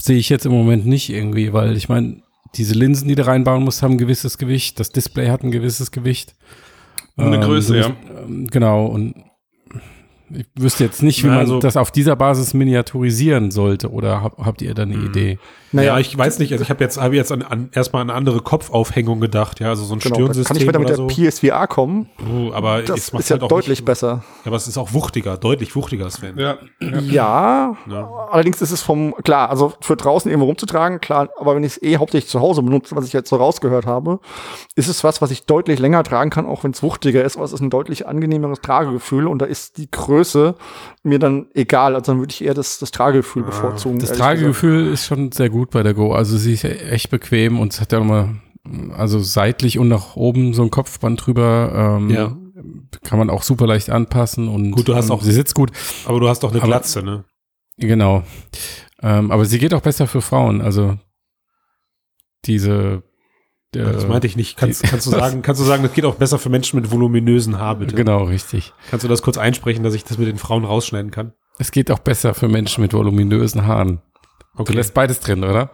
sehe 0.00 0.18
ich 0.18 0.28
jetzt 0.28 0.46
im 0.46 0.52
Moment 0.52 0.86
nicht 0.86 1.10
irgendwie, 1.10 1.52
weil 1.52 1.76
ich 1.76 1.88
meine, 1.88 2.22
diese 2.54 2.74
Linsen, 2.74 3.08
die 3.08 3.14
du 3.14 3.26
reinbauen 3.26 3.64
musst, 3.64 3.82
haben 3.82 3.92
ein 3.92 3.98
gewisses 3.98 4.38
Gewicht. 4.38 4.80
Das 4.80 4.90
Display 4.90 5.28
hat 5.28 5.42
ein 5.42 5.50
gewisses 5.50 5.90
Gewicht. 5.90 6.34
Eine 7.16 7.40
Größe, 7.40 7.72
du 7.72 7.80
ja. 7.80 7.88
musst, 7.88 8.00
ähm, 8.28 8.46
genau. 8.46 8.86
Und 8.86 9.14
ich 10.30 10.46
wüsste 10.56 10.84
jetzt 10.84 11.02
nicht, 11.02 11.22
wie 11.24 11.28
Na, 11.28 11.34
man 11.34 11.40
also- 11.40 11.58
das 11.58 11.76
auf 11.76 11.90
dieser 11.90 12.16
Basis 12.16 12.54
miniaturisieren 12.54 13.50
sollte. 13.50 13.90
Oder 13.90 14.22
hab, 14.22 14.38
habt 14.38 14.62
ihr 14.62 14.74
da 14.74 14.82
eine 14.82 14.94
Idee? 14.94 15.38
Naja, 15.72 15.92
Naja, 15.92 16.00
ich 16.00 16.16
weiß 16.16 16.38
nicht, 16.38 16.52
also 16.52 16.62
ich 16.62 16.70
habe 16.70 16.82
jetzt, 16.82 17.00
hab 17.00 17.12
jetzt 17.12 17.30
an, 17.30 17.42
an, 17.42 17.68
erstmal 17.72 18.02
an 18.02 18.10
eine 18.10 18.16
andere 18.16 18.40
Kopfaufhängung 18.40 19.20
gedacht, 19.20 19.60
ja, 19.60 19.68
also 19.68 19.84
so 19.84 19.94
ein 19.94 19.98
genau, 19.98 20.16
da 20.16 20.22
kann 20.24 20.32
Stirnsystem 20.32 20.56
ich 20.58 20.66
weiter 20.66 20.78
mit 20.78 20.88
der 20.88 20.96
so. 20.96 21.06
PSVR 21.08 21.66
kommen. 21.66 22.08
Uh, 22.26 22.52
aber 22.52 22.82
Das 22.82 23.08
ist 23.10 23.28
ja 23.28 23.34
halt 23.34 23.42
auch 23.42 23.48
deutlich 23.48 23.80
nicht, 23.80 23.84
besser. 23.84 24.22
Ja, 24.44 24.46
aber 24.46 24.56
es 24.56 24.66
ist 24.66 24.78
auch 24.78 24.92
wuchtiger, 24.94 25.36
deutlich 25.36 25.76
wuchtiger, 25.76 26.08
Sven. 26.10 26.38
Ja, 26.38 26.56
ja. 26.80 26.98
Ja, 27.00 27.76
Ja. 27.90 28.10
allerdings 28.30 28.62
ist 28.62 28.70
es 28.70 28.80
vom, 28.82 29.14
klar, 29.24 29.50
also 29.50 29.74
für 29.80 29.96
draußen 29.96 30.30
irgendwo 30.30 30.46
rumzutragen, 30.46 31.00
klar, 31.00 31.28
aber 31.38 31.54
wenn 31.54 31.64
ich 31.64 31.72
es 31.76 31.82
eh 31.82 31.96
hauptsächlich 31.98 32.30
zu 32.30 32.40
Hause 32.40 32.62
benutze, 32.62 32.96
was 32.96 33.04
ich 33.06 33.12
jetzt 33.12 33.28
so 33.28 33.36
rausgehört 33.36 33.84
habe, 33.86 34.20
ist 34.74 34.88
es 34.88 35.04
was, 35.04 35.20
was 35.20 35.30
ich 35.30 35.44
deutlich 35.44 35.78
länger 35.78 36.02
tragen 36.02 36.30
kann, 36.30 36.46
auch 36.46 36.64
wenn 36.64 36.70
es 36.70 36.82
wuchtiger 36.82 37.22
ist, 37.24 37.36
aber 37.36 37.44
es 37.44 37.52
ist 37.52 37.60
ein 37.60 37.70
deutlich 37.70 38.06
angenehmeres 38.06 38.60
Tragegefühl 38.60 39.26
und 39.26 39.40
da 39.42 39.46
ist 39.46 39.76
die 39.76 39.90
Größe 39.90 40.54
mir 41.02 41.18
dann 41.18 41.46
egal, 41.54 41.94
also 41.94 42.12
dann 42.12 42.20
würde 42.20 42.32
ich 42.32 42.42
eher 42.44 42.54
das, 42.54 42.78
das 42.78 42.90
Tragegefühl 42.90 43.42
bevorzugen. 43.42 43.98
Das 43.98 44.12
Tragegefühl 44.12 44.92
ist 44.92 45.06
schon 45.06 45.30
sehr 45.32 45.50
gut 45.50 45.57
bei 45.66 45.82
der 45.82 45.94
Go. 45.94 46.12
Also 46.12 46.36
sie 46.38 46.52
ist 46.54 46.64
echt 46.64 47.10
bequem 47.10 47.58
und 47.60 47.80
hat 47.80 47.92
ja 47.92 47.98
nochmal, 47.98 48.36
also 48.96 49.18
seitlich 49.20 49.78
und 49.78 49.88
nach 49.88 50.16
oben 50.16 50.54
so 50.54 50.62
ein 50.62 50.70
Kopfband 50.70 51.24
drüber. 51.26 51.98
Ähm, 52.00 52.10
Ja. 52.10 52.36
Kann 53.04 53.18
man 53.18 53.30
auch 53.30 53.44
super 53.44 53.66
leicht 53.68 53.88
anpassen 53.90 54.48
und 54.48 54.72
Gut, 54.72 54.88
du 54.88 54.94
hast 54.96 55.06
ähm, 55.06 55.12
auch- 55.12 55.22
sie 55.22 55.32
sitzt 55.32 55.54
gut. 55.54 55.70
Aber 56.06 56.18
du 56.18 56.28
hast 56.28 56.42
doch 56.42 56.50
eine 56.50 56.58
Aber- 56.58 56.66
Glatze, 56.68 57.02
ne? 57.02 57.24
Genau. 57.76 58.24
Ähm, 59.00 59.30
aber 59.30 59.44
sie 59.44 59.58
geht 59.60 59.72
auch 59.74 59.80
besser 59.80 60.08
für 60.08 60.20
Frauen. 60.20 60.60
Also 60.60 60.98
diese. 62.44 63.02
äh, 63.74 63.78
Das 63.82 64.08
meinte 64.08 64.26
ich 64.26 64.36
nicht. 64.36 64.56
Kannst, 64.56 64.82
kannst 64.82 65.06
du 65.06 65.10
sagen, 65.12 65.42
kannst 65.42 65.60
du 65.60 65.64
sagen, 65.64 65.82
das 65.82 65.92
geht 65.92 66.04
auch 66.04 66.16
besser 66.16 66.38
für 66.38 66.48
Menschen 66.48 66.80
mit 66.80 66.90
voluminösen 66.90 67.58
Haar, 67.58 67.76
bitte? 67.76 67.94
Genau, 67.94 68.24
richtig. 68.24 68.72
Kannst 68.90 69.04
du 69.04 69.08
das 69.08 69.22
kurz 69.22 69.38
einsprechen, 69.38 69.84
dass 69.84 69.94
ich 69.94 70.04
das 70.04 70.18
mit 70.18 70.28
den 70.28 70.38
Frauen 70.38 70.64
rausschneiden 70.64 71.10
kann? 71.10 71.32
Es 71.58 71.70
geht 71.72 71.90
auch 71.90 71.98
besser 72.00 72.34
für 72.34 72.48
Menschen 72.48 72.82
mit 72.82 72.92
voluminösen 72.92 73.66
Haaren. 73.66 74.00
Du 74.64 74.72
lässt 74.72 74.94
beides 74.94 75.20
drin, 75.20 75.44
oder? 75.44 75.70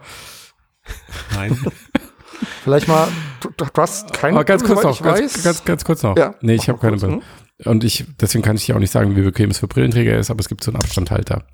Nein. 1.33 1.57
Vielleicht 2.63 2.87
mal, 2.87 3.07
du, 3.41 3.49
du 3.55 3.65
hast 3.77 4.13
keine 4.13 4.35
Aber 4.35 4.45
ganz 4.45 4.63
kurz 4.63 4.83
noch, 4.83 4.91
ich 4.91 5.01
ganz, 5.01 5.21
weiß. 5.21 5.43
ganz, 5.43 5.65
ganz 5.65 5.85
kurz 5.85 6.03
noch. 6.03 6.17
Ja, 6.17 6.35
nee, 6.41 6.55
ich 6.55 6.67
habe 6.67 6.79
keine 6.79 6.97
Brille. 6.97 7.21
Und 7.63 7.83
ich, 7.85 8.05
deswegen 8.19 8.43
kann 8.43 8.57
ich 8.57 8.65
dir 8.65 8.75
auch 8.75 8.79
nicht 8.79 8.91
sagen, 8.91 9.15
wie 9.15 9.21
bequem 9.21 9.49
es 9.49 9.59
für 9.59 9.67
Brillenträger 9.67 10.17
ist, 10.17 10.29
aber 10.29 10.41
es 10.41 10.49
gibt 10.49 10.63
so 10.63 10.71
einen 10.71 10.81
Abstandhalter. 10.81 11.45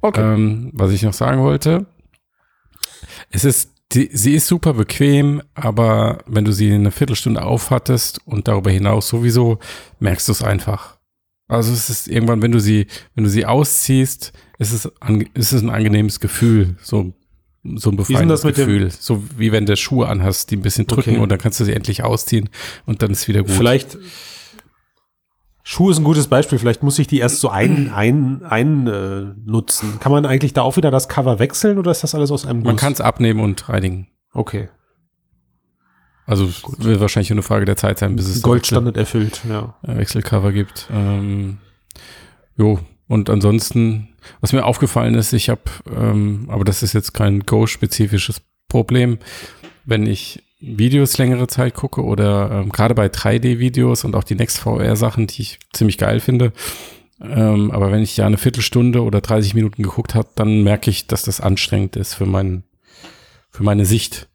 Okay. 0.00 0.20
Ähm, 0.20 0.70
was 0.72 0.90
ich 0.90 1.02
noch 1.02 1.12
sagen 1.12 1.42
wollte, 1.42 1.86
es 3.30 3.44
ist, 3.44 3.70
die, 3.92 4.10
sie 4.12 4.34
ist 4.34 4.48
super 4.48 4.74
bequem, 4.74 5.42
aber 5.54 6.18
wenn 6.26 6.44
du 6.44 6.52
sie 6.52 6.72
eine 6.72 6.90
Viertelstunde 6.90 7.42
aufhattest 7.42 8.20
und 8.26 8.48
darüber 8.48 8.70
hinaus 8.70 9.08
sowieso, 9.08 9.58
merkst 10.00 10.26
du 10.26 10.32
es 10.32 10.42
einfach. 10.42 10.98
Also 11.46 11.72
es 11.72 11.88
ist 11.88 12.08
irgendwann, 12.08 12.42
wenn 12.42 12.52
du 12.52 12.58
sie, 12.58 12.86
wenn 13.14 13.24
du 13.24 13.30
sie 13.30 13.46
ausziehst, 13.46 14.32
ist 14.58 14.72
es, 14.72 14.90
ist 15.34 15.52
es 15.52 15.62
ein 15.62 15.70
angenehmes 15.70 16.20
Gefühl, 16.20 16.76
so, 16.82 17.12
so 17.76 17.90
ein 17.90 17.96
befreiendes 17.96 18.42
Gefühl. 18.42 18.90
So 18.90 19.22
wie 19.36 19.52
wenn 19.52 19.66
du 19.66 19.76
Schuhe 19.76 20.08
anhast, 20.08 20.50
die 20.50 20.56
ein 20.56 20.62
bisschen 20.62 20.86
drücken 20.86 21.10
Okay. 21.12 21.18
und 21.18 21.28
dann 21.30 21.38
kannst 21.38 21.60
du 21.60 21.64
sie 21.64 21.72
endlich 21.72 22.04
ausziehen 22.04 22.48
und 22.86 23.02
dann 23.02 23.10
ist 23.10 23.26
wieder 23.28 23.42
gut. 23.42 23.50
Vielleicht 23.50 23.98
Schuhe 25.66 25.90
ist 25.92 25.98
ein 25.98 26.04
gutes 26.04 26.26
Beispiel. 26.26 26.58
Vielleicht 26.58 26.82
muss 26.82 26.98
ich 26.98 27.06
die 27.06 27.18
erst 27.18 27.40
so 27.40 27.48
ein, 27.48 27.90
ein, 27.94 28.42
ein 28.44 28.86
äh, 28.86 29.22
nutzen. 29.46 29.98
Kann 29.98 30.12
man 30.12 30.26
eigentlich 30.26 30.52
da 30.52 30.62
auch 30.62 30.76
wieder 30.76 30.90
das 30.90 31.08
Cover 31.08 31.38
wechseln 31.38 31.78
oder 31.78 31.90
ist 31.90 32.02
das 32.02 32.14
alles 32.14 32.30
aus 32.30 32.44
einem 32.46 32.62
Man 32.62 32.74
Guss? 32.74 32.80
kann 32.82 32.92
es 32.92 33.00
abnehmen 33.00 33.40
und 33.40 33.68
reinigen. 33.68 34.08
Okay. 34.32 34.68
Also 36.26 36.44
es 36.46 36.62
wird 36.78 37.00
wahrscheinlich 37.00 37.30
nur 37.30 37.36
eine 37.36 37.42
Frage 37.42 37.64
der 37.66 37.76
Zeit 37.76 37.98
sein, 37.98 38.16
bis 38.16 38.28
es 38.28 38.40
Goldstandard 38.42 38.96
erfüllt, 38.96 39.42
ja. 39.48 39.74
Äh, 39.82 39.98
Wechselcover 39.98 40.52
gibt. 40.52 40.88
Ähm, 40.90 41.58
jo, 42.56 42.78
und 43.08 43.28
ansonsten, 43.30 44.08
was 44.40 44.52
mir 44.52 44.64
aufgefallen 44.64 45.14
ist, 45.14 45.32
ich 45.32 45.50
habe, 45.50 45.62
ähm, 45.94 46.46
aber 46.48 46.64
das 46.64 46.82
ist 46.82 46.92
jetzt 46.92 47.12
kein 47.12 47.40
Go-spezifisches 47.40 48.40
Problem, 48.68 49.18
wenn 49.84 50.06
ich 50.06 50.42
Videos 50.60 51.18
längere 51.18 51.46
Zeit 51.46 51.74
gucke 51.74 52.02
oder 52.02 52.50
ähm, 52.50 52.70
gerade 52.70 52.94
bei 52.94 53.06
3D-Videos 53.06 54.04
und 54.04 54.16
auch 54.16 54.24
die 54.24 54.34
NextVR-Sachen, 54.34 55.26
die 55.26 55.42
ich 55.42 55.58
ziemlich 55.72 55.98
geil 55.98 56.20
finde. 56.20 56.52
Ähm, 57.20 57.70
aber 57.70 57.92
wenn 57.92 58.02
ich 58.02 58.16
ja 58.16 58.26
eine 58.26 58.38
Viertelstunde 58.38 59.02
oder 59.02 59.20
30 59.20 59.54
Minuten 59.54 59.82
geguckt 59.82 60.14
habe, 60.14 60.28
dann 60.34 60.62
merke 60.62 60.90
ich, 60.90 61.06
dass 61.06 61.22
das 61.22 61.40
anstrengend 61.40 61.96
ist 61.96 62.14
für 62.14 62.26
mein, 62.26 62.64
für 63.50 63.62
meine 63.62 63.84
Sicht. 63.84 64.28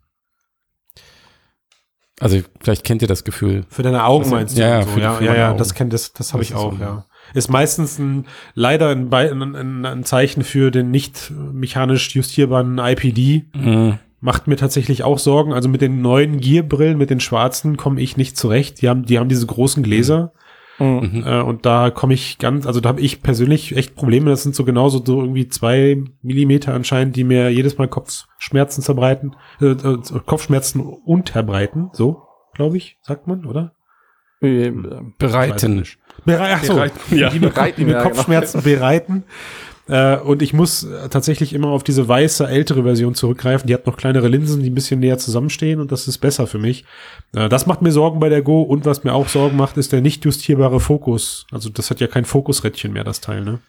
Also 2.20 2.40
vielleicht 2.62 2.84
kennt 2.84 3.02
ihr 3.02 3.08
das 3.08 3.24
Gefühl. 3.24 3.66
Für 3.70 3.84
deine 3.84 4.04
Augen 4.04 4.26
Also, 4.26 4.36
meinst 4.36 4.58
du? 4.58 4.62
ja, 4.62 4.80
ja, 4.80 4.84
so. 4.84 5.00
ja, 5.00 5.22
ja, 5.22 5.36
ja, 5.36 5.54
das 5.54 5.74
kennt 5.74 5.94
das, 5.94 6.14
das 6.14 6.34
habe 6.34 6.44
ich 6.44 6.54
auch, 6.54 6.74
so. 6.74 6.80
ja. 6.80 7.06
Ist 7.34 7.50
meistens 7.50 8.00
ein, 8.00 8.26
leider 8.54 8.90
ein, 8.90 9.14
ein, 9.14 9.56
ein, 9.56 9.86
ein 9.86 10.04
Zeichen 10.04 10.44
für 10.44 10.72
den 10.72 10.92
nicht 10.92 11.32
mechanisch 11.32 12.16
justierbaren 12.16 12.78
IPD. 12.78 13.46
Mhm. 13.54 14.00
Macht 14.22 14.48
mir 14.48 14.58
tatsächlich 14.58 15.04
auch 15.04 15.20
Sorgen. 15.20 15.54
Also 15.54 15.70
mit 15.70 15.82
den 15.82 16.02
neuen 16.02 16.40
Gear-Brillen, 16.40 16.98
mit 16.98 17.10
den 17.10 17.20
schwarzen, 17.20 17.78
komme 17.78 18.02
ich 18.02 18.18
nicht 18.18 18.38
zurecht. 18.38 18.82
Die 18.82 18.90
haben, 18.90 19.06
die 19.06 19.18
haben 19.18 19.30
diese 19.30 19.46
großen 19.46 19.84
Gläser. 19.84 20.34
Mhm. 20.80 21.24
Äh, 21.26 21.42
und 21.42 21.66
da 21.66 21.90
komme 21.90 22.14
ich 22.14 22.38
ganz, 22.38 22.66
also 22.66 22.80
da 22.80 22.90
habe 22.90 23.02
ich 23.02 23.22
persönlich 23.22 23.76
echt 23.76 23.96
Probleme. 23.96 24.30
Das 24.30 24.44
sind 24.44 24.56
so 24.56 24.64
genauso 24.64 25.04
so 25.06 25.22
irgendwie 25.22 25.48
zwei 25.50 26.02
Millimeter 26.22 26.74
anscheinend, 26.74 27.16
die 27.16 27.24
mir 27.24 27.50
jedes 27.50 27.78
Mal 27.78 27.88
Kopfschmerzen 27.88 28.82
zerbreiten, 28.82 29.36
äh, 29.62 29.72
äh, 29.72 29.98
Kopfschmerzen 30.26 30.80
unterbreiten. 30.82 31.90
So, 31.94 32.24
glaube 32.54 32.78
ich, 32.78 32.98
sagt 33.02 33.28
man, 33.28 33.46
oder? 33.46 33.74
Ähm, 34.42 35.16
Bereiten. 35.18 35.84
Berei 36.26 36.56
Ach 36.56 36.64
so, 36.64 36.76
Bereiten, 36.76 37.18
ja. 37.18 37.30
die 37.30 37.40
mir, 37.40 37.50
Bereiten, 37.50 37.80
die 37.80 37.86
mir 37.86 37.94
ja, 37.94 38.04
genau. 38.04 38.10
Kopfschmerzen 38.10 38.62
bereiten. 38.64 39.24
Äh, 39.90 40.18
und 40.18 40.42
ich 40.44 40.54
muss 40.54 40.88
tatsächlich 41.10 41.54
immer 41.54 41.70
auf 41.70 41.84
diese 41.84 42.08
weiße, 42.08 42.48
ältere 42.48 42.84
Version 42.84 43.16
zurückgreifen. 43.16 43.68
Die 43.68 43.74
hat 43.74 43.88
noch 43.88 43.98
kleinere 43.98 44.28
Linsen, 44.28 44.62
die 44.62 44.70
ein 44.70 44.76
bisschen 44.76 45.00
näher 45.00 45.18
zusammenstehen 45.18 45.80
und 45.80 45.92
das 45.92 46.08
ist 46.08 46.20
besser 46.20 46.46
für 46.46 46.60
mich. 46.60 46.86
Äh, 47.36 47.50
das 47.50 47.66
macht 47.66 47.82
mir 47.82 47.92
Sorgen 47.92 48.20
bei 48.20 48.30
der 48.30 48.44
Go 48.44 48.62
und 48.62 48.86
was 48.86 49.04
mir 49.04 49.14
auch 49.14 49.28
Sorgen 49.28 49.58
macht, 49.58 49.78
ist 49.78 49.92
der 49.92 50.02
nicht 50.02 50.24
justierbare 50.26 50.80
Fokus. 50.80 51.48
Also 51.52 51.70
das 51.70 51.90
hat 51.90 52.00
ja 52.00 52.08
kein 52.08 52.26
Fokusrädchen 52.26 52.94
mehr, 52.94 53.04
das 53.04 53.20
Teil, 53.20 53.44
ne? 53.44 53.60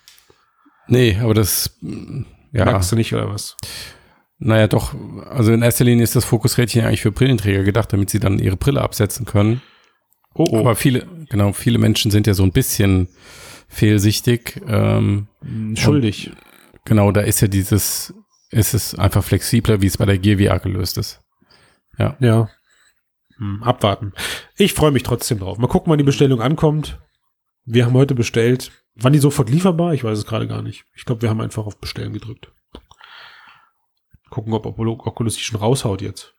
Nee, 0.89 1.19
aber 1.23 1.35
das, 1.35 1.79
mm, 1.81 2.23
ja, 2.53 2.67
Magst 2.67 2.93
du 2.93 2.97
nicht 2.97 3.15
oder 3.15 3.33
was? 3.33 3.57
naja, 4.39 4.67
doch, 4.67 4.95
also 5.31 5.53
in 5.53 5.63
erster 5.63 5.85
Linie 5.85 6.03
ist 6.03 6.17
das 6.17 6.25
Fokusrädchen 6.25 6.85
eigentlich 6.85 7.03
für 7.03 7.13
Brillenträger 7.13 7.63
gedacht, 7.63 7.93
damit 7.93 8.11
sie 8.11 8.21
dann 8.21 8.39
ihre 8.39 8.57
Brille 8.57 8.81
absetzen 8.81 9.27
können. 9.27 9.63
Oh, 10.35 10.47
oh. 10.51 10.59
Aber 10.59 10.77
viele, 10.77 11.07
genau, 11.29 11.53
viele 11.53 11.79
Menschen 11.79 12.11
sind 12.11 12.27
ja 12.27 12.35
so 12.35 12.43
ein 12.43 12.53
bisschen 12.53 13.09
fehlsichtig. 13.69 14.61
Ähm, 14.67 15.29
schuldig. 15.75 16.33
genau, 16.85 17.13
da 17.13 17.21
ist 17.21 17.41
ja 17.41 17.49
dieses, 17.49 18.15
ist 18.51 18.75
es 18.75 18.95
einfach 18.95 19.25
flexibler, 19.25 19.81
wie 19.83 19.87
es 19.87 19.99
bei 19.99 20.07
der 20.07 20.19
Gear 20.19 20.39
VR 20.39 20.61
gelöst 20.61 20.99
ist. 20.99 21.21
Ja. 21.99 22.17
Hm, 23.37 23.63
abwarten. 23.63 24.13
Ich 24.57 24.75
freue 24.75 24.91
mich 24.91 25.03
trotzdem 25.03 25.39
drauf. 25.39 25.59
Mal 25.59 25.67
gucken, 25.67 25.91
wann 25.91 25.99
die 25.99 26.05
Bestellung 26.05 26.41
ankommt. 26.41 27.01
Wir 27.65 27.87
haben 27.87 27.95
heute 27.95 28.15
bestellt. 28.15 28.73
Wann 28.95 29.13
die 29.13 29.19
sofort 29.19 29.49
lieferbar? 29.49 29.95
Ich 29.95 30.05
weiß 30.05 30.19
es 30.19 30.27
gerade 30.27 30.49
gar 30.49 30.63
nicht. 30.63 30.85
Ich 30.95 31.05
glaube, 31.05 31.23
wir 31.23 31.31
haben 31.31 31.41
einfach 31.41 31.67
auf 31.67 31.79
Bestellen 31.79 32.13
gedrückt. 32.13 32.53
Gucken, 34.31 34.53
ob 34.53 34.67
Oculus 34.67 35.37
die 35.37 35.43
schon 35.43 35.61
raushaut 35.61 36.03
jetzt. 36.03 36.35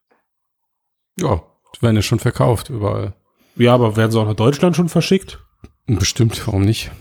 Ja, 1.20 1.44
die 1.76 1.82
werden 1.82 1.96
ja 1.96 2.02
schon 2.02 2.20
verkauft 2.20 2.70
überall. 2.70 3.16
Ja, 3.56 3.74
aber 3.74 3.96
werden 3.98 4.12
sie 4.12 4.20
auch 4.20 4.26
nach 4.26 4.34
Deutschland 4.36 4.76
schon 4.76 4.90
verschickt? 4.90 5.40
Bestimmt, 5.88 6.46
warum 6.48 6.62
nicht? 6.64 6.92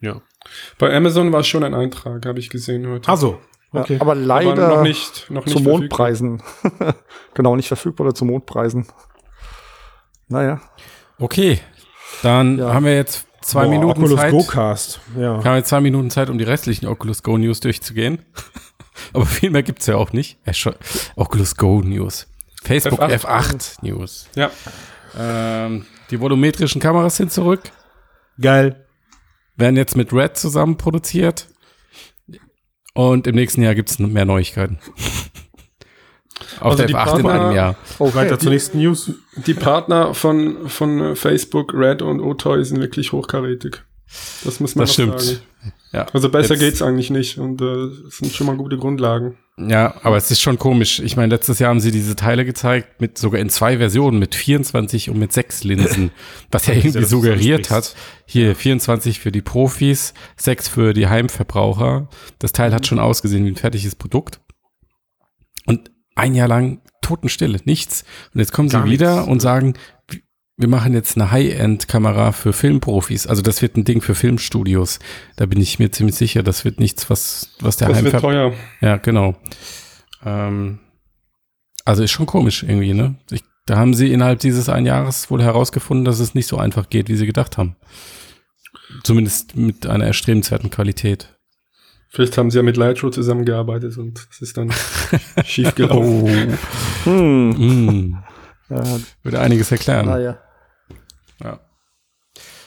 Ja. 0.00 0.20
Bei 0.78 0.94
Amazon 0.94 1.32
war 1.32 1.44
schon 1.44 1.64
ein 1.64 1.74
Eintrag, 1.74 2.24
habe 2.26 2.38
ich 2.38 2.50
gesehen 2.50 2.86
heute. 2.88 3.08
Also, 3.08 3.38
okay. 3.72 3.94
Ja, 3.94 4.00
aber 4.00 4.12
Aber 4.12 4.14
leider 4.14 4.68
noch 4.68 4.82
nicht, 4.82 5.30
noch 5.30 5.44
nicht 5.46 5.56
zu. 5.56 5.62
Mondpreisen. 5.62 6.42
genau, 7.34 7.56
nicht 7.56 7.68
verfügbar 7.68 8.06
oder 8.06 8.14
zu 8.14 8.24
Mondpreisen. 8.24 8.86
Naja. 10.28 10.60
Okay, 11.18 11.60
dann 12.22 12.58
Ja. 12.58 12.72
haben 12.74 12.84
wir 12.84 12.94
jetzt 12.94 13.26
zwei 13.42 13.64
Boah, 13.64 13.70
Minuten 13.70 13.90
Oculus 14.02 14.20
Zeit. 14.20 14.30
Go 14.30 14.44
Cast. 14.44 15.00
Ja. 15.18 15.36
Haben 15.36 15.44
wir 15.44 15.56
jetzt 15.56 15.68
zwei 15.68 15.80
Minuten 15.80 16.10
Zeit, 16.10 16.30
um 16.30 16.38
die 16.38 16.44
restlichen 16.44 16.86
Oculus 16.86 17.22
Go 17.22 17.38
News 17.38 17.60
durchzugehen. 17.60 18.24
Aber 19.12 19.26
viel 19.26 19.50
mehr 19.50 19.62
gibt's 19.62 19.86
ja 19.86 19.96
auch 19.96 20.12
nicht. 20.12 20.38
Äh, 20.44 20.52
Oculus 21.16 21.56
Go 21.56 21.80
News. 21.80 22.26
Facebook 22.62 23.00
F8 23.00 23.24
F8, 23.24 23.78
News. 23.82 24.28
Ja. 24.34 24.50
Ähm, 25.16 25.86
die 26.10 26.20
volumetrischen 26.20 26.80
Kameras 26.80 27.16
sind 27.16 27.32
zurück. 27.32 27.62
Geil. 28.40 28.86
Werden 29.56 29.76
jetzt 29.76 29.96
mit 29.96 30.12
Red 30.12 30.36
zusammen 30.36 30.76
produziert. 30.76 31.48
Und 32.94 33.26
im 33.26 33.34
nächsten 33.34 33.62
Jahr 33.62 33.74
gibt's 33.74 33.98
noch 33.98 34.08
mehr 34.08 34.24
Neuigkeiten. 34.24 34.78
Auf 36.60 36.72
Also 36.72 36.76
der 36.78 36.86
die 36.86 36.94
F8 36.94 37.16
in 37.18 37.22
Partner- 37.22 37.40
einem 37.46 37.56
Jahr. 37.56 37.76
Okay. 37.98 38.14
Weiter 38.14 38.38
zur 38.38 38.50
nächsten 38.52 38.78
News. 38.78 39.12
Die 39.46 39.54
Partner 39.54 40.14
von, 40.14 40.68
von 40.68 41.14
Facebook, 41.16 41.74
Red 41.74 42.02
und 42.02 42.20
Otoy 42.20 42.64
sind 42.64 42.80
wirklich 42.80 43.12
hochkarätig. 43.12 43.82
Das 44.44 44.58
muss 44.60 44.74
man 44.74 44.82
Das 44.86 44.90
noch 44.90 44.94
stimmt. 44.94 45.20
sagen. 45.20 45.40
Ja. 45.92 46.06
Also 46.12 46.28
besser 46.30 46.54
Jetzt- 46.54 46.60
geht's 46.60 46.82
eigentlich 46.82 47.10
nicht 47.10 47.38
und 47.38 47.60
äh, 47.60 47.64
es 48.08 48.18
sind 48.18 48.32
schon 48.32 48.46
mal 48.46 48.56
gute 48.56 48.76
Grundlagen. 48.78 49.36
Ja, 49.58 49.94
aber 50.04 50.16
es 50.16 50.30
ist 50.30 50.40
schon 50.40 50.58
komisch. 50.58 51.00
Ich 51.00 51.16
meine, 51.16 51.34
letztes 51.34 51.58
Jahr 51.58 51.70
haben 51.70 51.80
sie 51.80 51.90
diese 51.90 52.14
Teile 52.14 52.44
gezeigt, 52.44 53.00
mit 53.00 53.18
sogar 53.18 53.40
in 53.40 53.50
zwei 53.50 53.78
Versionen, 53.78 54.18
mit 54.20 54.36
24 54.36 55.10
und 55.10 55.18
mit 55.18 55.32
sechs 55.32 55.64
Linsen, 55.64 56.12
was 56.52 56.66
ja 56.66 56.74
irgendwie 56.74 57.04
suggeriert 57.04 57.70
hat. 57.70 57.96
Hier 58.24 58.54
24 58.54 59.18
für 59.18 59.32
die 59.32 59.42
Profis, 59.42 60.14
sechs 60.36 60.68
für 60.68 60.92
die 60.92 61.08
Heimverbraucher. 61.08 62.08
Das 62.38 62.52
Teil 62.52 62.72
hat 62.72 62.86
schon 62.86 63.00
ausgesehen 63.00 63.44
wie 63.44 63.50
ein 63.50 63.56
fertiges 63.56 63.96
Produkt. 63.96 64.40
Und 65.66 65.90
ein 66.14 66.34
Jahr 66.34 66.48
lang 66.48 66.80
Totenstille, 67.02 67.58
nichts. 67.64 68.04
Und 68.34 68.40
jetzt 68.40 68.52
kommen 68.52 68.68
sie 68.68 68.76
Gar 68.76 68.86
wieder 68.86 69.14
nichts. 69.16 69.28
und 69.28 69.40
sagen, 69.40 69.74
wir 70.58 70.68
machen 70.68 70.92
jetzt 70.92 71.16
eine 71.16 71.30
High-End-Kamera 71.30 72.32
für 72.32 72.52
Filmprofis. 72.52 73.26
Also 73.26 73.42
das 73.42 73.62
wird 73.62 73.76
ein 73.76 73.84
Ding 73.84 74.02
für 74.02 74.14
Filmstudios. 74.14 74.98
Da 75.36 75.46
bin 75.46 75.60
ich 75.60 75.78
mir 75.78 75.90
ziemlich 75.92 76.16
sicher, 76.16 76.42
das 76.42 76.64
wird 76.64 76.80
nichts, 76.80 77.08
was, 77.08 77.50
was 77.60 77.76
der 77.76 77.88
Das 77.88 78.02
wird 78.02 78.20
teuer. 78.20 78.52
ja, 78.80 78.96
genau. 78.96 79.36
Ähm, 80.24 80.80
also 81.84 82.02
ist 82.02 82.10
schon 82.10 82.26
komisch 82.26 82.64
irgendwie, 82.64 82.92
ne? 82.92 83.14
Ich, 83.30 83.44
da 83.66 83.76
haben 83.76 83.94
sie 83.94 84.12
innerhalb 84.12 84.40
dieses 84.40 84.68
ein 84.68 84.84
Jahres 84.84 85.30
wohl 85.30 85.42
herausgefunden, 85.42 86.04
dass 86.04 86.18
es 86.18 86.34
nicht 86.34 86.46
so 86.48 86.58
einfach 86.58 86.88
geht, 86.90 87.08
wie 87.08 87.16
sie 87.16 87.26
gedacht 87.26 87.56
haben. 87.56 87.76
Zumindest 89.04 89.56
mit 89.56 89.86
einer 89.86 90.06
erstrebenswerten 90.06 90.70
Qualität. 90.70 91.36
Vielleicht 92.10 92.36
haben 92.38 92.50
sie 92.50 92.56
ja 92.56 92.62
mit 92.62 92.76
Lightro 92.78 93.10
zusammengearbeitet 93.10 93.96
und 93.98 94.26
es 94.30 94.40
ist 94.40 94.56
dann 94.56 94.72
schief 95.44 95.74
gelaufen. 95.74 96.58
Oh, 97.04 97.10
Hm. 97.10 97.50
mm, 97.50 98.18
Ja, 98.70 98.82
würde 99.22 99.40
einiges 99.40 99.70
erklären. 99.70 100.06
naja. 100.06 100.38
Ja. 101.42 101.60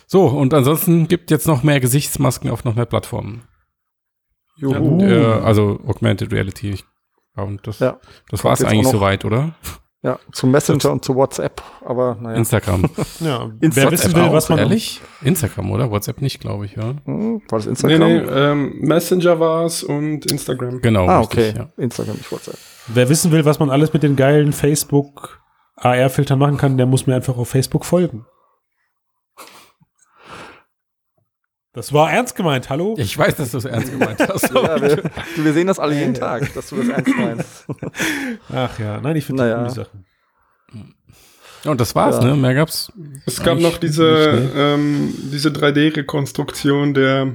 So, 0.08 0.28
und 0.28 0.54
ansonsten 0.54 1.08
gibt 1.08 1.32
jetzt 1.32 1.48
noch 1.48 1.64
mehr 1.64 1.80
Gesichtsmasken 1.80 2.50
auf 2.50 2.64
noch 2.66 2.76
mehr 2.76 2.86
Plattformen. 2.86 3.44
Juhu. 4.58 5.02
Äh, 5.02 5.24
also 5.42 5.80
Augmented 5.88 6.32
Reality. 6.32 6.72
Ich- 6.72 6.86
Ja, 7.38 7.44
und 7.44 7.66
das, 7.66 7.80
Ja. 7.80 7.98
das 8.30 8.44
war 8.44 8.52
es 8.52 8.64
eigentlich 8.64 8.90
soweit, 8.90 9.24
oder? 9.24 9.56
Ja, 10.04 10.20
zu 10.34 10.48
Messenger 10.48 10.92
und 10.92 11.06
zu 11.06 11.16
WhatsApp. 11.16 11.62
Aber 11.86 12.15
naja. 12.19 12.36
Instagram. 12.36 12.82
Ja. 13.22 13.44
Insta- 13.62 13.76
Wer 13.76 13.92
wissen 13.92 14.13
will, 14.15 14.24
auch, 14.24 14.34
was 14.34 14.50
man 14.50 14.60
ehrlich? 14.60 15.00
Instagram, 15.22 15.72
oder? 15.72 15.90
WhatsApp 15.92 16.22
nicht, 16.22 16.42
glaube 16.42 16.65
ich, 16.65 16.76
ja. 16.76 16.96
Hm, 17.06 17.42
war 17.48 17.60
das 17.60 17.65
Nee, 17.65 17.69
Instagram? 17.72 18.00
nee, 18.00 18.17
ähm, 18.17 18.80
Messenger 18.82 19.40
war's 19.40 19.84
und 19.84 20.30
Instagram. 20.30 20.82
Genau. 20.82 21.08
ah, 21.08 21.19
richtig, 21.19 21.52
okay. 21.52 21.58
ja. 21.60 21.69
Instagram, 21.84 22.15
nicht 22.17 22.30
WhatsApp. 22.32 22.58
Wer 22.88 23.08
wissen 23.08 23.32
will, 23.32 23.46
was 23.46 23.60
man 23.60 23.69
alles 23.69 23.94
mit 23.94 24.04
den 24.04 24.17
geilen 24.17 24.52
Facebook 24.52 25.40
AR-Filtern 25.78 26.38
machen 26.40 26.58
kann, 26.58 26.76
der 26.78 26.86
muss 26.88 27.08
mir 27.08 27.15
einfach 27.15 27.38
auf 27.38 27.48
Facebook 27.48 27.86
folgen. 27.86 28.26
Das 31.74 31.94
war 31.94 32.12
ernst 32.12 32.36
gemeint, 32.36 32.69
hallo? 32.69 32.96
Ich 32.98 33.17
weiß, 33.17 33.36
dass 33.36 33.52
du 33.52 33.58
es 33.60 33.65
ernst 33.65 33.92
gemeint 33.92 34.19
hast. 34.28 34.54
Ja, 34.54 34.82
wir, 34.82 35.04
wir 35.38 35.54
sehen 35.54 35.67
das 35.67 35.80
alle 35.80 35.96
jeden 35.98 36.13
Tag, 36.13 36.54
dass 36.54 36.69
du 36.69 36.76
das 36.78 36.90
ernst 36.90 37.15
meinst. 37.17 37.65
Ach 38.54 38.78
ja, 38.80 39.00
nein, 39.00 39.15
ich 39.15 39.26
finde 39.26 39.44
Naja. 39.44 39.58
coole 39.60 39.69
Sachen. 39.69 40.06
Und 41.63 41.80
das 41.80 41.96
war's, 41.96 42.17
Ja. 42.17 42.26
ne? 42.32 42.36
Mehr 42.36 42.56
gab's. 42.56 42.92
Es 43.26 43.42
gab 43.42 43.60
noch 43.60 43.78
diese, 43.78 44.52
ähm, 44.56 45.13
diese 45.32 45.50
3D-Rekonstruktion 45.50 46.94
der, 46.94 47.34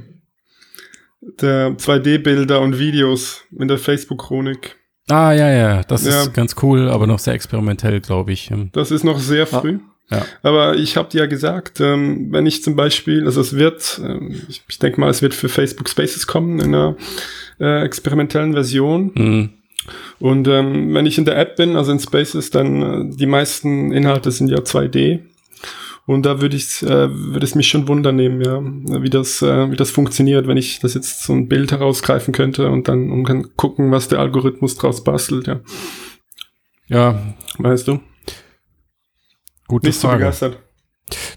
der 1.41 1.70
2D-Bilder 1.78 2.61
und 2.61 2.78
Videos 2.78 3.45
in 3.59 3.68
der 3.68 3.78
Facebook-Chronik. 3.78 4.76
Ah, 5.09 5.32
ja, 5.32 5.49
ja. 5.49 5.82
Das 5.84 6.05
Ja. 6.05 6.22
ist 6.22 6.34
ganz 6.34 6.57
cool, 6.62 6.91
aber 6.91 7.07
noch 7.07 7.20
sehr 7.20 7.34
experimentell, 7.34 8.01
glaube 8.01 8.32
ich. 8.32 8.53
Das 8.72 8.91
ist 8.91 9.05
noch 9.05 9.18
sehr 9.20 9.47
früh. 9.47 9.78
Ja. 10.11 10.24
Aber 10.42 10.76
ich 10.76 10.96
habe 10.96 11.09
dir 11.09 11.22
ja 11.22 11.26
gesagt, 11.26 11.80
ähm, 11.80 12.28
wenn 12.30 12.46
ich 12.46 12.62
zum 12.62 12.76
Beispiel, 12.76 13.24
also 13.24 13.40
es 13.40 13.57
wird, 13.57 14.00
ähm, 14.04 14.40
ich, 14.48 14.62
ich 14.68 14.78
denke 14.78 15.00
mal, 15.00 15.11
es 15.11 15.22
wird 15.22 15.34
für 15.34 15.48
Facebook 15.48 15.88
Spaces 15.88 16.26
kommen 16.26 16.61
in 16.61 16.74
einer 16.74 16.96
äh, 17.61 17.82
experimentellen 17.82 18.52
Version. 18.52 19.12
hm. 19.14 19.48
Und 20.18 20.48
ähm, 20.48 20.94
wenn 20.94 21.07
ich 21.07 21.16
in 21.16 21.24
der 21.24 21.38
App 21.38 21.57
bin, 21.57 21.76
also 21.76 21.92
in 21.92 22.00
Spaces, 22.00 22.50
dann 22.50 22.82
äh, 23.12 23.16
die 23.16 23.26
meisten 23.26 23.92
Inhalte 23.92 24.32
sind 24.32 24.48
ja 24.48 24.59
2D. 24.59 25.20
Und 26.07 26.24
da 26.24 26.40
würde 26.40 26.57
ich 26.57 26.82
äh, 26.82 27.09
würde 27.11 27.44
es 27.44 27.54
mich 27.54 27.68
schon 27.68 27.88
wundern 27.88 28.16
nehmen, 28.16 28.40
ja, 28.40 28.62
wie 29.02 29.11
das 29.11 29.42
äh, 29.42 29.70
wie 29.70 29.76
das 29.76 29.90
funktioniert, 29.90 30.46
wenn 30.46 30.57
ich 30.57 30.78
das 30.78 30.94
jetzt 30.94 31.24
so 31.24 31.32
ein 31.32 31.48
Bild 31.48 31.72
herausgreifen 31.72 32.32
könnte 32.32 32.68
und 32.68 32.86
dann 32.86 33.11
und 33.11 33.24
kann 33.24 33.57
gucken, 33.57 33.90
was 33.90 34.07
der 34.07 34.20
Algorithmus 34.20 34.76
draus 34.76 35.02
bastelt, 35.02 35.48
ja. 35.48 35.61
Ja, 36.88 37.34
Weißt 37.59 37.88
du? 37.88 38.00
Gute 39.68 39.86
Nicht 39.86 40.00
so 40.00 40.08
Frage. 40.08 40.20
begeistert. 40.24 40.58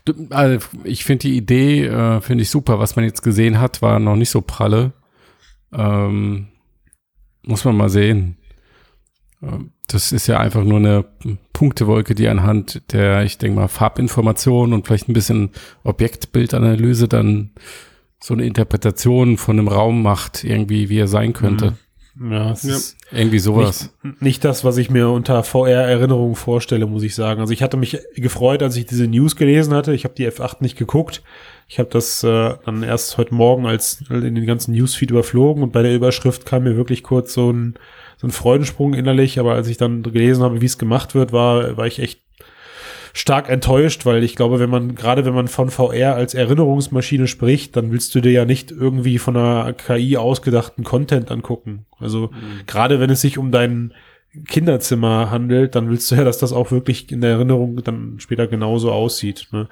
Du, 0.06 0.14
also 0.32 0.66
ich 0.84 1.04
finde 1.04 1.28
die 1.28 1.38
Idee, 1.38 1.86
äh, 1.86 2.22
finde 2.22 2.42
ich 2.42 2.50
super. 2.50 2.80
Was 2.80 2.96
man 2.96 3.06
jetzt 3.06 3.22
gesehen 3.22 3.60
hat, 3.60 3.82
war 3.82 4.00
noch 4.00 4.16
nicht 4.16 4.32
so 4.32 4.42
pralle. 4.42 4.94
Ähm, 5.74 6.48
muss 7.44 7.66
man 7.66 7.78
mal 7.78 7.90
sehen. 7.90 8.38
Ähm, 9.44 9.72
Das 9.88 10.12
ist 10.12 10.28
ja 10.28 10.40
einfach 10.40 10.64
nur 10.64 10.78
eine 10.78 11.06
Punktewolke, 11.54 12.14
die 12.16 12.28
anhand 12.28 12.94
der, 12.94 13.24
ich 13.24 13.38
denke 13.38 13.60
mal, 13.60 13.68
Farbinformation 13.68 14.74
und 14.74 14.86
vielleicht 14.86 15.10
ein 15.10 15.14
bisschen 15.14 15.52
Objektbildanalyse 15.84 17.08
dann 17.08 17.52
so 18.22 18.34
eine 18.34 18.46
Interpretation 18.46 19.38
von 19.38 19.58
einem 19.58 19.68
Raum 19.68 20.02
macht, 20.02 20.44
irgendwie, 20.44 20.90
wie 20.90 21.00
er 21.00 21.08
sein 21.08 21.34
könnte. 21.34 21.78
Ja, 22.22 22.52
es 22.52 22.64
Ja. 22.64 22.76
ist 22.76 22.98
Irgendwie 23.12 23.40
sowas. 23.40 23.92
nicht, 24.04 24.22
nicht 24.22 24.46
das, 24.46 24.64
was 24.66 24.78
ich 24.78 24.90
mir 24.90 25.10
unter 25.10 25.44
VR-Erinnerungen 25.44 26.36
vorstelle, 26.36 26.86
muss 26.86 27.04
ich 27.04 27.16
sagen. 27.16 27.40
Also 27.40 27.54
ich 27.54 27.64
hatte 27.64 27.78
mich 27.78 27.98
gefreut, 28.16 28.62
als 28.62 28.76
ich 28.76 28.86
diese 28.86 29.08
News 29.08 29.36
gelesen 29.36 29.74
hatte. 29.74 29.94
Ich 29.94 30.04
habe 30.04 30.16
die 30.16 30.28
F8 30.30 30.58
nicht 30.60 30.78
geguckt. 30.78 31.22
Ich 31.68 31.80
habe 31.80 31.90
das 31.90 32.24
äh, 32.24 32.56
dann 32.66 32.84
erst 32.84 33.18
heute 33.18 33.34
Morgen 33.34 33.66
als 33.66 34.04
in 34.10 34.36
den 34.36 34.46
ganzen 34.46 34.74
Newsfeed 34.74 35.12
überflogen 35.12 35.64
und 35.64 35.72
bei 35.72 35.82
der 35.84 35.96
Überschrift 35.96 36.46
kam 36.46 36.64
mir 36.64 36.76
wirklich 36.76 37.04
kurz 37.04 37.34
so 37.34 37.52
ein, 37.52 37.76
so 38.18 38.28
ein 38.28 38.32
Freudensprung 38.32 38.94
innerlich. 38.96 39.40
Aber 39.40 39.54
als 39.54 39.68
ich 39.68 39.78
dann 39.78 40.04
gelesen 40.04 40.44
habe, 40.44 40.62
wie 40.62 40.66
es 40.66 40.78
gemacht 40.78 41.16
wird, 41.16 41.32
war, 41.32 41.78
war 41.78 41.88
ich 41.88 42.00
echt 42.00 42.22
stark 43.14 43.50
enttäuscht, 43.50 44.06
weil 44.06 44.24
ich 44.24 44.36
glaube, 44.36 44.60
wenn 44.60 44.70
man, 44.70 44.96
gerade 44.96 45.26
wenn 45.26 45.34
man 45.34 45.48
von 45.48 45.70
VR 45.70 46.16
als 46.16 46.34
Erinnerungsmaschine 46.34 47.28
spricht, 47.28 47.76
dann 47.76 47.92
willst 47.92 48.14
du 48.16 48.22
dir 48.22 48.32
ja 48.32 48.46
nicht 48.46 48.72
irgendwie 48.72 49.18
von 49.18 49.36
einer 49.36 49.74
KI 49.74 50.18
ausgedachten 50.18 50.84
Content 50.84 51.32
angucken. 51.32 51.86
Also 52.00 52.32
gerade 52.68 53.00
wenn 53.00 53.10
es 53.10 53.22
sich 53.22 53.38
um 53.38 53.52
dein 53.52 53.94
Kinderzimmer 54.48 55.32
handelt, 55.32 55.74
dann 55.76 55.90
willst 55.90 56.12
du 56.12 56.16
ja, 56.16 56.24
dass 56.24 56.38
das 56.38 56.54
auch 56.54 56.70
wirklich 56.70 57.12
in 57.12 57.22
der 57.22 57.32
Erinnerung 57.32 57.84
dann 57.84 58.20
später 58.20 58.46
genauso 58.46 58.92
aussieht. 58.92 59.48
Ne? 59.52 59.68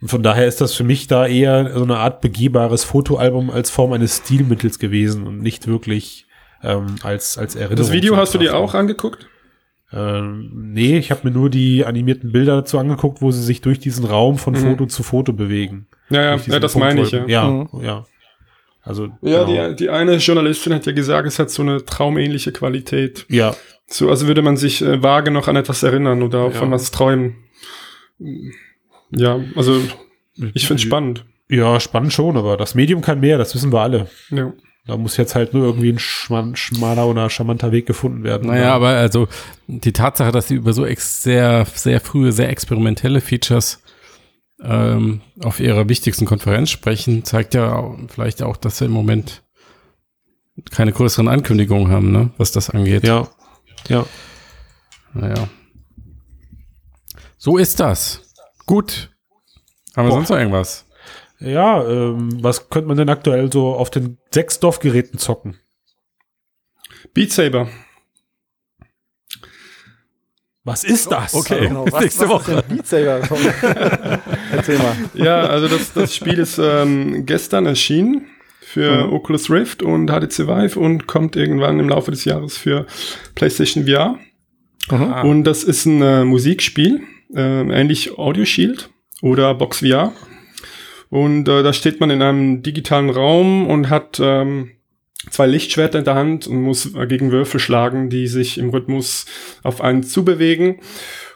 Und 0.00 0.08
von 0.08 0.22
daher 0.22 0.46
ist 0.46 0.60
das 0.60 0.74
für 0.74 0.84
mich 0.84 1.08
da 1.08 1.26
eher 1.26 1.76
so 1.76 1.82
eine 1.82 1.96
Art 1.96 2.20
begehbares 2.20 2.84
Fotoalbum 2.84 3.50
als 3.50 3.70
Form 3.70 3.92
eines 3.92 4.18
Stilmittels 4.18 4.78
gewesen 4.78 5.26
und 5.26 5.42
nicht 5.42 5.66
wirklich 5.66 6.26
ähm, 6.62 6.96
als, 7.02 7.36
als 7.36 7.56
Erinnerung. 7.56 7.78
Das 7.78 7.92
Video 7.92 8.16
hast 8.16 8.32
du 8.32 8.38
dir 8.38 8.56
auch 8.56 8.74
angeguckt? 8.74 9.28
Ähm, 9.96 10.50
nee, 10.72 10.98
ich 10.98 11.10
habe 11.10 11.22
mir 11.24 11.30
nur 11.30 11.48
die 11.48 11.84
animierten 11.86 12.30
Bilder 12.32 12.56
dazu 12.56 12.78
angeguckt, 12.78 13.22
wo 13.22 13.30
sie 13.30 13.42
sich 13.42 13.60
durch 13.62 13.78
diesen 13.78 14.04
Raum 14.04 14.36
von 14.36 14.52
Mhm. 14.52 14.58
Foto 14.58 14.86
zu 14.86 15.02
Foto 15.02 15.32
bewegen. 15.32 15.86
Ja, 16.10 16.34
ja, 16.34 16.40
ja 16.46 16.58
das 16.60 16.76
meine 16.76 17.00
ich, 17.02 17.12
ja. 17.12 17.24
Ja, 17.26 17.66
ja. 17.80 18.04
Also, 18.82 19.08
Ja, 19.22 19.44
genau. 19.44 19.68
die, 19.70 19.76
die 19.76 19.90
eine 19.90 20.16
Journalistin 20.16 20.74
hat 20.74 20.86
ja 20.86 20.92
gesagt, 20.92 21.26
es 21.26 21.38
hat 21.38 21.50
so 21.50 21.62
eine 21.62 21.84
traumähnliche 21.84 22.52
Qualität. 22.52 23.26
ja, 23.28 23.54
So, 23.88 24.10
also 24.10 24.26
würde 24.28 24.42
man 24.42 24.56
sich 24.56 24.82
äh, 24.82 25.02
vage 25.02 25.30
noch 25.30 25.48
an 25.48 25.56
etwas 25.56 25.82
erinnern 25.82 26.22
oder 26.22 26.40
auch 26.40 26.52
Ja. 26.52 26.58
von 26.58 26.70
was 26.70 26.90
träumen. 26.90 27.36
Ja, 29.10 29.40
also 29.54 29.80
ich 30.54 30.66
finde 30.66 30.82
spannend. 30.82 31.24
ja, 31.48 31.80
spannend 31.80 32.12
schon, 32.12 32.36
aber 32.36 32.56
das 32.56 32.74
Medium 32.74 33.00
kann 33.02 33.20
mehr, 33.20 33.38
das 33.38 33.54
wissen 33.54 33.72
wir 33.72 33.80
alle. 33.80 34.08
Ja. 34.30 34.52
Da 34.86 34.96
muss 34.96 35.16
jetzt 35.16 35.34
halt 35.34 35.52
nur 35.52 35.64
irgendwie 35.64 35.90
ein 35.90 35.98
schmaler 35.98 37.06
oder 37.08 37.28
charmanter 37.28 37.72
Weg 37.72 37.86
gefunden 37.86 38.22
werden. 38.22 38.48
Naja, 38.48 38.72
aber 38.72 38.90
also 38.90 39.26
die 39.66 39.92
Tatsache, 39.92 40.30
dass 40.30 40.46
sie 40.46 40.54
über 40.54 40.72
so 40.72 40.86
sehr, 40.96 41.66
sehr 41.74 42.00
frühe, 42.00 42.30
sehr 42.30 42.50
experimentelle 42.50 43.20
Features 43.20 43.82
ähm, 44.62 45.22
auf 45.42 45.58
ihrer 45.58 45.88
wichtigsten 45.88 46.24
Konferenz 46.24 46.70
sprechen, 46.70 47.24
zeigt 47.24 47.54
ja 47.54 47.96
vielleicht 48.08 48.42
auch, 48.42 48.56
dass 48.56 48.78
sie 48.78 48.84
im 48.84 48.92
Moment 48.92 49.42
keine 50.70 50.92
größeren 50.92 51.28
Ankündigungen 51.28 51.90
haben, 51.90 52.12
ne, 52.12 52.30
was 52.38 52.52
das 52.52 52.70
angeht. 52.70 53.04
ja, 53.04 53.28
ja. 53.88 54.06
Naja. 55.12 55.48
So 57.38 57.58
ist 57.58 57.80
das. 57.80 58.22
Gut. 58.66 59.10
Haben 59.96 60.06
wir 60.06 60.10
Boah. 60.10 60.16
sonst 60.16 60.30
noch 60.30 60.38
irgendwas? 60.38 60.85
Ja, 61.38 61.86
ähm, 61.86 62.42
was 62.42 62.70
könnte 62.70 62.88
man 62.88 62.96
denn 62.96 63.08
aktuell 63.08 63.52
so 63.52 63.74
auf 63.74 63.90
den 63.90 64.18
sechs 64.30 64.58
Dorfgeräten 64.58 65.18
zocken? 65.18 65.58
Beat 67.12 67.32
Saber. 67.32 67.68
Was 70.64 70.82
ist 70.82 71.12
das? 71.12 71.34
Okay. 71.34 71.68
Genau, 71.68 71.86
was, 71.90 72.02
nächste 72.02 72.28
was 72.28 72.48
ist 72.48 72.62
denn 72.68 72.76
Beat 72.76 72.86
Saber? 72.86 73.20
Erzähl 74.52 74.78
mal. 74.78 74.96
Ja, 75.14 75.46
also 75.46 75.68
das, 75.68 75.92
das 75.92 76.14
Spiel 76.14 76.38
ist 76.38 76.58
ähm, 76.58 77.24
gestern 77.24 77.66
erschienen 77.66 78.26
für 78.60 79.06
Mhm. 79.06 79.12
Oculus 79.12 79.48
Rift 79.48 79.82
und 79.82 80.10
HTC 80.10 80.48
Vive 80.48 80.78
und 80.78 81.06
kommt 81.06 81.36
irgendwann 81.36 81.78
im 81.78 81.88
Laufe 81.88 82.10
des 82.10 82.24
Jahres 82.24 82.58
für 82.58 82.86
PlayStation 83.34 83.86
VR. 83.86 84.18
Ah. 84.88 85.22
Und 85.22 85.44
das 85.44 85.64
ist 85.64 85.86
ein 85.86 86.02
äh, 86.02 86.24
Musikspiel, 86.24 87.00
äh, 87.34 87.40
ähnlich 87.40 88.18
Audio 88.18 88.44
Shield 88.44 88.90
oder 89.22 89.54
Box 89.54 89.80
VR. 89.80 90.12
Und 91.10 91.48
äh, 91.48 91.62
da 91.62 91.72
steht 91.72 92.00
man 92.00 92.10
in 92.10 92.22
einem 92.22 92.62
digitalen 92.62 93.10
Raum 93.10 93.66
und 93.66 93.90
hat 93.90 94.18
ähm, 94.20 94.72
zwei 95.30 95.46
Lichtschwerter 95.46 95.98
in 95.98 96.04
der 96.04 96.14
Hand 96.14 96.46
und 96.46 96.62
muss 96.62 96.94
äh, 96.94 97.06
gegen 97.06 97.32
Würfel 97.32 97.60
schlagen, 97.60 98.10
die 98.10 98.26
sich 98.26 98.58
im 98.58 98.70
Rhythmus 98.70 99.26
auf 99.62 99.80
einen 99.80 100.02
zubewegen. 100.02 100.80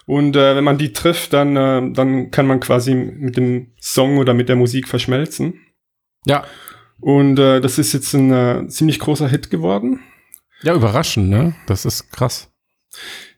Und 0.07 0.37
äh, 0.37 0.57
wenn 0.57 0.65
man 0.65 0.79
die 0.79 0.93
trifft, 0.93 1.33
dann, 1.33 1.57
äh, 1.57 1.93
dann 1.93 2.31
kann 2.31 2.47
man 2.47 2.61
quasi 2.61 2.95
mit 2.95 3.37
dem 3.37 3.73
Song 3.81 4.19
oder 4.19 4.35
mit 4.35 4.49
der 4.49 4.57
Musik 4.57 4.89
verschmelzen. 4.89 5.61
Ja. 6.27 6.45
Und 7.01 7.39
äh, 7.39 7.61
das 7.61 7.79
ist 7.79 7.93
jetzt 7.93 8.13
ein 8.15 8.33
äh, 8.33 8.69
ziemlich 8.69 8.99
großer 8.99 9.29
Hit 9.29 9.51
geworden. 9.51 10.01
Ja, 10.63 10.75
überraschend, 10.75 11.31
ne? 11.31 11.55
Das 11.67 11.85
ist 11.85 12.13
krass. 12.13 12.53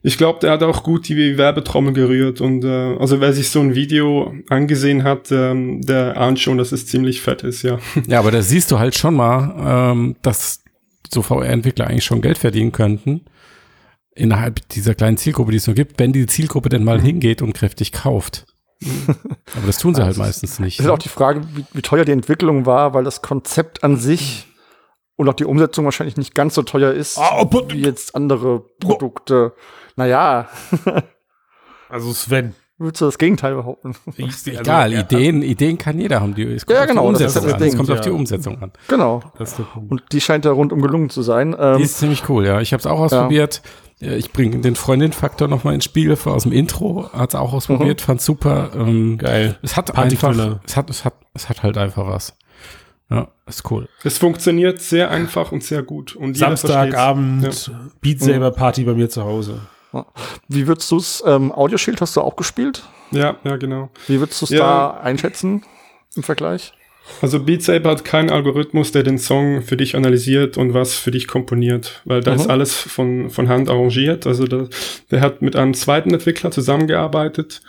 Ich 0.03 0.18
glaube, 0.18 0.40
der 0.40 0.53
hat 0.53 0.62
auch 0.62 0.82
gut 0.82 1.09
die 1.09 1.38
Werbetrommel 1.38 1.92
gerührt 1.92 2.40
und 2.40 2.64
äh, 2.64 2.96
also 2.96 3.20
wer 3.20 3.32
sich 3.32 3.50
so 3.50 3.61
ein 3.61 3.74
Video 3.74 4.34
angesehen 4.48 5.05
hat, 5.05 5.30
ähm, 5.30 5.80
der 5.82 6.16
ahnt 6.16 6.40
schon, 6.40 6.59
dass 6.59 6.72
es 6.72 6.86
ziemlich 6.86 7.20
fett 7.20 7.42
ist, 7.42 7.62
ja. 7.62 7.78
Ja, 8.07 8.18
aber 8.18 8.30
da 8.30 8.42
siehst 8.42 8.70
du 8.70 8.78
halt 8.78 8.96
schon 8.96 9.14
mal, 9.14 9.92
ähm, 9.92 10.16
dass 10.22 10.64
so 11.12 11.22
VR-Entwickler 11.22 11.86
eigentlich 11.86 12.05
schon 12.05 12.22
Geld 12.22 12.38
verdienen 12.38 12.72
könnten 12.72 13.22
innerhalb 14.14 14.68
dieser 14.70 14.94
kleinen 14.94 15.16
Zielgruppe, 15.16 15.53
die 15.53 15.59
es 15.59 15.66
nur 15.66 15.74
gibt, 15.74 15.98
wenn 15.98 16.12
die 16.12 16.26
Zielgruppe 16.26 16.68
denn 16.68 16.84
mal 16.84 17.00
hingeht 17.00 17.42
und 17.42 17.53
kräftig 17.55 17.92
kauft. 17.92 18.46
aber 19.07 19.66
das 19.66 19.78
tun 19.78 19.94
sie 19.94 20.03
halt 20.03 20.16
meistens 20.16 20.59
nicht. 20.59 20.78
Das 20.78 20.86
ist 20.86 20.92
auch 20.92 20.98
die 20.98 21.09
Frage, 21.09 21.42
wie, 21.55 21.64
wie 21.72 21.82
teuer 21.82 22.05
die 22.05 22.12
Entwicklung 22.12 22.66
war, 22.66 22.94
weil 22.94 23.05
das 23.05 23.22
Konzept 23.22 23.84
an 23.84 23.96
sich 23.96 24.46
und 25.16 25.28
auch 25.28 25.34
die 25.34 25.44
Umsetzung 25.44 25.84
wahrscheinlich 25.84 26.16
nicht 26.16 26.34
ganz 26.34 26.54
so 26.54 26.62
teuer 26.62 26.92
ist 26.92 27.18
Ah, 27.18 27.40
aber- 27.40 27.70
wie 27.70 27.82
jetzt 27.82 28.14
andere 28.14 28.60
Produkte. 28.80 29.52
Naja, 29.96 30.48
Also 31.88 32.12
Sven. 32.12 32.54
würdest 32.78 33.02
du 33.02 33.04
das 33.04 33.18
Gegenteil 33.18 33.54
behaupten? 33.54 33.94
Ich, 34.16 34.46
Egal, 34.46 34.92
Ideen, 34.94 35.42
Ideen 35.42 35.76
kann 35.76 35.98
jeder 36.00 36.20
haben. 36.20 36.34
Die, 36.34 36.42
es 36.44 36.64
kommt 36.64 36.76
Ja, 36.76 36.82
auf 36.82 36.88
genau, 36.88 37.12
die 37.12 37.22
das 37.22 37.36
ist 37.36 37.36
Umsetzung 37.36 37.44
das 37.44 37.52
an. 37.54 37.60
Ding, 37.60 37.68
Es 37.68 37.76
kommt 37.76 37.90
auf 37.90 37.96
ja. 37.96 38.02
die 38.02 38.10
Umsetzung 38.10 38.62
an. 38.62 38.72
Genau. 38.88 39.22
Das 39.38 39.58
ist. 39.58 39.66
Und 39.88 40.02
die 40.12 40.20
scheint 40.22 40.44
da 40.46 40.52
rundum 40.52 40.80
gelungen 40.80 41.10
zu 41.10 41.20
sein. 41.22 41.54
Ähm, 41.58 41.76
Die 41.78 41.82
ist 41.84 41.98
ziemlich 41.98 42.28
cool, 42.30 42.46
ja. 42.46 42.60
Ich 42.60 42.72
habe 42.72 42.80
es 42.80 42.86
auch 42.86 42.98
ausprobiert. 42.98 43.60
Ja, 44.00 44.12
Ich 44.12 44.32
bringe 44.32 44.58
den 44.60 44.74
Freundin-Faktor 44.74 45.46
noch 45.48 45.62
mal 45.64 45.74
ins 45.74 45.84
Spiel 45.84 46.16
aus 46.24 46.42
dem 46.44 46.52
Intro. 46.52 47.10
Hat 47.12 47.30
es 47.30 47.34
auch 47.34 47.52
ausprobiert, 47.52 48.00
fand 48.00 48.20
super. 48.22 48.70
Ähm, 48.74 49.18
Geil. 49.18 49.58
Es 49.62 49.76
hat 49.76 49.96
einfach, 49.96 50.34
es 50.64 50.76
hat, 50.76 50.88
es 50.90 51.04
hat, 51.04 51.14
es 51.34 51.48
hat 51.50 51.62
halt 51.62 51.76
einfach 51.78 52.06
was. 52.08 52.34
Ja, 53.14 53.28
ist 53.46 53.70
cool. 53.70 53.88
Es 54.04 54.18
funktioniert 54.18 54.80
sehr 54.80 55.10
einfach 55.10 55.52
und 55.52 55.62
sehr 55.62 55.82
gut. 55.82 56.16
Und. 56.16 56.36
Samstagabend 56.36 57.70
Beat 58.00 58.20
Saber 58.20 58.50
Party 58.50 58.84
bei 58.84 58.94
mir 58.94 59.08
zu 59.10 59.22
Hause. 59.24 59.60
Wie 60.48 60.66
würdest 60.66 60.90
du 60.90 60.96
es, 60.96 61.22
ähm, 61.26 61.52
Audioshield 61.52 62.00
hast 62.00 62.16
du 62.16 62.22
auch 62.22 62.36
gespielt? 62.36 62.82
Ja, 63.10 63.36
ja, 63.44 63.56
genau. 63.56 63.90
Wie 64.08 64.18
würdest 64.20 64.40
du 64.40 64.46
es 64.46 64.50
Ja. 64.50 64.58
da 64.58 64.90
einschätzen 65.00 65.62
im 66.16 66.22
Vergleich? 66.22 66.72
Also 67.20 67.40
Beat 67.40 67.62
Saber 67.62 67.90
hat 67.90 68.04
keinen 68.04 68.30
Algorithmus, 68.30 68.92
der 68.92 69.02
den 69.02 69.18
Song 69.18 69.60
für 69.62 69.76
dich 69.76 69.96
analysiert 69.96 70.56
und 70.56 70.72
was 70.72 70.94
für 70.94 71.10
dich 71.10 71.26
komponiert, 71.28 72.00
weil 72.06 72.20
da 72.22 72.30
Mhm. 72.32 72.36
ist 72.40 72.48
alles 72.48 72.74
von, 72.74 73.28
von 73.28 73.48
Hand 73.48 73.68
arrangiert. 73.68 74.26
Also 74.26 74.46
da, 74.46 74.66
der 75.10 75.20
hat 75.20 75.42
mit 75.42 75.56
einem 75.56 75.74
zweiten 75.74 76.14
Entwickler 76.14 76.52
zusammengearbeitet, 76.52 77.60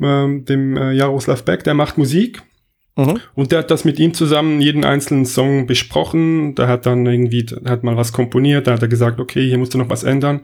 ähm, 0.00 0.44
dem 0.44 0.76
äh, 0.76 0.92
Jaroslav 0.92 1.44
Beck, 1.44 1.64
der 1.64 1.74
macht 1.74 1.96
Musik 1.96 2.42
Mhm. 2.96 3.18
und 3.34 3.52
der 3.52 3.60
hat 3.60 3.70
das 3.70 3.84
mit 3.86 3.98
ihm 3.98 4.12
zusammen 4.12 4.60
jeden 4.60 4.84
einzelnen 4.84 5.24
Song 5.24 5.66
besprochen. 5.66 6.54
Der 6.56 6.68
hat 6.68 6.84
dann 6.86 7.06
irgendwie, 7.06 7.46
hat 7.64 7.84
mal 7.84 7.96
was 7.96 8.12
komponiert, 8.12 8.66
da 8.66 8.72
hat 8.72 8.82
er 8.82 8.88
gesagt, 8.88 9.18
okay, 9.18 9.46
hier 9.48 9.58
musst 9.58 9.72
du 9.74 9.78
noch 9.78 9.88
was 9.88 10.02
ändern. 10.04 10.40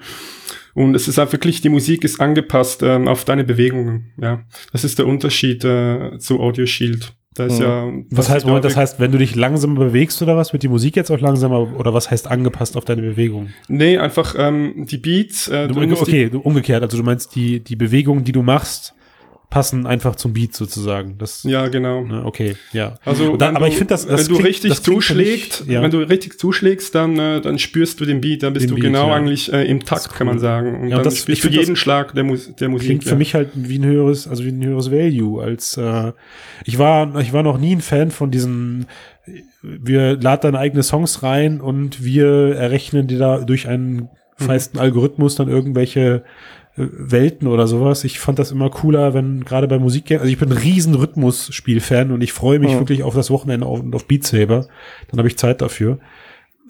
Und 0.75 0.95
es 0.95 1.09
ist 1.09 1.19
halt 1.19 1.33
wirklich, 1.33 1.61
die 1.61 1.69
Musik 1.71 2.05
ist 2.05 2.21
angepasst 2.21 2.83
ähm, 2.83 3.09
auf 3.09 3.25
deine 3.25 3.45
Bewegungen. 3.45 4.13
Ja, 4.21 4.43
das 4.73 4.85
ist 4.85 4.99
der 4.99 5.07
Unterschied 5.07 5.65
äh, 5.65 6.19
zu 6.19 6.41
Audio 6.41 6.67
Shield. 6.67 7.13
Da 7.35 7.47
ist 7.47 7.59
Mhm. 7.59 7.65
ja. 7.65 7.93
Was 8.11 8.31
heißt, 8.31 8.47
Moment, 8.47 8.65
das 8.65 8.77
heißt, 8.77 8.99
wenn 9.01 9.13
du 9.13 9.19
dich 9.19 9.35
langsamer 9.35 9.79
bewegst 9.81 10.23
oder 10.23 10.37
was, 10.37 10.53
wird 10.53 10.63
die 10.63 10.69
Musik 10.69 10.97
jetzt 10.97 11.11
auch 11.11 11.21
langsamer 11.21 11.77
oder 11.79 11.93
was 11.95 12.11
heißt 12.11 12.29
angepasst 12.29 12.77
auf 12.77 12.85
deine 12.85 13.03
Bewegung? 13.03 13.49
Nee, 13.69 13.99
einfach 13.99 14.35
ähm, 14.39 14.87
die 14.89 14.99
Beats. 14.99 15.49
Äh, 15.49 15.69
Du, 15.69 15.75
du 15.75 15.87
musst 15.87 16.03
okay, 16.03 16.31
du, 16.31 16.39
umgekehrt, 16.41 16.83
also 16.83 16.97
du 16.97 17.03
meinst 17.03 17.35
die, 17.35 17.61
die 17.61 17.77
Bewegungen, 17.77 18.25
die 18.25 18.33
du 18.33 18.43
machst, 18.43 18.95
passen 19.51 19.87
einfach 19.87 20.15
zum 20.17 20.35
Beat 20.35 20.55
sozusagen. 20.55 21.17
Das, 21.17 21.43
ja, 21.45 21.69
genau. 21.69 22.05
ne, 22.05 22.23
okay, 22.27 22.57
ja. 22.75 22.97
Also, 23.05 23.33
Und 23.33 23.41
da- 23.41 23.49
wenn 23.49 23.57
aber 23.57 23.65
du, 23.67 23.73
ich 23.73 23.79
finde 23.79 23.95
das, 23.95 24.07
das 24.07 24.21
wenn 24.21 24.27
du 24.29 24.35
klingt- 24.35 24.49
richtig 24.49 24.69
das 24.71 24.79
mich- 24.81 24.85
zuschlägst, 24.95 25.65
ja. 25.67 25.81
wenn 25.83 25.91
du 25.91 25.99
richtig 26.01 26.39
zuschlägst, 26.39 26.95
dann, 26.95 27.19
äh, 27.19 27.41
dann 27.41 27.59
spürst 27.59 27.99
du 27.99 28.05
den 28.05 28.21
Beat, 28.21 28.43
dann 28.43 28.53
bist 28.53 28.65
Den 28.65 28.71
du 28.71 28.75
Beat, 28.75 28.85
genau 28.85 29.09
ja. 29.09 29.15
eigentlich 29.15 29.51
äh, 29.51 29.65
im 29.65 29.85
Takt, 29.85 30.03
ist 30.03 30.13
kann 30.15 30.27
man 30.27 30.37
cool. 30.37 30.41
sagen. 30.43 30.83
Und 30.83 30.89
Ja, 30.89 30.97
dann 30.97 31.05
das- 31.05 31.15
ich 31.15 31.21
spürst 31.39 31.45
du 31.45 31.49
jeden 31.49 31.77
Schlag 31.77 32.15
der, 32.15 32.25
Mus 32.25 32.55
der 32.57 32.69
Musik. 32.69 32.89
Klingt 32.89 33.05
für 33.05 33.17
mich 33.17 33.35
halt 33.35 33.49
wie 33.55 33.79
ein 33.79 33.85
höheres, 33.87 34.29
also 34.29 34.45
wie 34.45 34.49
ein 34.51 34.63
höheres 34.63 34.91
Value, 34.91 35.43
als 35.43 35.79
äh, 35.79 36.13
ich 36.67 36.79
war, 36.79 37.19
ich 37.19 37.33
war 37.33 37.43
noch 37.43 37.57
nie 37.59 37.75
ein 37.75 37.81
Fan 37.81 38.11
von 38.11 38.31
diesen, 38.31 38.87
wir 39.63 40.17
laden 40.21 40.43
deine 40.43 40.59
eigene 40.59 40.83
Songs 40.83 41.23
rein 41.23 41.61
und 41.63 42.05
wir 42.05 42.55
errechnen 42.55 43.07
dir 43.07 43.19
da 43.19 43.39
durch 43.39 43.67
einen 43.67 44.09
feisten 44.37 44.79
Algorithmus 44.79 45.35
dann 45.35 45.49
irgendwelche 45.49 46.23
Welten 46.79 47.49
oder 47.49 47.67
sowas. 47.67 48.05
Ich 48.05 48.21
fand 48.21 48.39
das 48.39 48.51
immer 48.53 48.71
cooler, 48.71 49.15
wenn 49.15 49.45
gerade 49.45 49.67
bei 49.69 49.79
Musik, 49.79 50.11
also 50.13 50.27
ich 50.27 50.39
bin 50.39 50.51
ein 50.51 50.57
riesen 50.59 50.95
Rhythmusspiel-Fan 50.95 52.11
und 52.11 52.23
ich 52.23 52.33
freue 52.33 52.59
mich 52.59 52.73
Ja. 52.73 52.79
wirklich 52.79 53.03
auf 53.03 53.15
das 53.15 53.31
Wochenende 53.31 53.67
auf, 53.67 53.81
und 53.81 53.95
auf 53.95 54.07
Beat 54.07 54.25
Saber. 54.25 54.67
Dann 55.11 55.19
habe 55.19 55.29
ich 55.29 55.37
Zeit 55.37 55.61
dafür. 55.61 55.99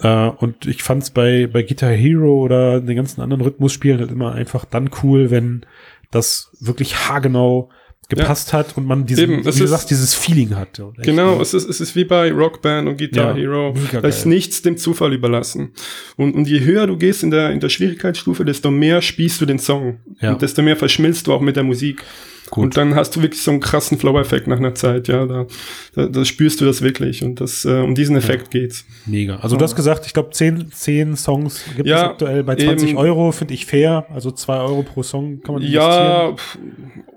Äh, 0.01 0.29
und 0.29 0.67
ich 0.67 0.83
fand 0.83 1.03
es 1.03 1.11
bei, 1.11 1.47
bei 1.53 1.63
Guitar 1.63 1.91
Hero 1.91 2.43
oder 2.43 2.81
den 2.81 2.97
ganzen 2.97 3.21
anderen 3.21 3.43
Rhythmusspielen 3.43 4.01
halt 4.01 4.11
immer 4.11 4.33
einfach 4.33 4.65
dann 4.65 4.91
cool, 5.03 5.31
wenn 5.31 5.67
das 6.11 6.51
wirklich 6.61 7.09
haargenau 7.09 7.69
gepasst 8.09 8.55
hat 8.55 8.77
und 8.77 8.87
man 8.87 9.05
diesen, 9.05 9.25
Eben, 9.25 9.45
wie 9.45 9.59
du 9.59 9.67
sagst, 9.67 9.91
dieses 9.91 10.15
Feeling 10.15 10.57
hat. 10.57 10.81
Genau, 11.03 11.37
ne? 11.37 11.43
es 11.43 11.53
ist, 11.53 11.69
es 11.69 11.81
ist 11.81 11.95
wie 11.95 12.05
bei 12.05 12.33
Rockband 12.33 12.89
und 12.89 12.97
Guitar 12.97 13.37
Ja, 13.37 13.43
Hero. 13.43 13.75
Da 13.93 14.09
ist 14.09 14.25
nichts 14.25 14.63
dem 14.63 14.79
Zufall 14.79 15.13
überlassen. 15.13 15.73
Und, 16.17 16.35
und 16.35 16.49
je 16.49 16.61
höher 16.61 16.87
du 16.87 16.97
gehst 16.97 17.23
in 17.23 17.31
der, 17.31 17.51
in 17.51 17.61
der 17.61 17.69
Schwierigkeitsstufe, 17.69 18.47
desto 18.47 18.71
mehr 18.71 19.03
spielst 19.03 19.41
du 19.43 19.47
den 19.47 19.59
Song. 19.59 19.99
Ja. 20.21 20.33
Und 20.33 20.43
desto 20.43 20.63
mehr 20.63 20.77
verschmilzt 20.77 21.27
du 21.27 21.35
auch 21.35 21.43
mit 21.43 21.57
der 21.57 21.65
Musik. 21.65 22.03
Gut. 22.51 22.65
Und 22.65 22.77
dann 22.77 22.95
hast 22.95 23.17
du 23.17 23.23
wirklich 23.23 23.43
so 23.43 23.51
einen 23.51 23.61
krassen 23.61 23.99
Flow-Effekt 23.99 24.47
nach 24.47 24.59
einer 24.59 24.75
Zeit, 24.75 25.09
ja. 25.09 25.27
Da, 25.27 25.47
da, 25.95 26.07
da 26.07 26.25
spürst 26.25 26.61
du 26.61 26.65
das 26.65 26.83
wirklich. 26.83 27.23
Und 27.23 27.41
das, 27.41 27.65
äh, 27.65 27.81
um 27.81 27.95
diesen 27.95 28.17
Effekt 28.17 28.51
geht's. 28.51 28.85
Mega. 29.07 29.37
Also 29.37 29.57
du 29.57 29.65
hast 29.65 29.77
gesagt, 29.77 30.07
ich 30.07 30.15
glaube, 30.15 30.31
zehn, 30.31 30.71
zehn 30.73 31.17
Songs 31.17 31.65
gibt 31.77 31.89
Ja, 31.89 31.97
es 31.97 32.03
aktuell 32.11 32.43
bei 32.45 32.57
20 32.57 32.91
eben. 32.91 32.99
Euro, 32.99 33.33
finde 33.33 33.55
ich 33.55 33.67
fair. 33.67 34.07
Also 34.13 34.31
zwei 34.31 34.59
Euro 34.59 34.83
pro 34.83 35.03
Song 35.03 35.41
kann 35.43 35.57
man 35.57 35.65
Ja, 35.65 36.33
pf, 36.35 36.59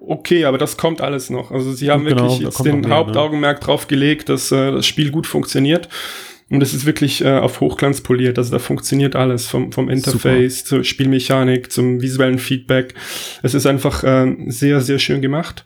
okay, 0.08 0.46
aber 0.46 0.58
das 0.58 0.78
kommt 0.78 1.02
alles 1.02 1.30
noch. 1.30 1.52
Also 1.52 1.72
sie 1.74 1.90
haben 1.90 2.06
Genau, 2.06 2.24
wirklich 2.24 2.40
jetzt 2.40 2.64
den 2.66 2.82
mehr, 2.82 2.90
ne? 2.90 2.96
Hauptaugenmerk 2.96 3.62
drauf 3.62 3.88
gelegt, 3.88 4.30
dass 4.30 4.52
äh, 4.52 4.72
das 4.72 4.86
Spiel 4.86 5.12
gut 5.12 5.28
funktioniert. 5.28 5.88
Und 6.52 6.62
es 6.62 6.74
ist 6.74 6.86
wirklich 6.86 7.24
äh, 7.24 7.38
auf 7.38 7.62
Hochglanz 7.62 8.02
poliert. 8.02 8.38
Also 8.38 8.52
da 8.52 8.60
funktioniert 8.60 9.16
alles, 9.16 9.48
vom, 9.48 9.72
vom 9.72 9.90
Interface 9.90 10.66
zur 10.66 10.84
Spielmechanik, 10.84 11.72
zum 11.72 12.02
visuellen 12.02 12.40
Feedback. 12.40 12.94
Es 13.42 13.54
ist 13.54 13.66
einfach 13.66 14.04
äh, 14.04 14.36
sehr, 14.48 14.82
sehr 14.82 15.00
schön 15.00 15.22
gemacht. 15.22 15.64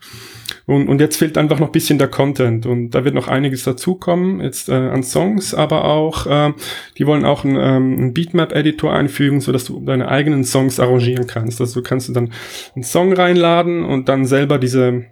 Und, 0.68 0.88
und 0.88 1.02
jetzt 1.02 1.18
fehlt 1.18 1.40
einfach 1.40 1.60
noch 1.60 1.70
ein 1.70 1.72
bisschen 1.72 1.98
der 1.98 2.08
Content. 2.08 2.68
Und 2.68 2.92
da 2.92 3.04
wird 3.04 3.16
noch 3.16 3.28
einiges 3.28 3.64
dazukommen, 3.64 4.42
jetzt 4.42 4.70
äh, 4.70 4.74
an 4.74 5.02
Songs, 5.02 5.56
aber 5.56 5.86
auch, 5.86 6.28
äh, 6.28 6.54
die 7.00 7.08
wollen 7.08 7.26
auch 7.26 7.44
einen, 7.44 7.56
ähm, 7.56 7.98
einen 7.98 8.14
Beatmap-Editor 8.14 8.94
einfügen, 8.94 9.42
so 9.42 9.52
dass 9.52 9.66
du 9.66 9.84
deine 9.84 10.08
eigenen 10.08 10.44
Songs 10.44 10.80
arrangieren 10.80 11.26
kannst. 11.26 11.62
Also 11.62 11.82
du 11.82 11.88
kannst 11.88 12.10
du 12.10 12.14
dann 12.14 12.32
einen 12.76 12.84
Song 12.84 13.14
reinladen 13.14 13.84
und 13.84 14.08
dann 14.08 14.26
selber 14.26 14.60
diese, 14.60 15.06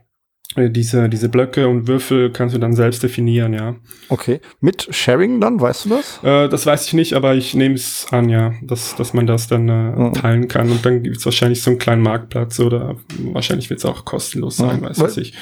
diese, 0.55 1.09
diese 1.09 1.29
Blöcke 1.29 1.67
und 1.67 1.87
Würfel 1.87 2.31
kannst 2.31 2.53
du 2.53 2.59
dann 2.59 2.73
selbst 2.73 3.01
definieren, 3.01 3.53
ja. 3.53 3.75
Okay. 4.09 4.39
Mit 4.59 4.87
Sharing 4.91 5.41
dann, 5.41 5.59
weißt 5.59 5.85
du 5.85 5.89
das? 5.89 6.19
Äh, 6.23 6.47
das 6.47 6.65
weiß 6.67 6.85
ich 6.85 6.93
nicht, 6.93 7.13
aber 7.13 7.33
ich 7.33 7.55
nehme 7.55 7.73
es 7.75 8.05
an, 8.11 8.29
ja, 8.29 8.53
dass, 8.61 8.95
dass 8.95 9.13
man 9.13 9.25
das 9.25 9.47
dann 9.47 9.67
äh, 9.67 9.91
Mhm. 9.93 10.13
teilen 10.13 10.47
kann. 10.47 10.69
Und 10.69 10.85
dann 10.85 11.01
gibt 11.01 11.17
es 11.17 11.25
wahrscheinlich 11.25 11.63
so 11.63 11.71
einen 11.71 11.79
kleinen 11.79 12.03
Marktplatz 12.03 12.59
oder 12.59 12.97
wahrscheinlich 13.31 13.69
wird 13.71 13.79
es 13.79 13.85
auch 13.85 14.05
kostenlos 14.05 14.57
sein, 14.57 14.81
Ja. 14.83 14.89
weiß 14.89 14.99
was 14.99 15.17
ich. 15.17 15.33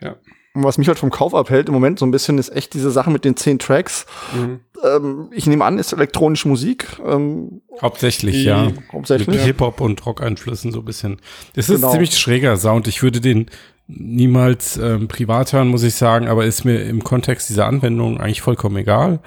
Ja. 0.00 0.16
Was 0.58 0.78
mich 0.78 0.88
halt 0.88 0.98
vom 0.98 1.10
Kauf 1.10 1.34
abhält 1.34 1.68
im 1.68 1.74
Moment 1.74 1.98
so 1.98 2.06
ein 2.06 2.10
bisschen 2.10 2.38
ist 2.38 2.48
echt 2.48 2.72
diese 2.72 2.90
Sache 2.90 3.10
mit 3.10 3.24
den 3.26 3.36
zehn 3.36 3.58
Tracks. 3.58 4.06
Mhm. 4.34 4.60
Ähm, 4.82 5.28
ich 5.32 5.46
nehme 5.46 5.64
an, 5.64 5.78
ist 5.78 5.92
elektronische 5.92 6.48
Musik 6.48 6.86
ähm, 7.06 7.60
Hauptsächlich, 7.80 8.42
ja. 8.42 8.64
Mit 8.64 8.76
hauptsächlich. 8.92 9.42
Hip-Hop 9.42 9.80
und 9.82 10.04
Rock-Einflüssen 10.06 10.72
so 10.72 10.78
ein 10.80 10.84
bisschen. 10.86 11.20
Es 11.54 11.68
ist 11.68 11.76
Genau. 11.82 11.92
ziemlich 11.92 12.16
schräger 12.18 12.56
Sound. 12.56 12.88
Ich 12.88 13.02
würde 13.02 13.20
den 13.20 13.50
niemals 13.88 14.76
ähm, 14.78 15.08
privat 15.08 15.52
hören, 15.52 15.68
muss 15.68 15.82
ich 15.82 15.94
sagen, 15.94 16.28
aber 16.28 16.44
ist 16.44 16.64
mir 16.64 16.82
im 16.84 17.04
Kontext 17.04 17.48
dieser 17.48 17.66
Anwendung 17.66 18.20
eigentlich 18.20 18.40
vollkommen 18.42 18.76
egal. 18.76 19.20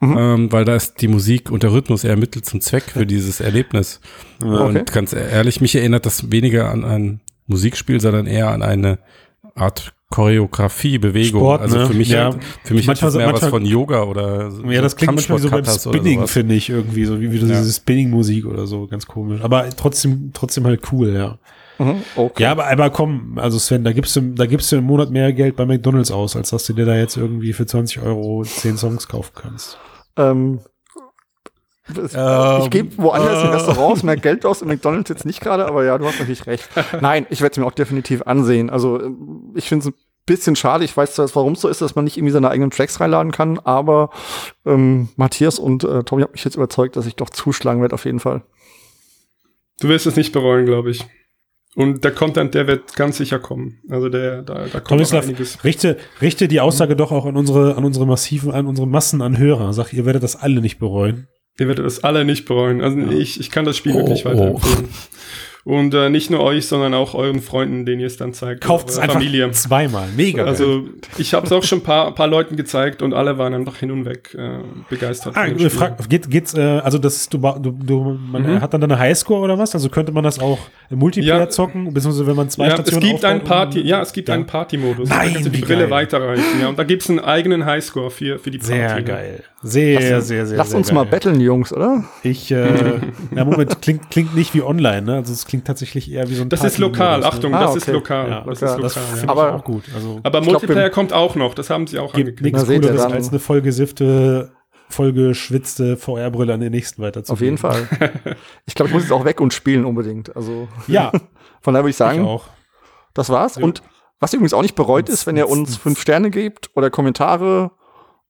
Mhm. 0.00 0.16
Ähm, 0.18 0.52
weil 0.52 0.64
da 0.64 0.74
ist 0.74 1.00
die 1.00 1.06
Musik 1.08 1.50
und 1.50 1.62
der 1.62 1.72
Rhythmus 1.72 2.02
eher 2.02 2.16
Mittel 2.16 2.42
zum 2.42 2.60
Zweck 2.60 2.84
für 2.92 3.06
dieses 3.06 3.40
Erlebnis. 3.40 4.00
Okay. 4.42 4.50
Und 4.78 4.92
ganz 4.92 5.12
ehrlich, 5.12 5.60
mich 5.60 5.76
erinnert 5.76 6.06
das 6.06 6.32
weniger 6.32 6.70
an 6.70 6.84
ein 6.84 7.20
Musikspiel, 7.46 8.00
sondern 8.00 8.26
eher 8.26 8.50
an 8.50 8.62
eine 8.62 8.98
Art 9.54 9.92
Choreografie, 10.10 10.98
Bewegung. 10.98 11.40
Sport, 11.40 11.62
also 11.62 11.78
ne? 11.78 11.86
für 11.86 11.94
mich, 11.94 12.08
Ja. 12.10 12.26
hat, 12.26 12.38
für 12.64 12.74
mich 12.74 12.86
Manchmal 12.86 13.06
hat 13.06 13.06
das 13.06 13.12
so- 13.12 13.18
mehr 13.18 13.26
was 13.32 13.40
manchmal- 13.42 13.50
von 13.60 13.64
Yoga 13.64 14.02
oder 14.02 14.50
Ja, 14.68 14.82
das 14.82 14.96
klingt 14.96 15.14
manchmal 15.14 15.38
wie 15.38 15.42
so 15.42 15.50
beim 15.50 15.64
Spinning, 15.64 16.26
finde 16.26 16.54
ich 16.56 16.68
irgendwie, 16.68 17.04
so 17.04 17.20
wie 17.20 17.30
wieder 17.32 17.46
Ja. 17.46 17.60
diese 17.60 17.72
Spinning-Musik 17.72 18.44
oder 18.44 18.66
so, 18.66 18.86
ganz 18.88 19.06
komisch. 19.06 19.40
Aber 19.42 19.70
trotzdem, 19.70 20.32
trotzdem 20.34 20.66
halt 20.66 20.82
cool, 20.92 21.14
ja. 21.14 21.38
Mhm, 21.78 22.02
okay. 22.16 22.42
Ja, 22.42 22.52
aber, 22.52 22.66
aber 22.68 22.90
komm, 22.90 23.38
also 23.38 23.58
Sven, 23.58 23.84
da 23.84 23.92
gibst 23.92 24.14
du, 24.16 24.20
da 24.20 24.46
gibst 24.46 24.70
du 24.72 24.76
im 24.76 24.84
Monat 24.84 25.10
mehr 25.10 25.32
Geld 25.32 25.56
bei 25.56 25.66
McDonalds 25.66 26.10
aus, 26.10 26.36
als 26.36 26.50
dass 26.50 26.66
du 26.66 26.72
dir 26.72 26.84
da 26.84 26.94
jetzt 26.96 27.16
irgendwie 27.16 27.52
für 27.52 27.66
20 27.66 28.02
Euro 28.02 28.42
10 28.44 28.76
Songs 28.76 29.08
kaufen 29.08 29.32
kannst. 29.34 29.78
Ähm, 30.16 30.60
Ähm, 32.14 32.60
ich 32.62 32.70
gebe 32.70 32.96
woanders 32.98 33.42
in 33.42 33.50
äh. 33.50 33.54
Restaurants 33.54 34.02
mehr 34.02 34.16
Geld 34.16 34.46
aus, 34.46 34.62
in 34.62 34.68
McDonalds 34.68 35.08
jetzt 35.10 35.26
nicht 35.26 35.40
gerade, 35.40 35.66
aber 35.66 35.84
ja, 35.84 35.98
du 35.98 36.06
hast 36.06 36.18
natürlich 36.20 36.46
recht. 36.46 36.68
Nein, 37.00 37.26
ich 37.28 37.40
werde 37.40 37.52
es 37.52 37.58
mir 37.58 37.66
auch 37.66 37.72
definitiv 37.72 38.22
ansehen. 38.22 38.70
Also 38.70 39.00
ähm, 39.00 39.52
ich 39.56 39.68
finde 39.68 39.88
es 39.88 39.92
ein 39.92 39.98
bisschen 40.24 40.54
schade. 40.54 40.84
Ich 40.84 40.96
weiß 40.96 41.14
zwar, 41.14 41.28
warum 41.34 41.54
es 41.54 41.60
so 41.60 41.68
ist, 41.68 41.80
dass 41.82 41.94
man 41.96 42.04
nicht 42.04 42.16
irgendwie 42.16 42.32
seine 42.32 42.50
eigenen 42.50 42.70
Tracks 42.70 43.00
reinladen 43.00 43.32
kann, 43.32 43.58
aber 43.58 44.10
ähm, 44.64 45.08
Matthias 45.16 45.58
und 45.58 45.82
äh, 45.84 46.04
Tommy 46.04 46.22
hat 46.22 46.32
mich 46.32 46.44
jetzt 46.44 46.54
überzeugt, 46.54 46.96
dass 46.96 47.06
ich 47.06 47.16
doch 47.16 47.30
zuschlagen 47.30 47.80
werde 47.82 47.94
auf 47.94 48.04
jeden 48.04 48.20
Fall. 48.20 48.42
Du 49.80 49.88
wirst 49.88 50.06
es 50.06 50.14
nicht 50.14 50.32
bereuen, 50.32 50.66
glaube 50.66 50.90
ich. 50.90 51.04
Und 51.74 52.04
der 52.04 52.10
Content, 52.10 52.54
der 52.54 52.66
wird 52.66 52.94
ganz 52.96 53.16
sicher 53.16 53.38
kommen. 53.38 53.80
Also 53.88 54.10
der, 54.10 54.42
da, 54.42 54.54
da 54.66 54.80
kommt 54.80 54.88
Tomislav, 54.88 55.24
einiges. 55.24 55.64
richte, 55.64 55.96
richte 56.20 56.46
die 56.46 56.60
Aussage 56.60 56.96
doch 56.96 57.12
auch 57.12 57.24
an 57.24 57.36
unsere, 57.36 57.76
an 57.76 57.84
unsere 57.84 58.06
massiven, 58.06 58.50
an 58.50 58.66
unsere 58.66 58.86
Massen 58.86 59.22
an 59.22 59.38
Hörer. 59.38 59.72
Sag, 59.72 59.92
ihr 59.92 60.04
werdet 60.04 60.22
das 60.22 60.36
alle 60.36 60.60
nicht 60.60 60.78
bereuen. 60.78 61.28
Ihr 61.58 61.68
werdet 61.68 61.84
das 61.86 62.04
alle 62.04 62.24
nicht 62.24 62.44
bereuen. 62.46 62.82
Also 62.82 62.98
ich, 62.98 63.40
ich 63.40 63.50
kann 63.50 63.64
das 63.64 63.76
Spiel 63.76 63.92
Oh, 63.92 63.98
wirklich 63.98 64.26
oh. 64.26 64.60
Und 65.64 65.94
äh, 65.94 66.10
nicht 66.10 66.28
nur 66.28 66.40
euch, 66.40 66.66
sondern 66.66 66.92
auch 66.92 67.14
euren 67.14 67.40
Freunden, 67.40 67.86
denen 67.86 68.00
ihr 68.00 68.08
es 68.08 68.16
dann 68.16 68.34
zeigt. 68.34 68.62
Kauft 68.62 68.88
es 68.88 68.98
einfach 68.98 69.14
Familie. 69.14 69.48
zweimal. 69.52 70.08
Mega. 70.16 70.38
geil. 70.38 70.48
Also 70.48 70.84
ich 71.18 71.34
habe 71.34 71.46
es 71.46 71.52
auch 71.52 71.62
schon 71.62 71.78
ein 71.78 71.82
paar, 71.84 72.12
paar 72.16 72.26
Leuten 72.26 72.56
gezeigt 72.56 73.00
und 73.00 73.14
alle 73.14 73.38
waren 73.38 73.54
einfach 73.54 73.76
hin 73.76 73.92
und 73.92 74.04
weg 74.04 74.34
äh, 74.36 74.58
begeistert. 74.90 75.36
Ah, 75.36 75.46
frag, 75.68 76.08
geht, 76.08 76.28
geht's, 76.28 76.54
äh, 76.54 76.60
also 76.60 76.98
das 76.98 77.14
ist, 77.16 77.32
du, 77.32 77.38
du, 77.38 77.70
du 77.70 78.18
man 78.30 78.42
Mhm. 78.42 78.60
hat 78.60 78.74
dann 78.74 78.82
eine 78.82 78.98
Highscore 78.98 79.40
oder 79.40 79.56
was? 79.56 79.72
Also 79.74 79.88
könnte 79.88 80.10
man 80.10 80.24
das 80.24 80.40
auch 80.40 80.58
im 80.90 80.98
Multiplayer 80.98 81.38
Ja. 81.38 81.48
zocken, 81.48 81.94
beziehungsweise 81.94 82.26
wenn 82.26 82.34
man 82.36 82.50
zwei 82.50 82.64
ja, 82.66 82.74
es 82.74 82.80
Stationen 82.80 83.06
gibt 83.10 83.24
einen 83.24 83.44
Party, 83.44 83.80
ja, 83.82 84.02
es 84.02 84.12
gibt 84.12 84.28
Ja. 84.28 84.34
einen 84.34 84.46
Party-Modus. 84.46 85.08
Nein, 85.10 85.28
da 85.28 85.32
kannst 85.34 85.46
du 85.46 85.50
die 85.50 85.60
Brille 85.60 85.82
geil. 85.82 85.90
weiterreichen. 85.90 86.60
Ja, 86.60 86.68
und 86.70 86.78
da 86.78 86.82
gibt's 86.82 87.08
einen 87.08 87.20
eigenen 87.20 87.64
Highscore 87.64 88.10
für, 88.10 88.40
für 88.40 88.50
die 88.50 88.58
Party. 88.58 88.72
Sehr 88.74 89.02
geil. 89.02 89.44
Sehr, 89.64 90.22
sehr, 90.22 90.44
sehr, 90.44 90.56
Lass 90.58 90.70
sehr 90.70 90.78
uns 90.78 90.88
geil. 90.88 90.94
mal 90.96 91.04
battlen, 91.04 91.40
Jungs, 91.40 91.72
oder? 91.72 92.02
Ich, 92.24 92.50
äh, 92.50 92.66
ja, 93.36 93.44
Moment, 93.44 93.80
klingt, 93.80 94.10
klingt 94.10 94.34
nicht 94.34 94.54
wie 94.54 94.62
online, 94.62 95.02
ne? 95.02 95.14
Also 95.14 95.32
es 95.32 95.46
klingt 95.52 95.66
tatsächlich 95.66 96.10
eher 96.10 96.28
wie 96.30 96.34
so 96.34 96.40
ein 96.42 96.48
Das 96.48 96.64
ist 96.64 96.78
lokal, 96.78 97.20
ne? 97.20 97.26
Achtung, 97.26 97.54
Ah, 97.54 97.60
das 97.60 97.70
okay. 97.72 97.78
ist 97.80 97.86
lokal. 97.88 98.30
Ja, 98.30 98.40
das 98.40 98.60
lokal. 98.62 98.76
ist 98.80 98.82
Das 98.84 98.94
lokal, 98.96 99.02
finde 99.02 99.16
ja. 99.18 99.22
ich 99.24 99.28
Aber- 99.30 99.54
auch 99.56 99.64
gut. 99.64 99.84
Also 99.94 100.20
Aber 100.22 100.38
Ich 100.38 100.44
glaub, 100.48 100.60
Multiplayer 100.62 100.88
kommt 100.90 101.12
auch 101.12 101.34
noch, 101.36 101.54
das 101.54 101.68
haben 101.68 101.86
sie 101.86 101.98
auch 101.98 102.14
angekündigt. 102.14 102.42
nichts 102.56 102.64
Cooleres 102.66 103.02
als 103.02 103.28
eine 103.28 103.38
Folge 103.38 103.70
Sifte 103.72 104.52
vollgeschwitzte 104.88 105.96
VR-Brille 105.96 106.54
an 106.54 106.60
den 106.60 106.70
nächsten 106.72 107.02
weiterzugeben. 107.02 107.58
Auf 107.64 107.74
jeden 107.74 107.88
Fall. 107.88 108.36
Ich 108.66 108.74
glaube, 108.74 108.88
ich 108.88 108.94
muss 108.94 109.02
jetzt 109.02 109.12
auch 109.12 109.24
weg 109.26 109.40
und 109.40 109.52
spielen 109.52 109.84
unbedingt. 109.84 110.34
Also 110.34 110.68
Ja, 110.86 111.10
von 111.60 111.74
daher 111.74 111.84
würde 111.84 111.90
ich 111.90 111.94
ich 111.94 111.96
sagen, 111.98 112.24
auch. 112.26 112.44
das 113.14 113.28
war's. 113.28 113.56
Ja. 113.56 113.64
Und 113.64 113.82
was 114.20 114.32
übrigens 114.32 114.54
auch 114.54 114.62
nicht 114.62 114.74
bereut 114.74 115.08
ist, 115.08 115.26
wenn 115.26 115.36
ihr 115.36 115.48
uns 115.48 115.76
fünf 115.76 116.00
Sterne 116.00 116.30
gebt 116.30 116.70
oder 116.76 116.90
Kommentare 116.90 117.72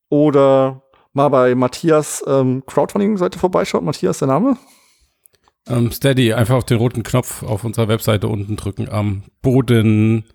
oder 0.09 0.81
mal 1.13 1.29
bei 1.29 1.55
Matthias 1.55 2.23
ähm, 2.27 2.63
Crowdfunding-Seite 2.65 3.37
vorbeischaut. 3.39 3.83
Matthias, 3.83 4.19
der 4.19 4.27
Name? 4.27 4.57
Ähm, 5.67 5.91
Steady, 5.91 6.33
einfach 6.33 6.55
auf 6.55 6.65
den 6.65 6.77
roten 6.77 7.03
Knopf 7.03 7.43
auf 7.43 7.63
unserer 7.63 7.87
Webseite 7.87 8.27
unten 8.27 8.55
drücken 8.55 8.89
am 8.89 9.23
Boden. 9.41 10.25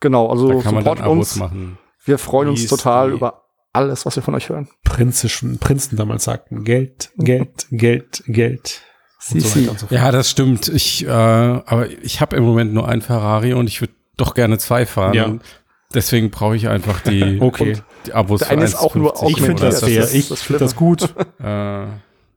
Genau, 0.00 0.28
also 0.28 0.48
Da 0.52 0.60
kann 0.60 0.74
man 0.74 0.84
dann 0.84 0.98
Abos 0.98 1.32
uns. 1.32 1.36
machen. 1.36 1.78
Wir 2.04 2.18
freuen 2.18 2.48
uns 2.48 2.66
total 2.66 3.12
über 3.12 3.44
alles, 3.72 4.04
was 4.04 4.16
wir 4.16 4.22
von 4.22 4.34
euch 4.34 4.48
hören. 4.48 4.68
Prinzischen, 4.84 5.58
Prinzen 5.58 5.96
damals 5.96 6.24
sagten, 6.24 6.64
Geld, 6.64 7.10
Geld, 7.16 7.66
Geld, 7.70 8.22
Geld. 8.26 8.82
Und 9.32 9.40
so 9.40 9.60
weiter 9.60 9.70
und 9.70 9.78
so 9.80 9.86
fort. 9.86 9.92
Ja, 10.00 10.10
das 10.10 10.28
stimmt. 10.30 10.68
Ich, 10.68 11.06
äh, 11.06 11.08
aber 11.08 11.88
ich 12.02 12.20
habe 12.20 12.36
im 12.36 12.42
Moment 12.44 12.74
nur 12.74 12.88
einen 12.88 13.02
Ferrari 13.02 13.54
und 13.54 13.68
ich 13.68 13.80
würde 13.80 13.94
doch 14.16 14.34
gerne 14.34 14.58
zwei 14.58 14.84
fahren. 14.84 15.14
Ja. 15.14 15.32
Deswegen 15.94 16.30
brauche 16.30 16.56
ich 16.56 16.68
einfach 16.68 17.00
die, 17.00 17.38
Okay. 17.40 17.78
die 18.06 18.12
Abos. 18.12 18.40
Der 18.40 18.48
für 18.48 18.52
eine 18.54 18.64
ist 18.64 18.74
auch 18.74 18.94
nur 18.96 19.16
1,50 19.16 19.30
Ich 19.30 19.40
finde 19.42 19.62
das 19.62 19.80
fair. 19.84 20.12
Ich 20.12 20.26
finde 20.26 20.58
das 20.58 20.76
gut. 20.76 21.14
Äh, 21.42 21.86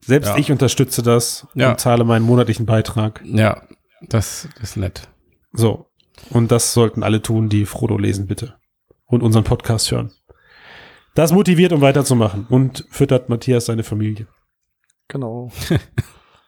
Selbst 0.05 0.29
Ja. 0.29 0.37
ich 0.37 0.51
unterstütze 0.51 1.01
das 1.03 1.47
Ja. 1.55 1.71
und 1.71 1.79
zahle 1.79 2.03
meinen 2.03 2.25
monatlichen 2.25 2.65
Beitrag. 2.65 3.21
ja, 3.25 3.63
das, 4.01 4.47
ist 4.61 4.77
nett. 4.77 5.07
So. 5.51 5.87
Und 6.29 6.51
das 6.51 6.73
sollten 6.73 7.03
alle 7.03 7.21
tun, 7.21 7.49
die 7.49 7.65
Frodo 7.65 7.97
lesen, 7.97 8.27
bitte. 8.27 8.55
Und 9.07 9.21
unseren 9.23 9.43
Podcast 9.43 9.91
hören. 9.91 10.11
Das 11.13 11.31
motiviert, 11.31 11.71
um 11.73 11.81
weiterzumachen. 11.81 12.45
Und 12.49 12.85
füttert 12.89 13.29
Matthias 13.29 13.65
seine 13.65 13.83
Familie. 13.83 14.27
Genau. 15.07 15.51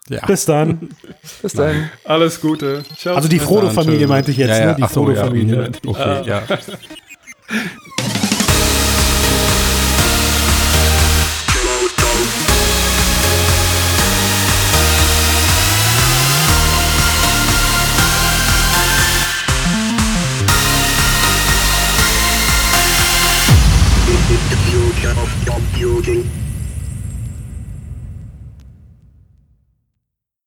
Ja. 0.09 0.25
Bis 0.25 0.45
dann. 0.45 0.87
Bis 1.41 1.51
dann. 1.51 1.91
Alles 2.05 2.39
Gute. 2.39 2.83
Ciao. 2.95 3.17
Also 3.17 3.27
die 3.27 3.39
Frodo-Familie 3.39 4.07
meinte 4.07 4.31
ich 4.31 4.37
jetzt, 4.37 4.51
ja, 4.51 4.59
ja. 4.59 4.65
ne? 4.67 4.75
Die 4.75 4.81
so, 4.83 4.87
Frodo-Familie 4.87 5.69
ich. 5.83 5.85
Okay, 5.85 6.25
ja. 6.25 6.43